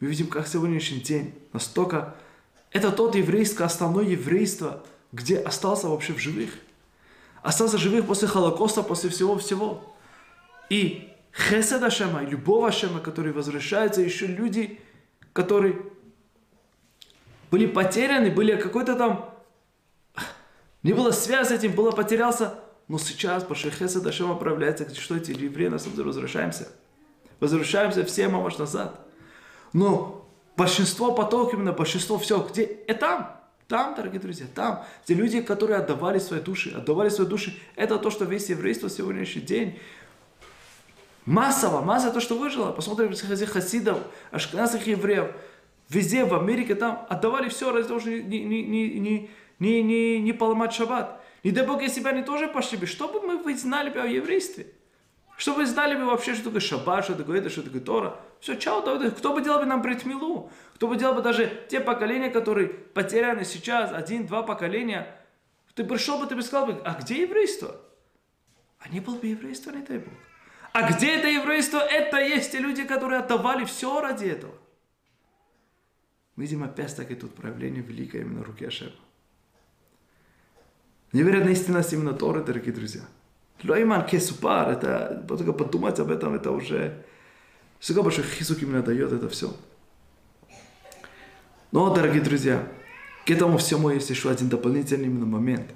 мы 0.00 0.08
видим, 0.08 0.28
как 0.28 0.46
сегодняшний 0.46 1.00
день 1.00 1.34
настолько, 1.52 2.16
это 2.76 2.92
тот 2.92 3.14
еврейское, 3.14 3.64
основное 3.64 4.04
еврейство– 4.04 4.84
где 5.12 5.38
остался 5.38 5.88
вообще 5.88 6.12
в 6.12 6.18
живых. 6.18 6.50
Остался 7.42 7.78
живых 7.78 8.06
после 8.06 8.28
Холокоста, 8.28 8.82
после 8.82 9.10
всего-всего. 9.10 9.94
И 10.68 11.12
Хесед 11.32 11.82
Ашема, 11.82 12.22
любовь 12.22 12.68
Ашема, 12.68 13.00
который 13.00 13.32
возвращается, 13.32 14.00
еще 14.00 14.26
люди, 14.26 14.80
которые 15.32 15.80
были 17.50 17.66
потеряны, 17.66 18.30
были 18.30 18.56
какой-то 18.56 18.96
там... 18.96 19.32
Не 20.82 20.92
было 20.92 21.10
связи 21.10 21.48
с 21.48 21.52
этим, 21.52 21.72
было 21.72 21.90
потерялся. 21.90 22.60
Но 22.88 22.98
сейчас 22.98 23.42
Большой 23.42 23.70
Хесед 23.70 24.06
Ашема 24.06 24.36
проявляется, 24.36 24.92
что 24.94 25.16
эти 25.16 25.32
евреи 25.32 25.68
на 25.68 25.78
самом 25.78 25.96
деле 25.96 26.06
возвращаемся. 26.06 26.68
Возвращаемся 27.40 28.04
все 28.04 28.28
мамаш 28.28 28.58
назад. 28.58 29.00
Но 29.72 30.25
большинство 30.56 31.12
потоков, 31.12 31.54
именно 31.54 31.72
большинство 31.72 32.18
все, 32.18 32.38
где? 32.50 32.64
Это 32.64 33.00
там. 33.00 33.36
Там, 33.68 33.94
дорогие 33.96 34.20
друзья, 34.20 34.46
там. 34.54 34.84
Те 35.04 35.14
люди, 35.14 35.40
которые 35.40 35.80
отдавали 35.80 36.20
свои 36.20 36.40
души, 36.40 36.70
отдавали 36.70 37.08
свои 37.08 37.26
души, 37.26 37.58
это 37.74 37.98
то, 37.98 38.10
что 38.10 38.24
весь 38.24 38.48
еврейство 38.48 38.88
сегодняшний 38.88 39.42
день 39.42 39.78
массово, 41.24 41.80
масса 41.82 42.12
то, 42.12 42.20
что 42.20 42.38
выжило. 42.38 42.70
Посмотрим, 42.70 43.12
хасидов, 43.46 43.98
ашкназских 44.30 44.86
евреев, 44.86 45.32
везде, 45.88 46.24
в 46.24 46.34
Америке, 46.34 46.76
там 46.76 47.04
отдавали 47.08 47.48
все 47.48 47.72
ради 47.72 47.88
того, 47.88 47.98
чтобы 47.98 48.20
не, 48.20 48.44
не, 48.44 48.62
не, 48.62 48.98
не, 49.00 49.30
не, 49.58 49.82
не, 49.82 50.20
не 50.20 50.32
поломать 50.32 50.72
шаббат. 50.72 51.20
Не 51.42 51.50
дай 51.50 51.66
Бог, 51.66 51.82
если 51.82 52.00
бы 52.00 52.08
они 52.08 52.22
тоже 52.22 52.48
пошли 52.48 52.78
бы, 52.78 52.86
что 52.86 53.08
бы 53.08 53.20
мы 53.20 53.56
знали 53.56 53.90
бы 53.90 54.00
о 54.00 54.06
еврействе? 54.06 54.68
Чтобы 55.36 55.66
знали 55.66 55.94
бы 55.94 56.06
вообще, 56.06 56.34
что 56.34 56.44
такое 56.44 56.60
шаббат, 56.60 57.04
что 57.04 57.14
такое 57.14 57.40
это, 57.40 57.50
что 57.50 57.62
такое 57.62 57.80
Тора. 57.80 58.18
Все, 58.40 58.56
чао, 58.56 58.80
кто 59.10 59.34
бы 59.34 59.42
делал 59.42 59.60
бы 59.60 59.66
нам 59.66 59.82
бритмилу? 59.82 60.50
Кто 60.74 60.88
бы 60.88 60.96
делал 60.96 61.14
бы 61.14 61.22
даже 61.22 61.66
те 61.68 61.80
поколения, 61.80 62.30
которые 62.30 62.68
потеряны 62.68 63.44
сейчас, 63.44 63.92
один-два 63.92 64.42
поколения. 64.42 65.14
Ты 65.74 65.84
пришел 65.84 66.18
бы, 66.18 66.26
ты 66.26 66.34
бы 66.36 66.42
сказал 66.42 66.66
бы, 66.66 66.80
а 66.84 66.94
где 66.94 67.22
еврейство? 67.22 67.76
А 68.78 68.88
не 68.88 69.00
было 69.00 69.16
бы 69.16 69.26
еврейства, 69.26 69.70
не 69.72 69.82
дай 69.82 69.98
Бог. 69.98 70.14
А 70.72 70.90
где 70.90 71.16
это 71.16 71.28
еврейство? 71.28 71.78
Это 71.78 72.18
есть 72.18 72.52
те 72.52 72.58
люди, 72.58 72.84
которые 72.84 73.20
отдавали 73.20 73.64
все 73.64 74.00
ради 74.00 74.26
этого. 74.26 74.54
Мы 76.36 76.44
видим 76.44 76.62
опять-таки 76.62 77.14
тут 77.14 77.34
проявление 77.34 77.82
великое 77.82 78.22
именно 78.22 78.44
руки 78.44 78.64
Ашема. 78.64 78.92
Невероятная 81.12 81.52
истинность 81.52 81.92
именно 81.92 82.12
Торы, 82.12 82.42
дорогие 82.42 82.74
друзья. 82.74 83.02
לא 83.64 83.74
עם 83.74 83.92
кесупар, 84.06 84.70
это 84.70 85.24
только 85.28 85.52
подумать 85.52 85.98
об 85.98 86.10
этом, 86.10 86.34
это 86.34 86.50
уже 86.50 87.04
всегда 87.78 88.02
большой 88.02 88.24
хизук 88.24 88.62
именно 88.62 88.82
дает 88.82 89.12
это 89.12 89.28
все. 89.28 89.54
Но, 91.72 91.94
дорогие 91.94 92.22
друзья, 92.22 92.66
к 93.24 93.30
этому 93.30 93.58
всему 93.58 93.90
есть 93.90 94.10
еще 94.10 94.30
один 94.30 94.48
дополнительный 94.48 95.06
именно 95.06 95.26
момент. 95.26 95.74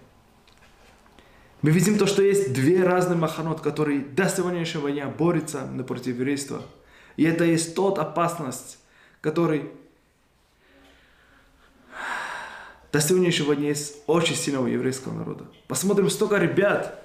Мы 1.63 1.73
видим 1.73 1.99
то, 1.99 2.07
что 2.07 2.23
есть 2.23 2.53
две 2.53 2.83
разные 2.85 3.19
маханот, 3.19 3.61
которые 3.61 4.01
до 4.01 4.29
сегодняшнего 4.29 4.91
дня 4.91 5.09
борются 5.09 5.67
напротив 5.67 6.17
еврейства. 6.17 6.63
И 7.17 7.25
это 7.25 7.45
есть 7.45 7.75
тот 7.75 7.99
опасность, 7.99 8.79
который 9.21 9.71
до 12.93 13.01
сегодняшнего 13.01 13.55
дня 13.55 13.69
есть 13.69 13.97
очень 14.07 14.37
сильного 14.37 14.69
еврейского 14.69 15.13
народа. 15.13 15.45
Посмотрим, 15.69 16.09
столько 16.09 16.39
ребят, 16.39 17.05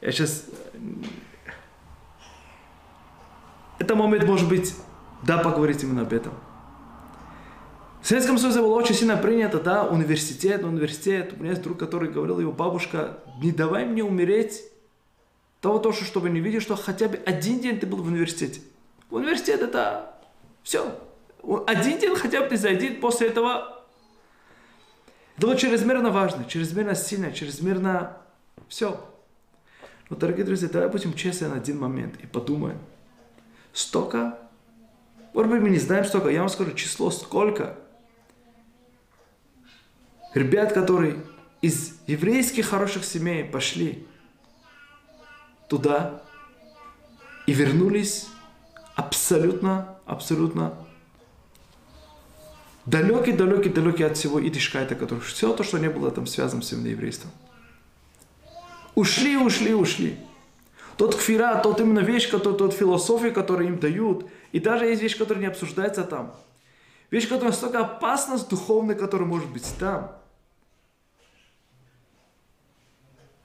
я 0.00 0.12
сейчас... 0.12 0.46
Это 3.78 3.94
момент, 3.94 4.24
может 4.24 4.48
быть, 4.48 4.74
да, 5.22 5.38
поговорить 5.38 5.82
именно 5.82 6.02
об 6.02 6.12
этом. 6.12 6.34
В 8.00 8.06
Советском 8.06 8.38
Союзе 8.38 8.60
было 8.60 8.74
очень 8.74 8.94
сильно 8.94 9.16
принято, 9.16 9.60
да, 9.60 9.84
университет, 9.84 10.64
университет. 10.64 11.34
У 11.34 11.40
меня 11.40 11.50
есть 11.50 11.62
друг, 11.62 11.78
который 11.78 12.10
говорил, 12.10 12.40
его 12.40 12.52
бабушка, 12.52 13.18
не 13.40 13.52
давай 13.52 13.84
мне 13.84 14.02
умереть 14.02 14.62
того, 15.60 15.78
то, 15.78 15.92
чтобы 15.92 16.30
не 16.30 16.40
видеть, 16.40 16.62
что 16.62 16.76
хотя 16.76 17.08
бы 17.08 17.16
один 17.26 17.60
день 17.60 17.78
ты 17.78 17.86
был 17.86 17.98
в 17.98 18.06
университете. 18.06 18.60
Университет 19.10 19.62
это 19.62 20.14
все. 20.62 20.98
Один 21.66 21.98
день 21.98 22.14
хотя 22.14 22.42
бы 22.42 22.48
ты 22.48 22.56
зайди, 22.56 22.90
после 22.90 23.28
этого 23.28 23.78
это 25.38 25.46
было 25.46 25.56
чрезмерно 25.56 26.10
важно, 26.10 26.44
чрезмерно 26.44 26.96
сильно, 26.96 27.32
чрезмерно 27.32 28.16
все. 28.68 29.07
Но, 30.10 30.16
дорогие 30.16 30.44
друзья, 30.44 30.68
давай 30.68 30.88
будем 30.88 31.12
честны 31.12 31.48
на 31.48 31.56
один 31.56 31.78
момент 31.78 32.16
и 32.22 32.26
подумаем. 32.26 32.78
Столько, 33.72 34.38
может 35.34 35.52
быть, 35.52 35.60
мы 35.60 35.70
не 35.70 35.78
знаем 35.78 36.04
столько, 36.04 36.28
я 36.28 36.40
вам 36.40 36.48
скажу 36.48 36.72
число 36.72 37.10
сколько. 37.10 37.76
Ребят, 40.34 40.72
которые 40.72 41.22
из 41.60 41.94
еврейских 42.06 42.66
хороших 42.66 43.04
семей 43.04 43.44
пошли 43.44 44.06
туда 45.68 46.22
и 47.46 47.52
вернулись 47.52 48.26
абсолютно, 48.94 49.98
абсолютно 50.06 50.74
далекий, 52.86 53.32
далекий, 53.32 53.68
далекий 53.68 54.04
от 54.04 54.16
всего 54.16 54.44
идишкайта, 54.46 54.94
который 54.94 55.20
все 55.20 55.52
то, 55.52 55.62
что 55.62 55.78
не 55.78 55.90
было 55.90 56.10
там 56.10 56.26
связано 56.26 56.62
с 56.62 56.72
еврейством. 56.72 57.30
Ушли, 58.98 59.36
ушли, 59.36 59.74
ушли. 59.74 60.16
Тот 60.96 61.14
кфира, 61.14 61.54
тот 61.62 61.80
именно 61.80 62.00
вещь, 62.00 62.28
тот, 62.30 62.42
тот 62.58 62.74
философия, 62.74 63.30
которую 63.30 63.68
им 63.68 63.78
дают, 63.78 64.28
и 64.50 64.58
даже 64.58 64.86
есть 64.86 65.00
вещь, 65.00 65.16
которая 65.16 65.40
не 65.40 65.46
обсуждается 65.46 66.02
там. 66.02 66.34
Вещь, 67.12 67.28
которая 67.28 67.50
настолько 67.50 67.78
опасна, 67.78 68.36
духовная, 68.50 68.96
которая 68.96 69.28
может 69.28 69.48
быть 69.50 69.72
там. 69.78 70.20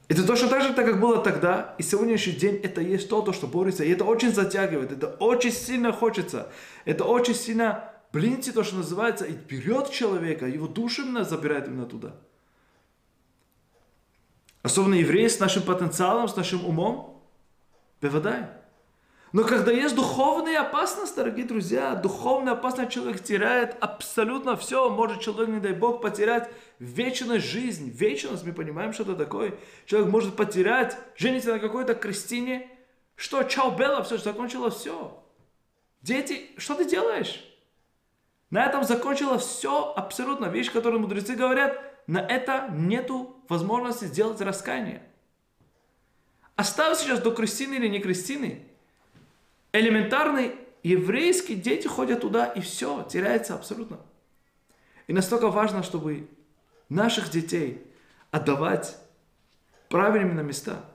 Это 0.07 0.25
точно 0.25 0.47
так 0.47 0.63
же, 0.63 0.73
так 0.73 0.87
как 0.87 0.99
было 0.99 1.19
тогда, 1.23 1.75
и 1.77 1.83
сегодняшний 1.83 2.33
день 2.33 2.55
это 2.55 2.81
есть 2.81 3.07
то, 3.07 3.21
то, 3.21 3.31
что 3.31 3.45
борется. 3.45 3.83
И 3.83 3.91
это 3.91 4.05
очень 4.05 4.33
затягивает, 4.33 4.91
это 4.91 5.09
очень 5.19 5.51
сильно 5.51 5.93
хочется. 5.93 6.51
Это 6.83 7.03
очень 7.03 7.35
сильно, 7.35 7.91
блин, 8.11 8.41
то, 8.41 8.63
что 8.63 8.77
называется, 8.77 9.25
и 9.25 9.33
берет 9.33 9.91
человека, 9.91 10.47
его 10.47 10.65
душу 10.65 11.03
именно 11.03 11.23
забирает 11.23 11.67
именно 11.67 11.85
туда. 11.85 12.15
Особенно 14.63 14.95
евреи 14.95 15.27
с 15.27 15.39
нашим 15.39 15.63
потенциалом, 15.63 16.27
с 16.27 16.35
нашим 16.35 16.65
умом. 16.65 17.21
Бевадай. 18.01 18.47
Но 19.33 19.43
когда 19.43 19.71
есть 19.71 19.95
духовная 19.95 20.61
опасность, 20.61 21.15
дорогие 21.15 21.45
друзья, 21.45 21.95
духовная 21.95 22.53
опасность 22.53 22.91
человек 22.91 23.21
теряет 23.21 23.75
абсолютно 23.81 24.55
все. 24.55 24.89
Может 24.89 25.21
человек, 25.21 25.49
не 25.49 25.59
дай 25.59 25.73
Бог, 25.73 26.01
потерять 26.01 26.49
вечность 26.79 27.45
жизнь. 27.45 27.89
Вечность, 27.89 28.45
мы 28.45 28.53
понимаем, 28.53 28.93
что 28.93 29.03
это 29.03 29.15
такое. 29.15 29.55
Человек 29.85 30.09
может 30.09 30.35
потерять, 30.35 30.97
жениться 31.17 31.51
на 31.51 31.59
какой-то 31.59 31.95
крестине. 31.95 32.69
Что, 33.15 33.43
чау, 33.43 33.75
Белла, 33.75 34.03
все, 34.03 34.17
закончилось 34.17 34.75
все. 34.75 35.19
Дети, 36.01 36.51
что 36.57 36.75
ты 36.75 36.85
делаешь? 36.85 37.43
На 38.49 38.65
этом 38.65 38.83
закончилось 38.83 39.43
все 39.43 39.93
абсолютно. 39.95 40.45
Вещь, 40.45 40.71
которую 40.71 41.01
мудрецы 41.01 41.35
говорят, 41.35 41.92
на 42.07 42.19
это 42.19 42.69
нету 42.71 43.35
возможности 43.49 44.05
сделать 44.05 44.41
раскаяние. 44.41 45.03
Оставь 46.55 46.97
сейчас 46.99 47.19
до 47.21 47.31
крестины 47.31 47.75
или 47.75 47.87
не 47.87 47.99
крестины 47.99 48.67
элементарные 49.73 50.55
еврейские 50.83 51.57
дети 51.57 51.87
ходят 51.87 52.21
туда, 52.21 52.45
и 52.45 52.61
все, 52.61 53.03
теряется 53.03 53.55
абсолютно. 53.55 53.99
И 55.07 55.13
настолько 55.13 55.49
важно, 55.49 55.83
чтобы 55.83 56.29
наших 56.89 57.29
детей 57.29 57.85
отдавать 58.31 58.97
правильными 59.89 60.33
на 60.33 60.41
места. 60.41 60.85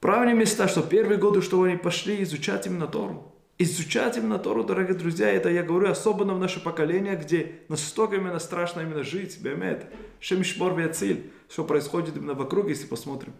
Правильные 0.00 0.34
места, 0.34 0.66
что 0.66 0.82
первые 0.82 1.18
годы, 1.18 1.42
что 1.42 1.62
они 1.62 1.76
пошли 1.76 2.22
изучать 2.22 2.66
именно 2.66 2.88
Тору. 2.88 3.31
Изучать 3.62 4.16
именно 4.16 4.40
Тору, 4.40 4.64
дорогие 4.64 4.96
друзья, 4.96 5.30
это 5.30 5.48
я 5.48 5.62
говорю 5.62 5.88
особенно 5.88 6.34
в 6.34 6.40
наше 6.40 6.58
поколение, 6.58 7.14
где 7.14 7.60
настолько 7.68 8.16
именно 8.16 8.40
страшно 8.40 8.80
именно 8.80 9.04
жить, 9.04 9.40
бемет, 9.40 9.86
шемишбор 10.18 10.74
вециль, 10.74 11.30
что 11.48 11.62
происходит 11.62 12.16
именно 12.16 12.34
вокруг, 12.34 12.68
если 12.68 12.86
посмотрим. 12.86 13.34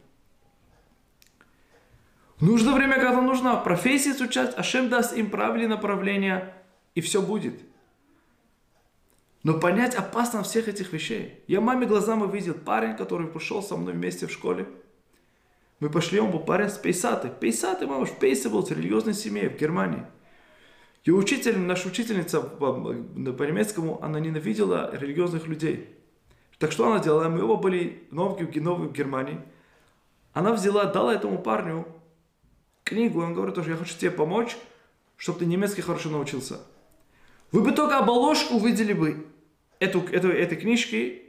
Нужно 2.38 2.72
время, 2.72 3.00
когда 3.00 3.20
нужно 3.20 3.56
профессии 3.56 4.12
изучать, 4.12 4.56
Ашем 4.56 4.88
даст 4.88 5.16
им 5.16 5.28
правильное 5.28 5.70
направление, 5.70 6.54
и 6.94 7.00
все 7.00 7.20
будет. 7.20 7.58
Но 9.42 9.58
понять 9.58 9.96
опасно 9.96 10.44
всех 10.44 10.68
этих 10.68 10.92
вещей. 10.92 11.42
Я 11.48 11.60
маме 11.60 11.84
глазами 11.84 12.30
видел 12.30 12.54
парень, 12.54 12.96
который 12.96 13.26
пошел 13.26 13.60
со 13.60 13.76
мной 13.76 13.94
вместе 13.94 14.28
в 14.28 14.30
школе. 14.30 14.68
Мы 15.82 15.90
пошли, 15.90 16.20
он 16.20 16.30
был 16.30 16.38
парень 16.38 16.68
с 16.68 16.78
Пейсаты. 16.78 17.28
Пейсаты, 17.28 17.88
мама, 17.88 18.06
в 18.06 18.16
Пейсе 18.20 18.48
был, 18.48 18.64
с 18.64 18.70
религиозной 18.70 19.14
семьей 19.14 19.48
в 19.48 19.58
Германии. 19.58 20.04
И 21.02 21.10
учитель, 21.10 21.58
наша 21.58 21.88
учительница 21.88 22.40
по, 22.40 22.94
немецкому, 22.94 24.00
она 24.00 24.20
ненавидела 24.20 24.96
религиозных 24.96 25.48
людей. 25.48 25.88
Так 26.60 26.70
что 26.70 26.86
она 26.86 27.02
делала? 27.02 27.28
Мы 27.28 27.42
оба 27.42 27.56
были 27.56 28.06
новые, 28.12 28.48
новые 28.60 28.90
в 28.90 28.92
Германии. 28.92 29.40
Она 30.32 30.52
взяла, 30.52 30.84
дала 30.84 31.14
этому 31.14 31.42
парню 31.42 31.84
книгу, 32.84 33.20
он 33.20 33.34
говорит, 33.34 33.58
что 33.58 33.68
я 33.68 33.76
хочу 33.76 33.98
тебе 33.98 34.12
помочь, 34.12 34.56
чтобы 35.16 35.40
ты 35.40 35.46
немецкий 35.46 35.82
хорошо 35.82 36.10
научился. 36.10 36.60
Вы 37.50 37.60
бы 37.60 37.72
только 37.72 37.98
обложку 37.98 38.54
увидели 38.54 38.92
бы 38.92 39.26
эту, 39.80 39.98
эту, 40.12 40.28
этой 40.28 40.56
книжки, 40.56 41.22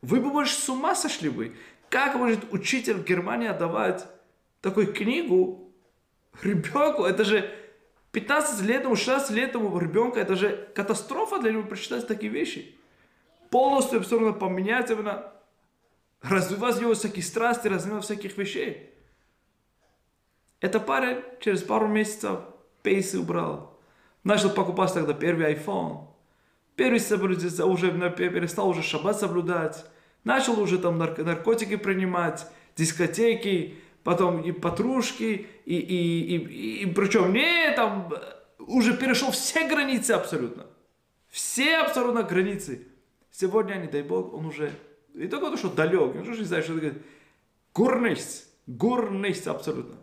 вы 0.00 0.20
бы 0.20 0.30
больше 0.30 0.54
с 0.54 0.66
ума 0.70 0.94
сошли 0.94 1.28
бы. 1.28 1.54
Как 1.92 2.14
может 2.14 2.50
учитель 2.54 2.94
в 2.94 3.04
Германии 3.04 3.48
отдавать 3.48 4.06
такую 4.62 4.94
книгу 4.94 5.70
ребенку? 6.42 7.04
Это 7.04 7.22
же 7.22 7.54
15 8.12 8.62
лет, 8.62 8.86
16 8.96 9.30
лет 9.32 9.54
ребенка, 9.78 10.18
это 10.20 10.34
же 10.34 10.70
катастрофа 10.74 11.38
для 11.38 11.52
него 11.52 11.64
прочитать 11.64 12.08
такие 12.08 12.32
вещи. 12.32 12.74
Полностью 13.50 14.00
равно 14.18 14.32
поменять, 14.32 14.90
именно 14.90 15.34
развивать 16.22 16.80
его 16.80 16.94
всякие 16.94 17.22
страсти, 17.22 17.68
развивать 17.68 18.04
всяких 18.04 18.38
вещей. 18.38 18.90
Эта 20.60 20.80
пара 20.80 21.22
через 21.40 21.62
пару 21.62 21.88
месяцев 21.88 22.40
пейсы 22.82 23.20
убрал. 23.20 23.78
Начал 24.24 24.48
покупать 24.48 24.94
тогда 24.94 25.12
первый 25.12 25.52
iPhone. 25.52 26.06
Первый 26.74 27.00
соблюдается, 27.00 27.66
уже 27.66 27.92
перестал 28.08 28.70
уже 28.70 28.82
шаббат 28.82 29.20
соблюдать. 29.20 29.84
Начал 30.24 30.60
уже 30.60 30.78
там 30.78 30.98
наркотики 30.98 31.76
принимать, 31.76 32.46
дискотеки, 32.76 33.76
потом 34.04 34.42
и 34.42 34.52
подружки, 34.52 35.46
и, 35.64 35.76
и, 35.76 36.20
и, 36.20 36.36
и, 36.36 36.82
и 36.82 36.86
причем 36.86 37.32
не 37.32 37.72
там, 37.74 38.12
уже 38.58 38.96
перешел 38.96 39.30
все 39.30 39.68
границы 39.68 40.12
абсолютно. 40.12 40.66
Все 41.28 41.78
абсолютно 41.78 42.22
границы. 42.22 42.86
Сегодня, 43.30 43.74
не 43.74 43.88
дай 43.88 44.02
бог, 44.02 44.34
он 44.34 44.46
уже, 44.46 44.72
и 45.14 45.26
только 45.26 45.50
то, 45.50 45.56
что 45.56 45.70
далек, 45.70 46.14
он 46.14 46.28
уже 46.28 46.40
не 46.40 46.44
знает, 46.44 46.64
что 46.64 46.74
это 46.74 46.82
говорит. 46.82 47.02
Горность, 47.74 48.48
горность 48.66 49.46
абсолютно. 49.46 49.96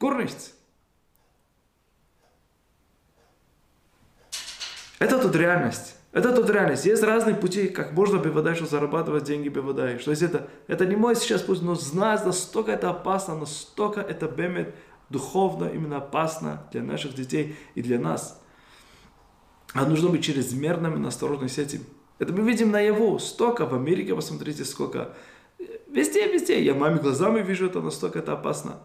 Nichts. 0.00 0.54
Это 4.98 5.18
тут 5.20 5.34
реальность. 5.34 5.97
Это 6.12 6.34
тут 6.34 6.48
реальность. 6.48 6.86
Есть 6.86 7.02
разные 7.02 7.34
пути, 7.34 7.68
как 7.68 7.92
можно 7.92 8.18
бивадай, 8.18 8.54
что 8.54 8.66
зарабатывать 8.66 9.24
деньги 9.24 9.48
бивадай. 9.48 9.98
Что 9.98 10.10
есть 10.10 10.22
это, 10.22 10.48
это 10.66 10.86
не 10.86 10.96
мой 10.96 11.14
сейчас 11.14 11.42
путь, 11.42 11.60
но 11.60 11.74
знать, 11.74 12.24
настолько 12.24 12.72
это 12.72 12.90
опасно, 12.90 13.34
настолько 13.34 14.00
это 14.00 14.26
бемет 14.26 14.74
духовно 15.10 15.66
именно 15.66 15.98
опасно 15.98 16.62
для 16.72 16.82
наших 16.82 17.14
детей 17.14 17.56
и 17.74 17.82
для 17.82 17.98
нас. 17.98 18.42
А 19.74 19.84
нужно 19.84 20.08
быть 20.08 20.24
чрезмерными 20.24 21.06
осторожными 21.06 21.48
с 21.48 21.58
этим. 21.58 21.84
Это 22.18 22.32
мы 22.32 22.42
видим 22.42 22.70
наяву. 22.70 23.18
Столько 23.18 23.66
в 23.66 23.74
Америке, 23.74 24.14
посмотрите, 24.14 24.64
сколько. 24.64 25.14
Везде, 25.88 26.26
везде. 26.32 26.62
Я 26.62 26.74
маме 26.74 27.00
глазами 27.00 27.42
вижу, 27.42 27.66
это 27.66 27.80
настолько 27.80 28.18
это 28.20 28.32
опасно. 28.32 28.80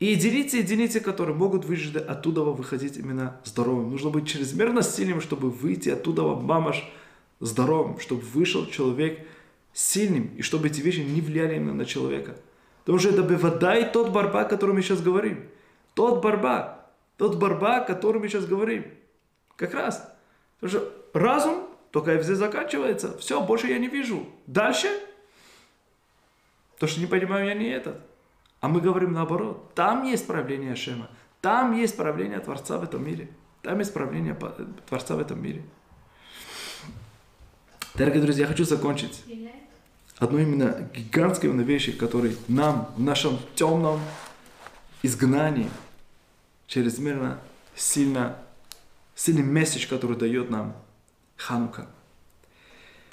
И 0.00 0.06
единицы, 0.06 0.56
единицы, 0.56 1.00
которые 1.00 1.36
могут 1.36 1.66
выжить 1.66 1.94
оттуда 1.94 2.40
выходить 2.40 2.96
именно 2.96 3.38
здоровым. 3.44 3.90
Нужно 3.90 4.08
быть 4.08 4.26
чрезмерно 4.26 4.82
сильным, 4.82 5.20
чтобы 5.20 5.50
выйти 5.50 5.90
оттуда 5.90 6.22
мамаш 6.22 6.90
здоровым, 7.38 8.00
чтобы 8.00 8.22
вышел 8.22 8.66
человек 8.66 9.20
сильным, 9.74 10.30
и 10.38 10.42
чтобы 10.42 10.68
эти 10.68 10.80
вещи 10.80 11.00
не 11.00 11.20
влияли 11.20 11.56
именно 11.56 11.74
на 11.74 11.84
человека. 11.84 12.34
Потому 12.80 12.98
что 12.98 13.10
это 13.10 13.22
вода 13.22 13.76
и 13.76 13.92
тот 13.92 14.10
борьба, 14.10 14.40
о 14.40 14.44
котором 14.46 14.76
мы 14.76 14.82
сейчас 14.82 15.02
говорим. 15.02 15.46
Тот 15.94 16.22
борьба, 16.22 16.86
тот 17.18 17.36
борьба, 17.36 17.82
о 17.82 17.84
котором 17.84 18.22
мы 18.22 18.28
сейчас 18.28 18.46
говорим. 18.46 18.86
Как 19.56 19.74
раз. 19.74 20.10
Потому 20.60 20.80
что 20.80 20.92
разум 21.12 21.68
только 21.90 22.18
ФЗ 22.18 22.38
заканчивается. 22.38 23.18
Все, 23.18 23.44
больше 23.44 23.66
я 23.66 23.78
не 23.78 23.88
вижу. 23.88 24.26
Дальше? 24.46 24.88
То, 26.78 26.86
что 26.86 27.00
не 27.00 27.06
понимаю, 27.06 27.46
я 27.48 27.54
не 27.54 27.68
этот. 27.68 28.09
А 28.60 28.68
мы 28.68 28.80
говорим 28.80 29.12
наоборот. 29.12 29.74
Там 29.74 30.04
есть 30.04 30.26
правление 30.26 30.76
Шема. 30.76 31.08
Там 31.40 31.76
есть 31.76 31.96
правление 31.96 32.40
Творца 32.40 32.78
в 32.78 32.84
этом 32.84 33.04
мире. 33.04 33.28
Там 33.62 33.78
есть 33.78 33.92
правление 33.92 34.36
Творца 34.88 35.16
в 35.16 35.20
этом 35.20 35.42
мире. 35.42 35.62
Дорогие 37.94 38.22
друзья, 38.22 38.44
я 38.44 38.48
хочу 38.48 38.64
закончить 38.64 39.24
одной 40.18 40.42
именно 40.42 40.88
гигантской 40.94 41.48
именно 41.48 41.62
вещи, 41.62 41.92
которой 41.92 42.36
нам 42.46 42.92
в 42.96 43.00
нашем 43.00 43.38
темном 43.54 44.00
изгнании 45.02 45.70
чрезмерно 46.66 47.40
сильно, 47.74 48.36
сильный 49.14 49.42
месседж, 49.42 49.88
который 49.88 50.16
дает 50.16 50.50
нам 50.50 50.76
Ханука. 51.36 51.88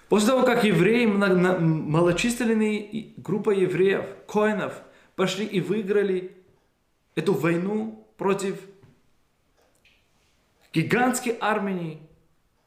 После 0.10 0.30
того, 0.30 0.44
как 0.44 0.64
евреи, 0.64 1.06
малочисленная 1.06 3.14
группа 3.18 3.52
евреев, 3.52 4.06
коинов, 4.28 4.74
пошли 5.18 5.46
и 5.48 5.60
выиграли 5.60 6.38
эту 7.16 7.34
войну 7.34 8.08
против 8.18 8.62
гигантской 10.72 11.36
армии 11.42 12.00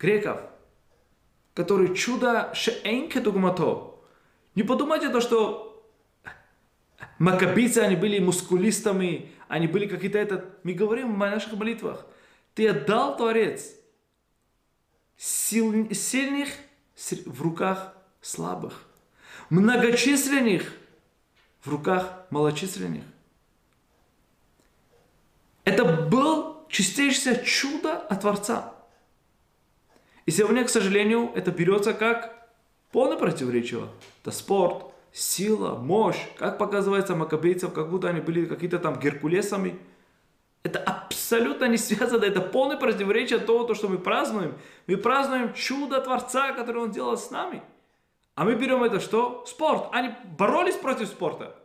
греков, 0.01 0.41
которые 1.55 1.95
чудо 1.95 2.53
шеэнке 2.53 3.21
дугмато. 3.21 3.95
Не 4.57 4.65
подумайте 4.65 5.11
то, 5.11 5.21
что 5.21 5.89
макабийцы, 7.21 7.79
они 7.79 7.95
были 7.95 8.19
мускулистами, 8.19 9.31
они 9.47 9.69
были 9.69 9.87
какие-то 9.87 10.19
этот... 10.19 10.65
Мы 10.65 10.73
говорим 10.73 11.15
в 11.15 11.19
наших 11.19 11.53
молитвах. 11.53 12.05
Ты 12.55 12.69
отдал, 12.69 13.17
Творец, 13.17 13.77
сил, 15.17 15.89
сильных 15.93 16.49
в 17.27 17.43
руках 17.43 17.95
слабых, 18.21 18.89
многочисленных 19.51 20.80
в 21.63 21.69
руках 21.69 22.27
малочисленных. 22.31 23.05
Это 25.65 25.85
был 25.85 26.67
чистейшее 26.69 27.45
чудо 27.45 27.97
от 27.97 28.21
Творца. 28.23 28.75
И 30.27 30.31
сегодня, 30.31 30.65
к 30.65 30.71
сожалению, 30.71 31.33
это 31.35 31.51
берется 31.51 31.93
как 31.93 32.49
полное 32.93 33.17
противоречие. 33.17 33.89
Это 34.23 34.31
спорт, 34.31 34.85
сила, 35.13 35.77
мощь. 35.77 36.21
Как 36.39 36.59
показывается 36.59 37.15
макабейцев, 37.15 37.73
как 37.73 37.91
будто 37.91 38.09
они 38.09 38.21
были 38.21 38.47
какие-то 38.47 38.79
там 38.79 38.99
геркулесами. 38.99 39.79
Это 40.63 40.79
абсолютно 40.79 41.65
не 41.67 41.79
связано, 41.79 42.25
это 42.25 42.41
полное 42.41 42.77
противоречие 42.77 43.39
того, 43.39 43.65
то, 43.65 43.75
что 43.75 43.89
мы 43.89 43.99
празднуем. 43.99 44.57
Мы 44.87 44.97
празднуем 44.97 45.55
чудо 45.55 46.01
Творца, 46.01 46.53
которое 46.53 46.81
Он 46.81 46.91
делал 46.91 47.17
с 47.17 47.31
нами. 47.31 47.63
А 48.35 48.45
мы 48.45 48.55
берем 48.55 48.83
это 48.83 49.01
что? 49.01 49.45
Спорт. 49.47 49.89
Они 49.93 50.15
боролись 50.39 50.77
против 50.77 51.09
спорта. 51.09 51.57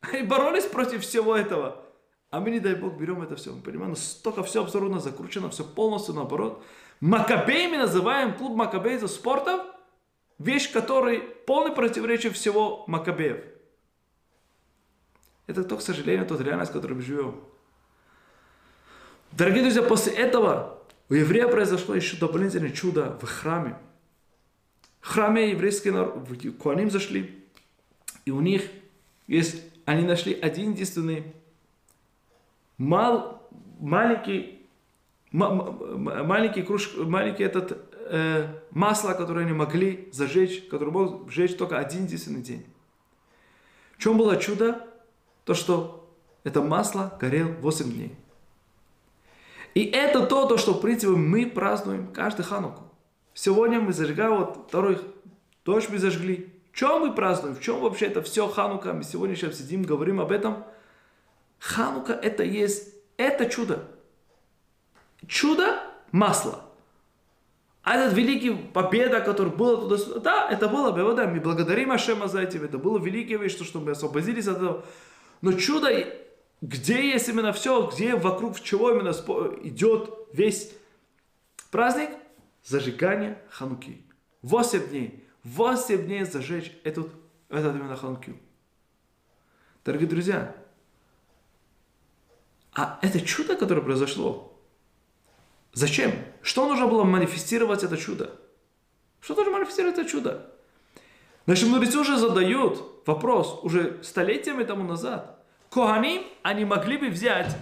Они 0.00 0.22
боролись 0.22 0.64
против 0.64 1.02
всего 1.02 1.36
этого. 1.36 1.84
А 2.30 2.40
мы, 2.40 2.50
не 2.50 2.60
дай 2.60 2.74
Бог, 2.74 2.94
берем 2.94 3.22
это 3.22 3.36
все. 3.36 3.52
Мы 3.52 3.62
понимаем, 3.62 3.90
настолько 3.90 4.42
все 4.42 4.62
абсолютно 4.62 5.00
закручено, 5.00 5.48
все 5.50 5.64
полностью 5.64 6.14
наоборот. 6.14 6.62
Макабеями 7.00 7.76
называем 7.76 8.34
клуб 8.34 8.54
Макабей 8.54 8.98
за 8.98 9.08
спортом, 9.08 9.60
вещь, 10.38 10.70
которая 10.72 11.20
полное 11.46 11.72
противоречие 11.72 12.32
всего 12.32 12.84
Макабеев. 12.86 13.44
Это 15.46 15.64
то, 15.64 15.76
к 15.76 15.82
сожалению, 15.82 16.26
тот 16.26 16.40
реальность, 16.40 16.70
в 16.70 16.74
которой 16.74 16.94
мы 16.94 17.02
живем. 17.02 17.40
Дорогие 19.32 19.62
друзья, 19.62 19.82
после 19.82 20.12
этого 20.12 20.78
у 21.08 21.14
еврея 21.14 21.48
произошло 21.48 21.94
еще 21.94 22.18
дополнительное 22.18 22.70
чудо 22.70 23.18
в 23.22 23.26
храме. 23.26 23.78
Храме 25.08 25.52
еврейский 25.52 25.90
народ, 25.90 26.28
в 26.28 26.52
Куаним 26.58 26.90
зашли, 26.90 27.42
и 28.26 28.30
у 28.30 28.40
них 28.42 28.62
есть, 29.26 29.62
они 29.86 30.04
нашли 30.04 30.34
один 30.34 30.72
единственный 30.72 31.24
мал, 32.76 33.48
маленький, 33.80 34.66
маленький 35.32 36.62
круж, 36.62 36.94
маленький 36.94 37.42
этот 37.42 37.78
э, 38.10 38.48
масло, 38.70 39.14
которое 39.14 39.46
они 39.46 39.54
могли 39.54 40.10
зажечь, 40.12 40.68
которое 40.68 40.90
мог 40.90 41.30
сжечь 41.30 41.56
только 41.56 41.78
один 41.78 42.04
единственный 42.04 42.42
день. 42.42 42.66
В 43.96 44.02
чем 44.02 44.18
было 44.18 44.36
чудо? 44.36 44.86
То, 45.46 45.54
что 45.54 46.06
это 46.44 46.60
масло 46.60 47.16
горело 47.18 47.48
8 47.48 47.92
дней. 47.92 48.14
И 49.72 49.84
это 49.84 50.26
то, 50.26 50.46
то, 50.46 50.58
что, 50.58 50.74
в 50.74 50.82
принципе, 50.82 51.12
мы 51.12 51.46
празднуем 51.46 52.12
каждый 52.12 52.44
хануку. 52.44 52.87
Сегодня 53.40 53.78
мы 53.78 53.92
зажигаем, 53.92 54.36
вот 54.36 54.64
второй 54.66 54.98
дождь 55.64 55.88
мы 55.90 55.98
зажгли. 55.98 56.52
Чем 56.72 57.02
мы 57.02 57.14
празднуем? 57.14 57.54
В 57.54 57.60
чем 57.60 57.78
вообще 57.78 58.06
это 58.06 58.20
все 58.20 58.48
ханука? 58.48 58.92
Мы 58.92 59.04
сегодня 59.04 59.36
сейчас 59.36 59.58
сидим, 59.58 59.84
говорим 59.84 60.20
об 60.20 60.32
этом. 60.32 60.64
Ханука 61.60 62.14
это 62.14 62.42
есть, 62.42 62.92
это 63.16 63.46
чудо. 63.46 63.84
Чудо 65.28 65.80
масла. 66.10 66.64
А 67.84 67.94
этот 67.94 68.14
великий 68.14 68.50
победа, 68.50 69.20
который 69.20 69.52
была 69.52 69.82
туда-сюда, 69.82 70.18
да, 70.18 70.48
это 70.50 70.66
было 70.66 70.90
победа, 70.90 71.28
мы 71.28 71.38
благодарим 71.38 71.92
Ашема 71.92 72.26
за 72.26 72.40
этим, 72.40 72.64
это 72.64 72.76
было 72.76 72.98
великое 72.98 73.36
вещь, 73.36 73.56
что 73.56 73.78
мы 73.78 73.92
освободились 73.92 74.48
от 74.48 74.56
этого. 74.56 74.84
Но 75.42 75.52
чудо, 75.52 75.90
где 76.60 77.12
есть 77.12 77.28
именно 77.28 77.52
все, 77.52 77.86
где 77.86 78.16
вокруг 78.16 78.60
чего 78.60 78.90
именно 78.90 79.12
идет 79.62 80.12
весь 80.32 80.72
праздник? 81.70 82.10
Зажигание 82.68 83.38
Хануки. 83.48 84.04
Восемь 84.42 84.86
дней. 84.88 85.26
Восемь 85.42 86.04
дней 86.04 86.24
зажечь 86.24 86.78
этот, 86.84 87.10
этот 87.48 87.74
именно 87.74 87.96
Хануки. 87.96 88.34
Дорогие 89.86 90.06
друзья, 90.06 90.54
а 92.74 92.98
это 93.00 93.22
чудо, 93.22 93.56
которое 93.56 93.80
произошло, 93.80 94.54
Зачем? 95.72 96.12
Что 96.42 96.68
нужно 96.68 96.88
было 96.88 97.04
манифестировать 97.04 97.84
это 97.84 97.96
чудо? 97.96 98.38
Что 99.20 99.34
нужно 99.34 99.52
манифестировать 99.52 99.96
это 99.98 100.08
чудо? 100.08 100.50
Наши 101.46 101.66
мудрецы 101.66 101.98
уже 101.98 102.18
задают 102.18 103.02
вопрос, 103.06 103.60
уже 103.62 104.02
столетиями 104.02 104.64
тому 104.64 104.84
назад. 104.84 105.42
Коганим, 105.70 106.24
они 106.42 106.66
могли 106.66 106.98
бы 106.98 107.08
взять, 107.08 107.56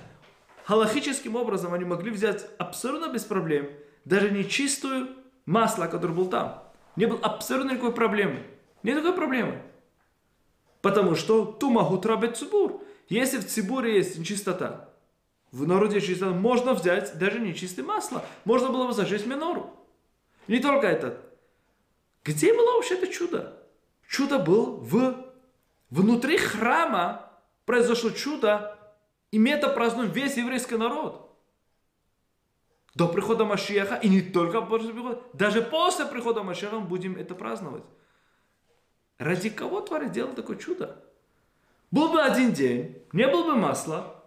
халахическим 0.64 1.36
образом, 1.36 1.74
они 1.74 1.84
могли 1.84 2.10
взять 2.10 2.48
абсолютно 2.58 3.12
без 3.12 3.24
проблем, 3.24 3.70
даже 4.06 4.30
нечистую 4.30 5.08
масло, 5.44 5.86
которое 5.86 6.14
был 6.14 6.28
там. 6.28 6.62
Не 6.94 7.04
было 7.04 7.18
абсолютно 7.20 7.72
никакой 7.72 7.92
проблемы. 7.92 8.46
Нет 8.82 8.96
такой 8.96 9.12
проблемы. 9.12 9.60
Потому 10.80 11.14
что 11.16 11.44
ту 11.44 11.68
могу 11.68 11.98
трабить 11.98 12.36
цибур. 12.36 12.82
Если 13.08 13.38
в 13.38 13.46
цибуре 13.46 13.96
есть 13.96 14.16
нечистота, 14.16 14.88
в 15.50 15.66
народе 15.66 16.00
чисто 16.00 16.26
можно 16.26 16.72
взять 16.72 17.18
даже 17.18 17.40
нечистое 17.40 17.84
масло. 17.84 18.24
Можно 18.44 18.70
было 18.70 18.86
бы 18.86 18.92
зажечь 18.92 19.26
минору. 19.26 19.74
Не 20.46 20.60
только 20.60 20.86
это. 20.86 21.20
Где 22.24 22.54
было 22.54 22.74
вообще 22.74 22.94
это 22.94 23.08
чудо? 23.08 23.60
Чудо 24.08 24.38
было 24.38 24.70
в, 24.70 25.16
внутри 25.90 26.38
храма. 26.38 27.32
Произошло 27.64 28.10
чудо. 28.10 28.78
И 29.32 29.44
это 29.48 29.68
празднуем 29.68 30.10
весь 30.10 30.36
еврейский 30.36 30.76
народ. 30.76 31.25
До 32.96 33.08
прихода 33.08 33.44
Машеха, 33.44 33.96
и 33.96 34.08
не 34.08 34.22
только 34.22 34.62
после 34.62 34.94
прихода, 34.94 35.20
даже 35.34 35.60
после 35.60 36.06
прихода 36.06 36.42
Машеха 36.42 36.80
мы 36.80 36.86
будем 36.86 37.16
это 37.16 37.34
праздновать. 37.34 37.84
Ради 39.18 39.50
кого 39.50 39.82
Творец 39.82 40.12
делал 40.12 40.32
такое 40.32 40.56
чудо? 40.56 41.04
Был 41.90 42.08
бы 42.08 42.22
один 42.22 42.54
день, 42.54 43.02
не 43.12 43.28
было 43.28 43.52
бы 43.52 43.54
масла, 43.54 44.24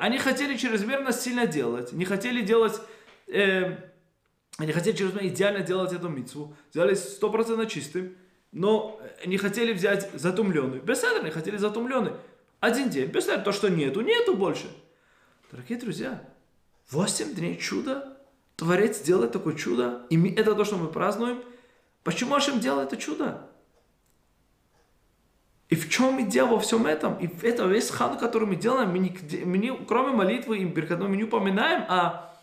они 0.00 0.18
хотели 0.18 0.54
чрезмерно 0.54 1.12
сильно 1.12 1.46
делать, 1.46 1.92
не 1.92 2.04
хотели 2.04 2.42
делать, 2.42 2.78
э, 3.26 3.74
они 4.58 4.72
хотели 4.72 4.94
чрезмерно 4.94 5.28
идеально 5.28 5.60
делать 5.60 5.94
эту 5.94 6.10
митцву, 6.10 6.54
сделали 6.72 6.92
стопроцентно 6.92 7.64
чистым, 7.64 8.16
но 8.52 9.00
не 9.24 9.38
хотели 9.38 9.72
взять 9.72 10.10
затумленную. 10.12 10.82
Беседа, 10.82 11.22
не 11.22 11.30
хотели 11.30 11.56
затумленный. 11.56 12.12
Один 12.60 12.90
день, 12.90 13.06
беседа, 13.06 13.42
то, 13.42 13.52
что 13.52 13.70
нету, 13.70 14.02
нету 14.02 14.36
больше. 14.36 14.66
Дорогие 15.50 15.78
друзья, 15.78 16.22
8 16.90 17.34
дней 17.34 17.58
чудо, 17.58 18.16
Творец 18.56 19.00
делает 19.00 19.32
такое 19.32 19.54
чудо, 19.54 20.06
и 20.10 20.34
это 20.34 20.54
то, 20.54 20.64
что 20.64 20.76
мы 20.76 20.88
празднуем. 20.88 21.42
Почему 22.02 22.34
Ашем 22.34 22.60
делает 22.60 22.92
это 22.92 23.00
чудо? 23.00 23.48
И 25.70 25.76
в 25.76 25.88
чем 25.88 26.22
идея 26.22 26.44
во 26.44 26.60
всем 26.60 26.86
этом? 26.86 27.18
И 27.18 27.28
это 27.44 27.64
весь 27.64 27.90
хан, 27.90 28.18
который 28.18 28.46
мы 28.46 28.56
делаем, 28.56 28.90
мы, 28.90 28.98
не, 28.98 29.44
мы 29.44 29.58
не, 29.58 29.76
кроме 29.86 30.12
молитвы 30.12 30.58
и 30.58 30.70
переходной, 30.70 31.08
мы 31.08 31.16
не 31.16 31.24
упоминаем, 31.24 31.84
а 31.88 32.38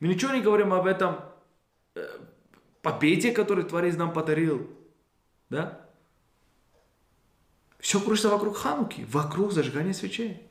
мы 0.00 0.08
ничего 0.08 0.32
не 0.32 0.40
говорим 0.40 0.72
об 0.72 0.86
этом 0.86 1.20
э, 1.94 2.06
победе, 2.80 3.32
которую 3.32 3.66
Творец 3.66 3.96
нам 3.96 4.12
подарил. 4.12 4.70
Да? 5.50 5.80
Все 7.78 8.00
кружится 8.00 8.30
вокруг 8.30 8.56
Хануки, 8.56 9.04
вокруг 9.10 9.52
зажигания 9.52 9.92
свечей. 9.92 10.48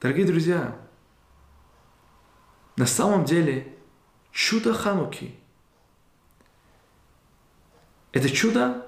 Дорогие 0.00 0.24
друзья, 0.24 0.78
на 2.76 2.86
самом 2.86 3.26
деле 3.26 3.74
Чудо 4.32 4.72
Хануки. 4.72 5.34
Это 8.12 8.30
чудо, 8.30 8.86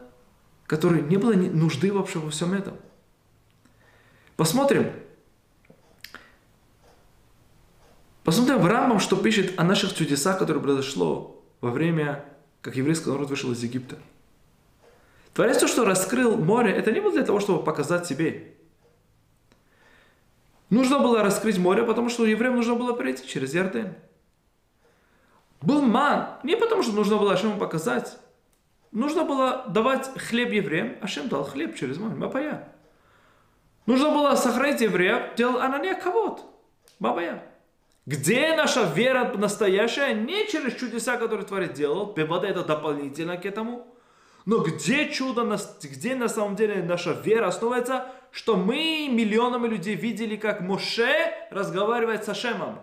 которое 0.66 1.02
не 1.02 1.18
было 1.18 1.34
нужды 1.34 1.92
вообще 1.92 2.18
во 2.18 2.30
всем 2.30 2.54
этом. 2.54 2.78
Посмотрим. 4.36 4.90
Посмотрим 8.24 8.58
в 8.58 8.66
Рамбам, 8.66 8.98
что 8.98 9.16
пишет 9.16 9.58
о 9.58 9.64
наших 9.64 9.94
чудесах, 9.94 10.38
которые 10.38 10.62
произошло 10.62 11.44
во 11.60 11.70
время, 11.70 12.24
как 12.62 12.76
еврейский 12.76 13.10
народ 13.10 13.28
вышел 13.28 13.52
из 13.52 13.62
Египта. 13.62 13.98
Творец 15.34 15.58
то, 15.58 15.68
что 15.68 15.84
раскрыл 15.84 16.38
море, 16.38 16.72
это 16.72 16.90
не 16.90 17.00
было 17.00 17.12
для 17.12 17.24
того, 17.24 17.38
чтобы 17.38 17.62
показать 17.62 18.06
себе. 18.06 18.54
Нужно 20.72 21.00
было 21.00 21.22
раскрыть 21.22 21.58
море, 21.58 21.82
потому 21.82 22.08
что 22.08 22.24
евреям 22.24 22.56
нужно 22.56 22.74
было 22.76 22.94
пройти 22.94 23.28
через 23.28 23.52
Ярден. 23.52 23.94
Был 25.60 25.82
ман, 25.82 26.38
не 26.44 26.56
потому 26.56 26.82
что 26.82 26.94
нужно 26.94 27.18
было 27.18 27.34
Ашему 27.34 27.58
показать. 27.58 28.16
Нужно 28.90 29.24
было 29.24 29.66
давать 29.68 30.10
хлеб 30.16 30.50
евреям, 30.50 30.96
Ашем 31.02 31.28
дал 31.28 31.44
хлеб 31.44 31.76
через 31.76 31.98
море, 31.98 32.14
Мапая. 32.14 32.72
Нужно 33.84 34.12
было 34.12 34.34
сохранить 34.34 34.80
евреев, 34.80 35.34
делал 35.36 35.60
Анания 35.60 35.92
кого-то, 35.92 36.42
Бабая. 36.98 37.42
Где 38.06 38.56
наша 38.56 38.84
вера 38.84 39.30
настоящая? 39.36 40.14
Не 40.14 40.48
через 40.48 40.76
чудеса, 40.76 41.18
которые 41.18 41.46
Творец 41.46 41.76
делал, 41.76 42.14
вода 42.16 42.48
это 42.48 42.64
дополнительно 42.64 43.36
к 43.36 43.44
этому. 43.44 43.91
Но 44.44 44.58
где 44.58 45.08
чудо, 45.10 45.58
где 45.82 46.14
на 46.14 46.28
самом 46.28 46.56
деле 46.56 46.82
наша 46.82 47.12
вера 47.12 47.48
основывается, 47.48 48.06
что 48.30 48.56
мы 48.56 49.08
миллионами 49.10 49.68
людей 49.68 49.94
видели, 49.94 50.36
как 50.36 50.60
Моше 50.60 51.32
разговаривает 51.50 52.24
с 52.24 52.28
Ашемом. 52.28 52.80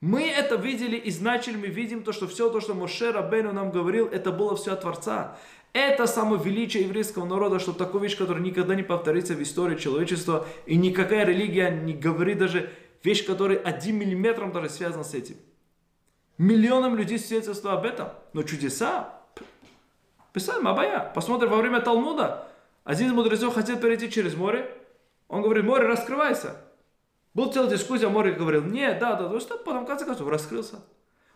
Мы 0.00 0.28
это 0.28 0.56
видели 0.56 0.96
и 0.96 1.10
значили, 1.10 1.56
мы 1.56 1.68
видим 1.68 2.02
то, 2.02 2.12
что 2.12 2.26
все 2.26 2.50
то, 2.50 2.60
что 2.60 2.74
Моше 2.74 3.12
Рабейну 3.12 3.52
нам 3.52 3.70
говорил, 3.70 4.08
это 4.08 4.32
было 4.32 4.56
все 4.56 4.72
от 4.72 4.80
Творца. 4.80 5.38
Это 5.72 6.06
самое 6.06 6.42
величие 6.42 6.82
еврейского 6.82 7.24
народа, 7.24 7.58
что 7.58 7.72
такую 7.72 8.02
вещь, 8.02 8.18
которая 8.18 8.42
никогда 8.42 8.74
не 8.74 8.82
повторится 8.82 9.34
в 9.34 9.42
истории 9.42 9.78
человечества, 9.78 10.46
и 10.66 10.76
никакая 10.76 11.24
религия 11.24 11.70
не 11.70 11.94
говорит 11.94 12.38
даже 12.38 12.70
вещь, 13.04 13.24
которая 13.24 13.58
одним 13.58 14.00
миллиметром 14.00 14.52
даже 14.52 14.68
связана 14.68 15.04
с 15.04 15.14
этим. 15.14 15.36
Миллионам 16.36 16.96
людей 16.96 17.18
свидетельство 17.18 17.72
об 17.72 17.86
этом, 17.86 18.08
но 18.32 18.42
чудеса, 18.42 19.21
Писаем, 20.32 20.66
Абая. 20.66 21.12
Посмотрим 21.14 21.50
во 21.50 21.58
время 21.58 21.80
Талмуда. 21.80 22.48
Один 22.84 23.08
из 23.08 23.12
мудрецов 23.12 23.54
хотел 23.54 23.78
перейти 23.78 24.10
через 24.10 24.34
море. 24.34 24.72
Он 25.28 25.42
говорит, 25.42 25.64
море, 25.64 25.86
раскрывайся. 25.86 26.56
Был 27.34 27.52
целая 27.52 27.70
дискуссия, 27.70 28.08
море 28.08 28.32
говорил, 28.32 28.62
нет, 28.62 28.98
да, 28.98 29.14
да, 29.14 29.28
да, 29.28 29.40
что 29.40 29.56
потом 29.56 29.84
в 29.84 29.86
конце 29.86 30.04
концов 30.04 30.28
раскрылся. 30.28 30.84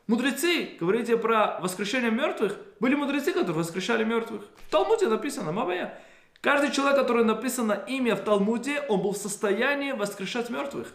Мудрецы, 0.07 0.77
говорите 0.79 1.17
про 1.17 1.59
воскрешение 1.61 2.11
мертвых, 2.11 2.57
были 2.81 2.95
мудрецы, 2.95 3.33
которые 3.33 3.57
воскрешали 3.57 4.05
мертвых. 4.05 4.43
В 4.67 4.71
Талмуде 4.71 5.09
написано, 5.09 5.53
Мабая. 5.53 6.01
Каждый 6.41 6.71
человек, 6.71 6.99
который 6.99 7.25
написано 7.25 7.73
имя 7.73 8.15
в 8.15 8.21
Талмуде, 8.21 8.83
он 8.89 9.03
был 9.03 9.13
в 9.13 9.17
состоянии 9.17 9.93
воскрешать 9.93 10.49
мертвых. 10.51 10.93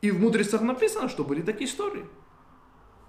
И 0.00 0.10
в 0.10 0.20
мудрецах 0.20 0.60
написано, 0.60 1.08
что 1.08 1.24
были 1.24 1.42
такие 1.42 1.68
истории. 1.68 2.06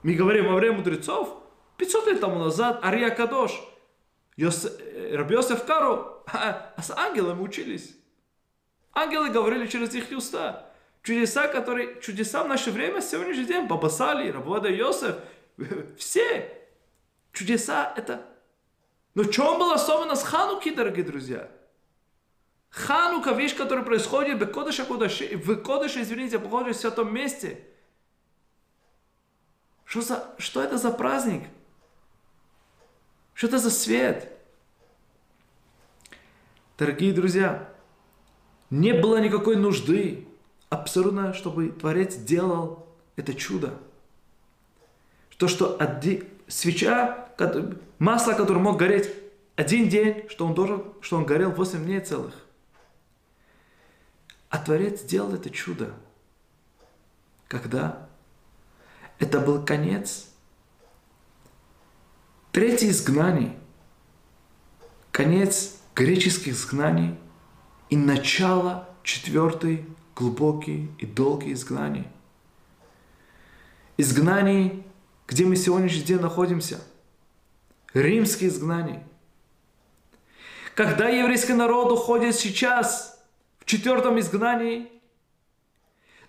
Мы 0.01 0.13
говорим 0.13 0.47
во 0.47 0.55
время 0.55 0.77
мудрецов, 0.77 1.37
500 1.79 2.07
лет 2.07 2.19
тому 2.19 2.39
назад 2.39 2.83
Ария 2.83 3.09
Кадош, 3.09 3.53
э, 4.37 5.15
Рабиосеф 5.15 5.65
Кару, 5.65 6.23
а, 6.27 6.73
а 6.75 6.81
с 6.81 6.91
ангелами 6.91 7.41
учились. 7.41 7.95
Ангелы 8.93 9.29
говорили 9.29 9.65
через 9.65 9.95
их 9.95 10.11
уста. 10.11 10.69
Чудеса, 11.03 11.47
которые, 11.47 12.01
чудеса 12.01 12.43
в 12.43 12.49
наше 12.49 12.71
время, 12.71 13.01
сегодняшний 13.01 13.45
день, 13.45 13.65
Бабасали, 13.65 14.29
Рабода 14.29 14.69
Йосеф, 14.69 15.15
все 15.97 16.51
чудеса 17.31 17.93
это. 17.95 18.25
Но 19.15 19.23
в 19.23 19.31
чем 19.31 19.57
было 19.57 19.75
особенно 19.75 20.15
с 20.15 20.23
Хануки, 20.23 20.71
дорогие 20.71 21.05
друзья? 21.05 21.49
Ханука, 22.71 23.31
вещь, 23.31 23.55
которая 23.55 23.85
происходит 23.85 24.37
в 24.37 24.45
Кодыше, 24.47 24.83
в 24.83 25.55
Кодыше, 25.63 26.01
извините, 26.01 26.37
в 26.39 26.73
святом 26.73 27.13
месте. 27.13 27.65
Что, 29.85 30.01
за, 30.01 30.35
что 30.37 30.61
это 30.61 30.77
за 30.77 30.91
праздник? 30.91 31.43
Что 33.39 33.47
это 33.47 33.59
за 33.59 33.69
свет? 33.69 34.37
Дорогие 36.77 37.13
друзья, 37.13 37.73
не 38.69 38.91
было 38.91 39.21
никакой 39.21 39.55
нужды 39.55 40.27
абсолютно, 40.67 41.33
чтобы 41.33 41.69
Творец 41.69 42.15
делал 42.15 42.85
это 43.15 43.33
чудо. 43.33 43.75
То, 45.37 45.47
что 45.47 45.79
один, 45.79 46.27
свеча, 46.49 47.29
масло, 47.97 48.33
которое 48.33 48.59
мог 48.59 48.77
гореть 48.77 49.09
один 49.55 49.87
день, 49.87 50.27
что 50.27 50.45
он, 50.45 50.53
должен, 50.53 50.83
что 50.99 51.15
он 51.15 51.25
горел 51.25 51.51
8 51.51 51.85
дней 51.85 52.01
целых. 52.01 52.33
А 54.49 54.57
Творец 54.57 54.99
сделал 54.99 55.33
это 55.33 55.49
чудо. 55.49 55.93
Когда? 57.47 58.09
Это 59.17 59.39
был 59.39 59.63
конец 59.63 60.28
Третье 62.59 62.89
изгнание, 62.89 63.57
конец 65.13 65.79
греческих 65.95 66.51
изгнаний 66.55 67.15
и 67.89 67.95
начало 67.95 68.89
четвертой 69.01 69.85
глубокий 70.13 70.91
и 70.97 71.05
долгий 71.05 71.53
изгнаний. 71.53 72.05
Изгнаний, 73.95 74.83
где 75.25 75.45
мы 75.45 75.55
сегодняшний 75.55 76.01
день 76.01 76.19
находимся. 76.19 76.81
Римские 77.93 78.49
изгнания. 78.49 79.07
Когда 80.75 81.07
еврейский 81.07 81.53
народ 81.53 81.93
уходит 81.93 82.35
сейчас 82.35 83.23
в 83.59 83.65
четвертом 83.67 84.19
изгнании, 84.19 84.91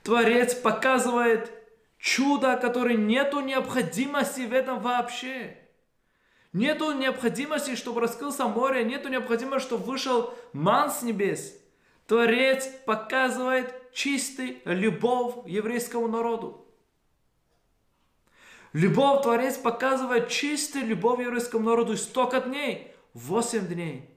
Творец 0.04 0.54
показывает 0.54 1.50
чудо, 1.98 2.56
которое 2.56 2.96
нету 2.96 3.40
необходимости 3.40 4.42
в 4.42 4.52
этом 4.52 4.78
вообще. 4.80 5.56
Нету 6.52 6.92
необходимости, 6.92 7.76
чтобы 7.76 8.00
раскрылся 8.00 8.46
море, 8.46 8.84
нету 8.84 9.08
необходимости, 9.08 9.66
чтобы 9.66 9.84
вышел 9.84 10.34
ман 10.52 10.90
с 10.90 11.02
небес. 11.02 11.54
Творец 12.06 12.68
показывает 12.86 13.72
чистый 13.92 14.60
любовь 14.64 15.46
еврейскому 15.46 16.08
народу. 16.08 16.66
Любовь 18.72 19.22
Творец 19.22 19.58
показывает 19.58 20.28
чистую 20.28 20.86
любовь 20.86 21.20
еврейскому 21.20 21.68
народу 21.68 21.96
столько 21.96 22.40
дней. 22.40 22.92
Восемь 23.14 23.66
дней. 23.66 24.08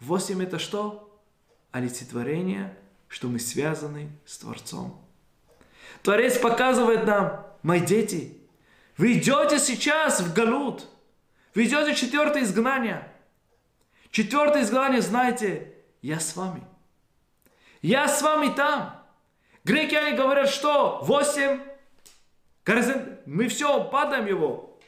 Восемь 0.00 0.42
это 0.42 0.58
что? 0.58 1.18
Олицетворение, 1.70 2.76
что 3.08 3.28
мы 3.28 3.38
связаны 3.38 4.10
с 4.26 4.38
Творцом. 4.38 5.02
Творец 6.02 6.38
показывает 6.38 7.06
нам, 7.06 7.46
мои 7.62 7.80
дети, 7.80 8.38
вы 8.98 9.14
идете 9.14 9.58
сейчас 9.58 10.20
в 10.20 10.34
Галут– 10.34 10.86
вы 11.66 11.94
четвертое 11.94 12.44
изгнание. 12.44 13.10
Четвертое 14.10 14.62
изгнание, 14.62 15.00
знаете, 15.00 15.74
я 16.02 16.20
с 16.20 16.36
вами. 16.36 16.62
Я 17.82 18.06
с 18.06 18.22
вами 18.22 18.54
там. 18.54 19.04
Греки, 19.64 19.94
они 19.94 20.16
говорят, 20.16 20.48
что 20.48 21.00
восемь, 21.02 21.60
мы 23.26 23.48
все, 23.48 23.84
падаем 23.84 24.26
его. 24.26 24.78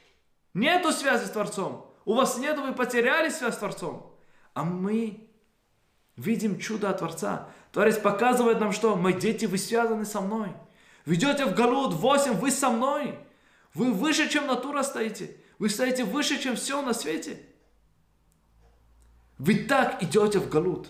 Нету 0.55 0.93
связи 0.93 1.25
с 1.25 1.31
Творцом. 1.31 1.93
У 2.05 2.15
вас 2.15 2.39
нету, 2.39 2.63
вы 2.63 2.73
потеряли 2.73 3.31
связь 3.31 3.55
с 3.55 3.59
Творцом. 3.59 4.15
А 4.55 4.65
мы 4.65 5.29
видим 6.17 6.59
чудо 6.59 6.91
от 6.91 6.99
Творца. 6.99 7.49
Творец 7.73 7.99
показывает 7.99 8.61
нам, 8.61 8.73
что 8.73 8.97
мы 8.97 9.13
дети, 9.13 9.47
вы 9.47 9.59
связаны 9.59 10.05
со 10.05 10.21
мной. 10.21 10.53
Вы 11.07 11.15
идете 11.15 11.47
в 11.47 11.55
Галут 11.55 11.95
8, 11.95 12.33
вы 12.35 12.51
со 12.51 12.71
мной. 12.71 13.19
Вы 13.75 13.93
выше, 13.93 14.29
чем 14.29 14.47
натура 14.47 14.83
стоите. 14.83 15.37
Вы 15.61 15.69
стоите 15.69 16.05
выше, 16.05 16.41
чем 16.43 16.57
все 16.57 16.81
на 16.81 16.95
свете. 16.95 17.39
Вы 19.37 19.57
так 19.57 20.03
идете 20.03 20.39
в 20.39 20.49
Галут, 20.49 20.89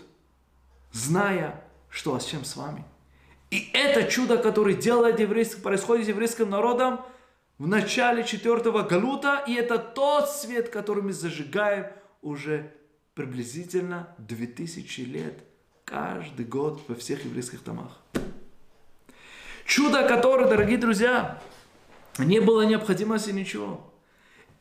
зная, 0.93 1.61
что 1.89 2.15
Ашем 2.15 2.45
с 2.45 2.55
вами. 2.55 2.85
И 3.49 3.69
это 3.73 4.09
чудо, 4.09 4.37
которое 4.37 4.73
делает 4.73 5.19
еврейский, 5.19 5.59
происходит 5.59 6.05
с 6.05 6.09
еврейским 6.09 6.49
народом 6.49 7.01
в 7.57 7.67
начале 7.67 8.23
четвертого 8.23 8.83
Галута, 8.83 9.43
и 9.45 9.53
это 9.55 9.77
тот 9.77 10.29
свет, 10.29 10.69
который 10.69 11.03
мы 11.03 11.11
зажигаем 11.11 11.87
уже 12.21 12.73
приблизительно 13.13 14.15
2000 14.19 15.01
лет, 15.01 15.43
каждый 15.83 16.45
год 16.45 16.81
во 16.87 16.95
всех 16.95 17.25
еврейских 17.25 17.61
домах. 17.65 17.99
Чудо, 19.65 20.07
которое, 20.07 20.47
дорогие 20.47 20.77
друзья, 20.77 21.41
не 22.17 22.39
было 22.39 22.61
необходимости 22.61 23.31
ничего 23.31 23.90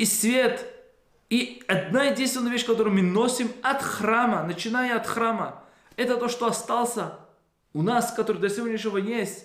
и 0.01 0.07
свет. 0.07 0.67
И 1.29 1.63
одна 1.69 2.05
единственная 2.05 2.51
вещь, 2.51 2.65
которую 2.65 2.95
мы 2.95 3.03
носим 3.03 3.53
от 3.63 3.83
храма, 3.83 4.43
начиная 4.45 4.97
от 4.97 5.07
храма, 5.07 5.63
это 5.97 6.17
то, 6.17 6.29
что 6.29 6.47
остался 6.47 7.19
у 7.75 7.83
нас, 7.83 8.11
который 8.11 8.39
до 8.39 8.49
сегодняшнего 8.49 8.97
есть. 8.97 9.45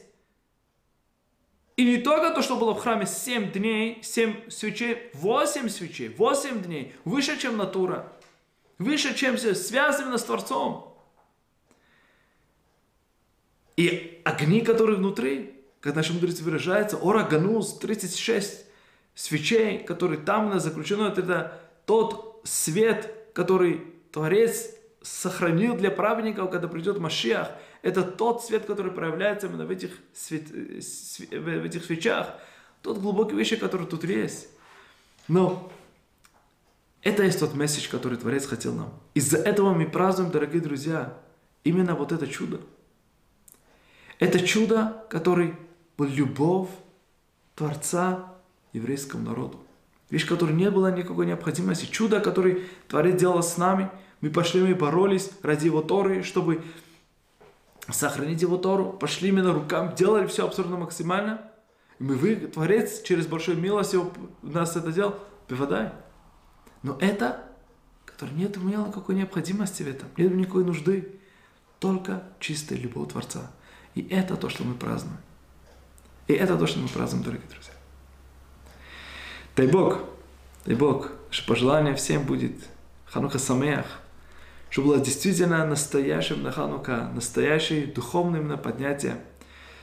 И 1.75 1.83
не 1.83 1.97
только 1.97 2.33
то, 2.33 2.41
что 2.41 2.55
было 2.55 2.73
в 2.73 2.79
храме 2.79 3.05
7 3.05 3.51
дней, 3.51 3.99
7 4.01 4.49
свечей, 4.49 5.09
8 5.13 5.67
свечей, 5.67 6.07
8 6.07 6.61
дней, 6.63 6.95
выше, 7.03 7.37
чем 7.37 7.57
натура, 7.57 8.13
выше, 8.79 9.13
чем 9.13 9.35
все, 9.35 9.55
связано 9.55 10.17
с 10.17 10.23
Творцом. 10.23 10.97
И 13.75 14.21
огни, 14.23 14.61
которые 14.61 14.99
внутри, 14.99 15.53
как 15.81 15.95
наши 15.95 16.13
мудрецы 16.13 16.43
выражаются, 16.43 16.95
ора 16.95 17.23
ганус, 17.23 17.77
36 17.77 18.64
свечей, 19.15 19.79
которые 19.79 20.19
там 20.19 20.59
заключено, 20.59 21.07
это 21.07 21.59
тот 21.85 22.41
свет, 22.43 23.31
который 23.33 23.81
Творец 24.11 24.69
сохранил 25.01 25.75
для 25.75 25.91
праведников, 25.91 26.51
когда 26.51 26.67
придет 26.67 26.99
Машиах. 26.99 27.51
Это 27.81 28.03
тот 28.03 28.43
свет, 28.43 28.65
который 28.65 28.91
проявляется 28.91 29.47
именно 29.47 29.65
в 29.65 29.71
этих, 29.71 29.91
свет, 30.13 30.49
в 30.49 31.65
этих 31.65 31.85
свечах. 31.85 32.35
Тот 32.81 32.97
глубокий 32.97 33.35
вещи, 33.35 33.55
который 33.55 33.87
тут 33.87 34.03
есть. 34.03 34.47
Но 35.27 35.71
это 37.01 37.23
есть 37.23 37.39
тот 37.39 37.53
месседж, 37.53 37.87
который 37.89 38.17
Творец 38.17 38.47
хотел 38.47 38.73
нам. 38.73 38.93
Из-за 39.13 39.37
этого 39.37 39.73
мы 39.73 39.87
празднуем, 39.87 40.31
дорогие 40.31 40.61
друзья, 40.61 41.17
именно 41.63 41.95
вот 41.95 42.11
это 42.11 42.27
чудо. 42.27 42.61
Это 44.19 44.39
чудо, 44.39 45.05
который 45.09 45.55
был 45.97 46.07
любовь 46.07 46.69
Творца 47.55 48.34
еврейскому 48.75 49.23
народу. 49.23 49.59
Вещь, 50.09 50.27
которой 50.27 50.53
не 50.53 50.69
было 50.69 50.95
никакой 50.95 51.25
необходимости. 51.25 51.85
Чудо, 51.85 52.19
которое 52.19 52.59
Творец 52.87 53.19
делал 53.19 53.41
с 53.41 53.57
нами. 53.57 53.89
Мы 54.21 54.29
пошли, 54.29 54.61
мы 54.61 54.75
боролись 54.75 55.31
ради 55.41 55.65
Его 55.65 55.81
Торы, 55.81 56.23
чтобы 56.23 56.63
сохранить 57.89 58.41
Его 58.41 58.57
Тору. 58.57 58.93
Пошли 58.93 59.29
именно 59.29 59.53
рукам, 59.53 59.95
делали 59.95 60.27
все 60.27 60.45
абсолютно 60.45 60.77
максимально. 60.77 61.41
И 61.99 62.03
мы, 62.03 62.15
вы, 62.15 62.35
Творец, 62.35 63.01
через 63.01 63.25
большую 63.25 63.57
милость 63.57 63.95
у 63.95 64.11
нас 64.41 64.75
это 64.75 64.91
делал, 64.91 65.15
бывадай. 65.49 65.91
Но 66.83 66.97
это, 66.99 67.43
которое 68.05 68.33
нет 68.33 68.57
у 68.57 68.61
меня 68.61 68.85
никакой 68.85 69.15
необходимости 69.15 69.83
в 69.83 69.87
этом, 69.87 70.07
нет 70.17 70.33
никакой 70.33 70.65
нужды. 70.65 71.19
Только 71.79 72.23
чистая 72.39 72.79
любовь 72.79 73.11
Творца. 73.11 73.51
И 73.95 74.01
это 74.07 74.35
то, 74.37 74.49
что 74.49 74.63
мы 74.63 74.75
празднуем. 74.75 75.19
И 76.27 76.33
это 76.33 76.57
то, 76.57 76.67
что 76.67 76.79
мы 76.79 76.87
празднуем, 76.87 77.23
дорогие 77.23 77.47
друзья. 77.49 77.74
Дай 79.55 79.67
Бог, 79.67 80.03
дай 80.65 80.75
Бог, 80.75 81.11
что 81.29 81.47
пожелание 81.47 81.95
всем 81.95 82.25
будет 82.25 82.57
Ханука 83.05 83.39
Самеях, 83.39 83.85
чтобы 84.69 84.89
было 84.89 84.99
действительно 84.99 85.65
настоящим 85.65 86.43
на 86.43 86.51
Ханука, 86.51 87.09
настоящее 87.15 87.85
духовным 87.85 88.49
на 88.49 88.57
поднятие. 88.57 89.21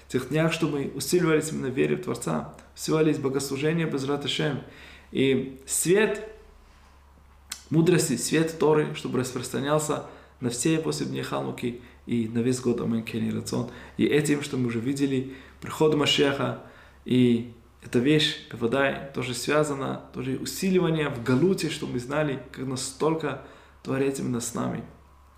В 0.06 0.12
тех 0.12 0.28
днях, 0.28 0.52
чтобы 0.52 0.72
мы 0.80 0.92
усиливались 0.94 1.52
именно 1.52 1.68
в 1.68 1.74
вере 1.74 1.96
в 1.96 2.02
Творца, 2.02 2.54
усиливались 2.76 3.16
богослужение 3.16 3.86
без 3.86 4.04
Раташем. 4.04 4.60
И 5.10 5.58
свет 5.64 6.28
мудрости, 7.70 8.18
свет 8.18 8.58
Торы, 8.58 8.94
чтобы 8.94 9.20
распространялся 9.20 10.04
на 10.40 10.50
все 10.50 10.80
8 10.80 11.06
дней 11.06 11.22
Хануки 11.22 11.80
и 12.04 12.28
на 12.28 12.40
весь 12.40 12.60
год 12.60 12.82
Амен 12.82 13.04
Кенни 13.04 13.34
Рацион. 13.34 13.70
И 13.96 14.04
этим, 14.04 14.42
что 14.42 14.58
мы 14.58 14.66
уже 14.66 14.80
видели, 14.80 15.32
приход 15.62 15.94
Машеха 15.94 16.60
и 17.06 17.54
эта 17.82 17.98
вещь, 17.98 18.46
Бевадай, 18.50 19.10
тоже 19.12 19.34
связана, 19.34 20.02
тоже 20.14 20.38
усиливание 20.38 21.08
в 21.08 21.22
Галуте, 21.22 21.68
что 21.68 21.86
мы 21.86 21.98
знали, 21.98 22.40
как 22.52 22.66
настолько 22.66 23.42
Творец 23.82 24.20
именно 24.20 24.40
с 24.40 24.54
нами. 24.54 24.84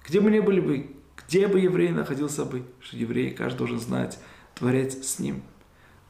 Где 0.06 0.20
бы 0.20 0.30
ни 0.30 0.40
были 0.40 0.60
бы, 0.60 0.90
где 1.26 1.48
бы 1.48 1.58
еврей 1.58 1.88
находился 1.88 2.44
бы, 2.44 2.62
что 2.80 2.96
еврей, 2.96 3.30
каждый 3.30 3.58
должен 3.58 3.80
знать, 3.80 4.18
Творец 4.54 4.94
с 5.06 5.18
ним. 5.18 5.42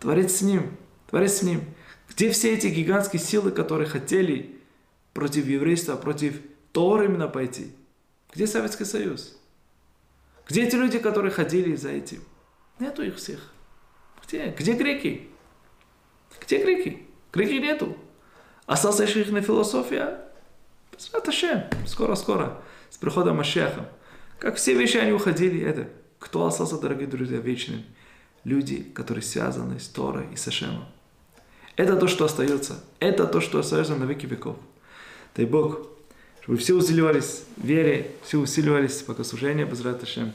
Творец 0.01 0.32
с 0.32 0.43
ним, 0.43 0.76
Творец 1.09 1.35
с 1.35 1.43
ним. 1.43 1.62
Где 2.11 2.30
все 2.30 2.53
эти 2.53 2.66
гигантские 2.66 3.20
силы, 3.20 3.53
которые 3.53 3.89
хотели 3.89 4.61
против 5.12 5.47
еврейства, 5.47 5.95
против 5.95 6.41
Торы 6.72 7.07
именно 7.07 7.28
пойти? 7.28 7.72
Где 8.35 8.49
Советский 8.49 8.85
Союз? 8.85 9.39
Где 10.49 10.66
эти 10.66 10.74
люди, 10.74 10.99
которые 10.99 11.30
ходили 11.30 11.76
за 11.76 11.91
этим? 11.91 12.22
Нету 12.80 13.03
их 13.03 13.16
всех. 13.16 13.53
Где? 14.26 14.55
Где 14.59 14.72
греки? 14.72 15.28
Где 16.47 16.62
греки? 16.62 17.07
Греки 17.32 17.55
нету. 17.55 17.97
Осталась 18.66 19.01
их 19.01 19.30
на 19.30 19.40
философия. 19.40 20.20
Скоро-скоро. 21.86 22.61
С 22.90 22.97
приходом 22.99 23.36
Машеха. 23.36 23.88
Как 24.38 24.57
все 24.57 24.74
вещи 24.74 24.97
они 24.97 25.12
уходили. 25.12 25.61
Это 25.62 25.88
кто 26.18 26.47
остался, 26.47 26.78
дорогие 26.78 27.07
друзья, 27.07 27.38
вечным? 27.38 27.82
Люди, 28.45 28.82
которые 28.82 29.22
связаны 29.22 29.80
с 29.80 29.88
Торой 29.88 30.26
и 30.32 30.36
с 30.36 30.47
Ашемом. 30.49 30.84
Это 31.76 31.97
то, 31.97 32.09
что 32.09 32.24
остается. 32.24 32.82
Это 33.01 33.26
то, 33.26 33.40
что 33.40 33.59
остается 33.59 33.97
на 33.97 34.05
веки 34.05 34.26
веков. 34.26 34.57
Дай 35.34 35.47
Бог, 35.47 35.88
чтобы 36.42 36.59
все 36.59 36.74
усиливались 36.74 37.42
в 37.57 37.66
вере, 37.66 38.12
все 38.22 38.38
усиливались 38.38 39.03
в 39.03 39.09
богослужении 39.09 39.64
без 39.64 39.80
Раташем, 39.80 40.32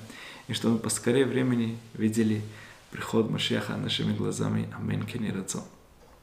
и 0.47 0.53
чтобы 0.53 0.75
мы 0.75 0.79
поскорее 0.79 1.25
времени 1.25 1.77
видели 1.93 2.41
приход 2.91 3.29
Машеха 3.29 3.77
нашими 3.77 4.13
глазами. 4.15 4.67
Аминь. 4.77 5.05
Кенирацон. 5.05 5.63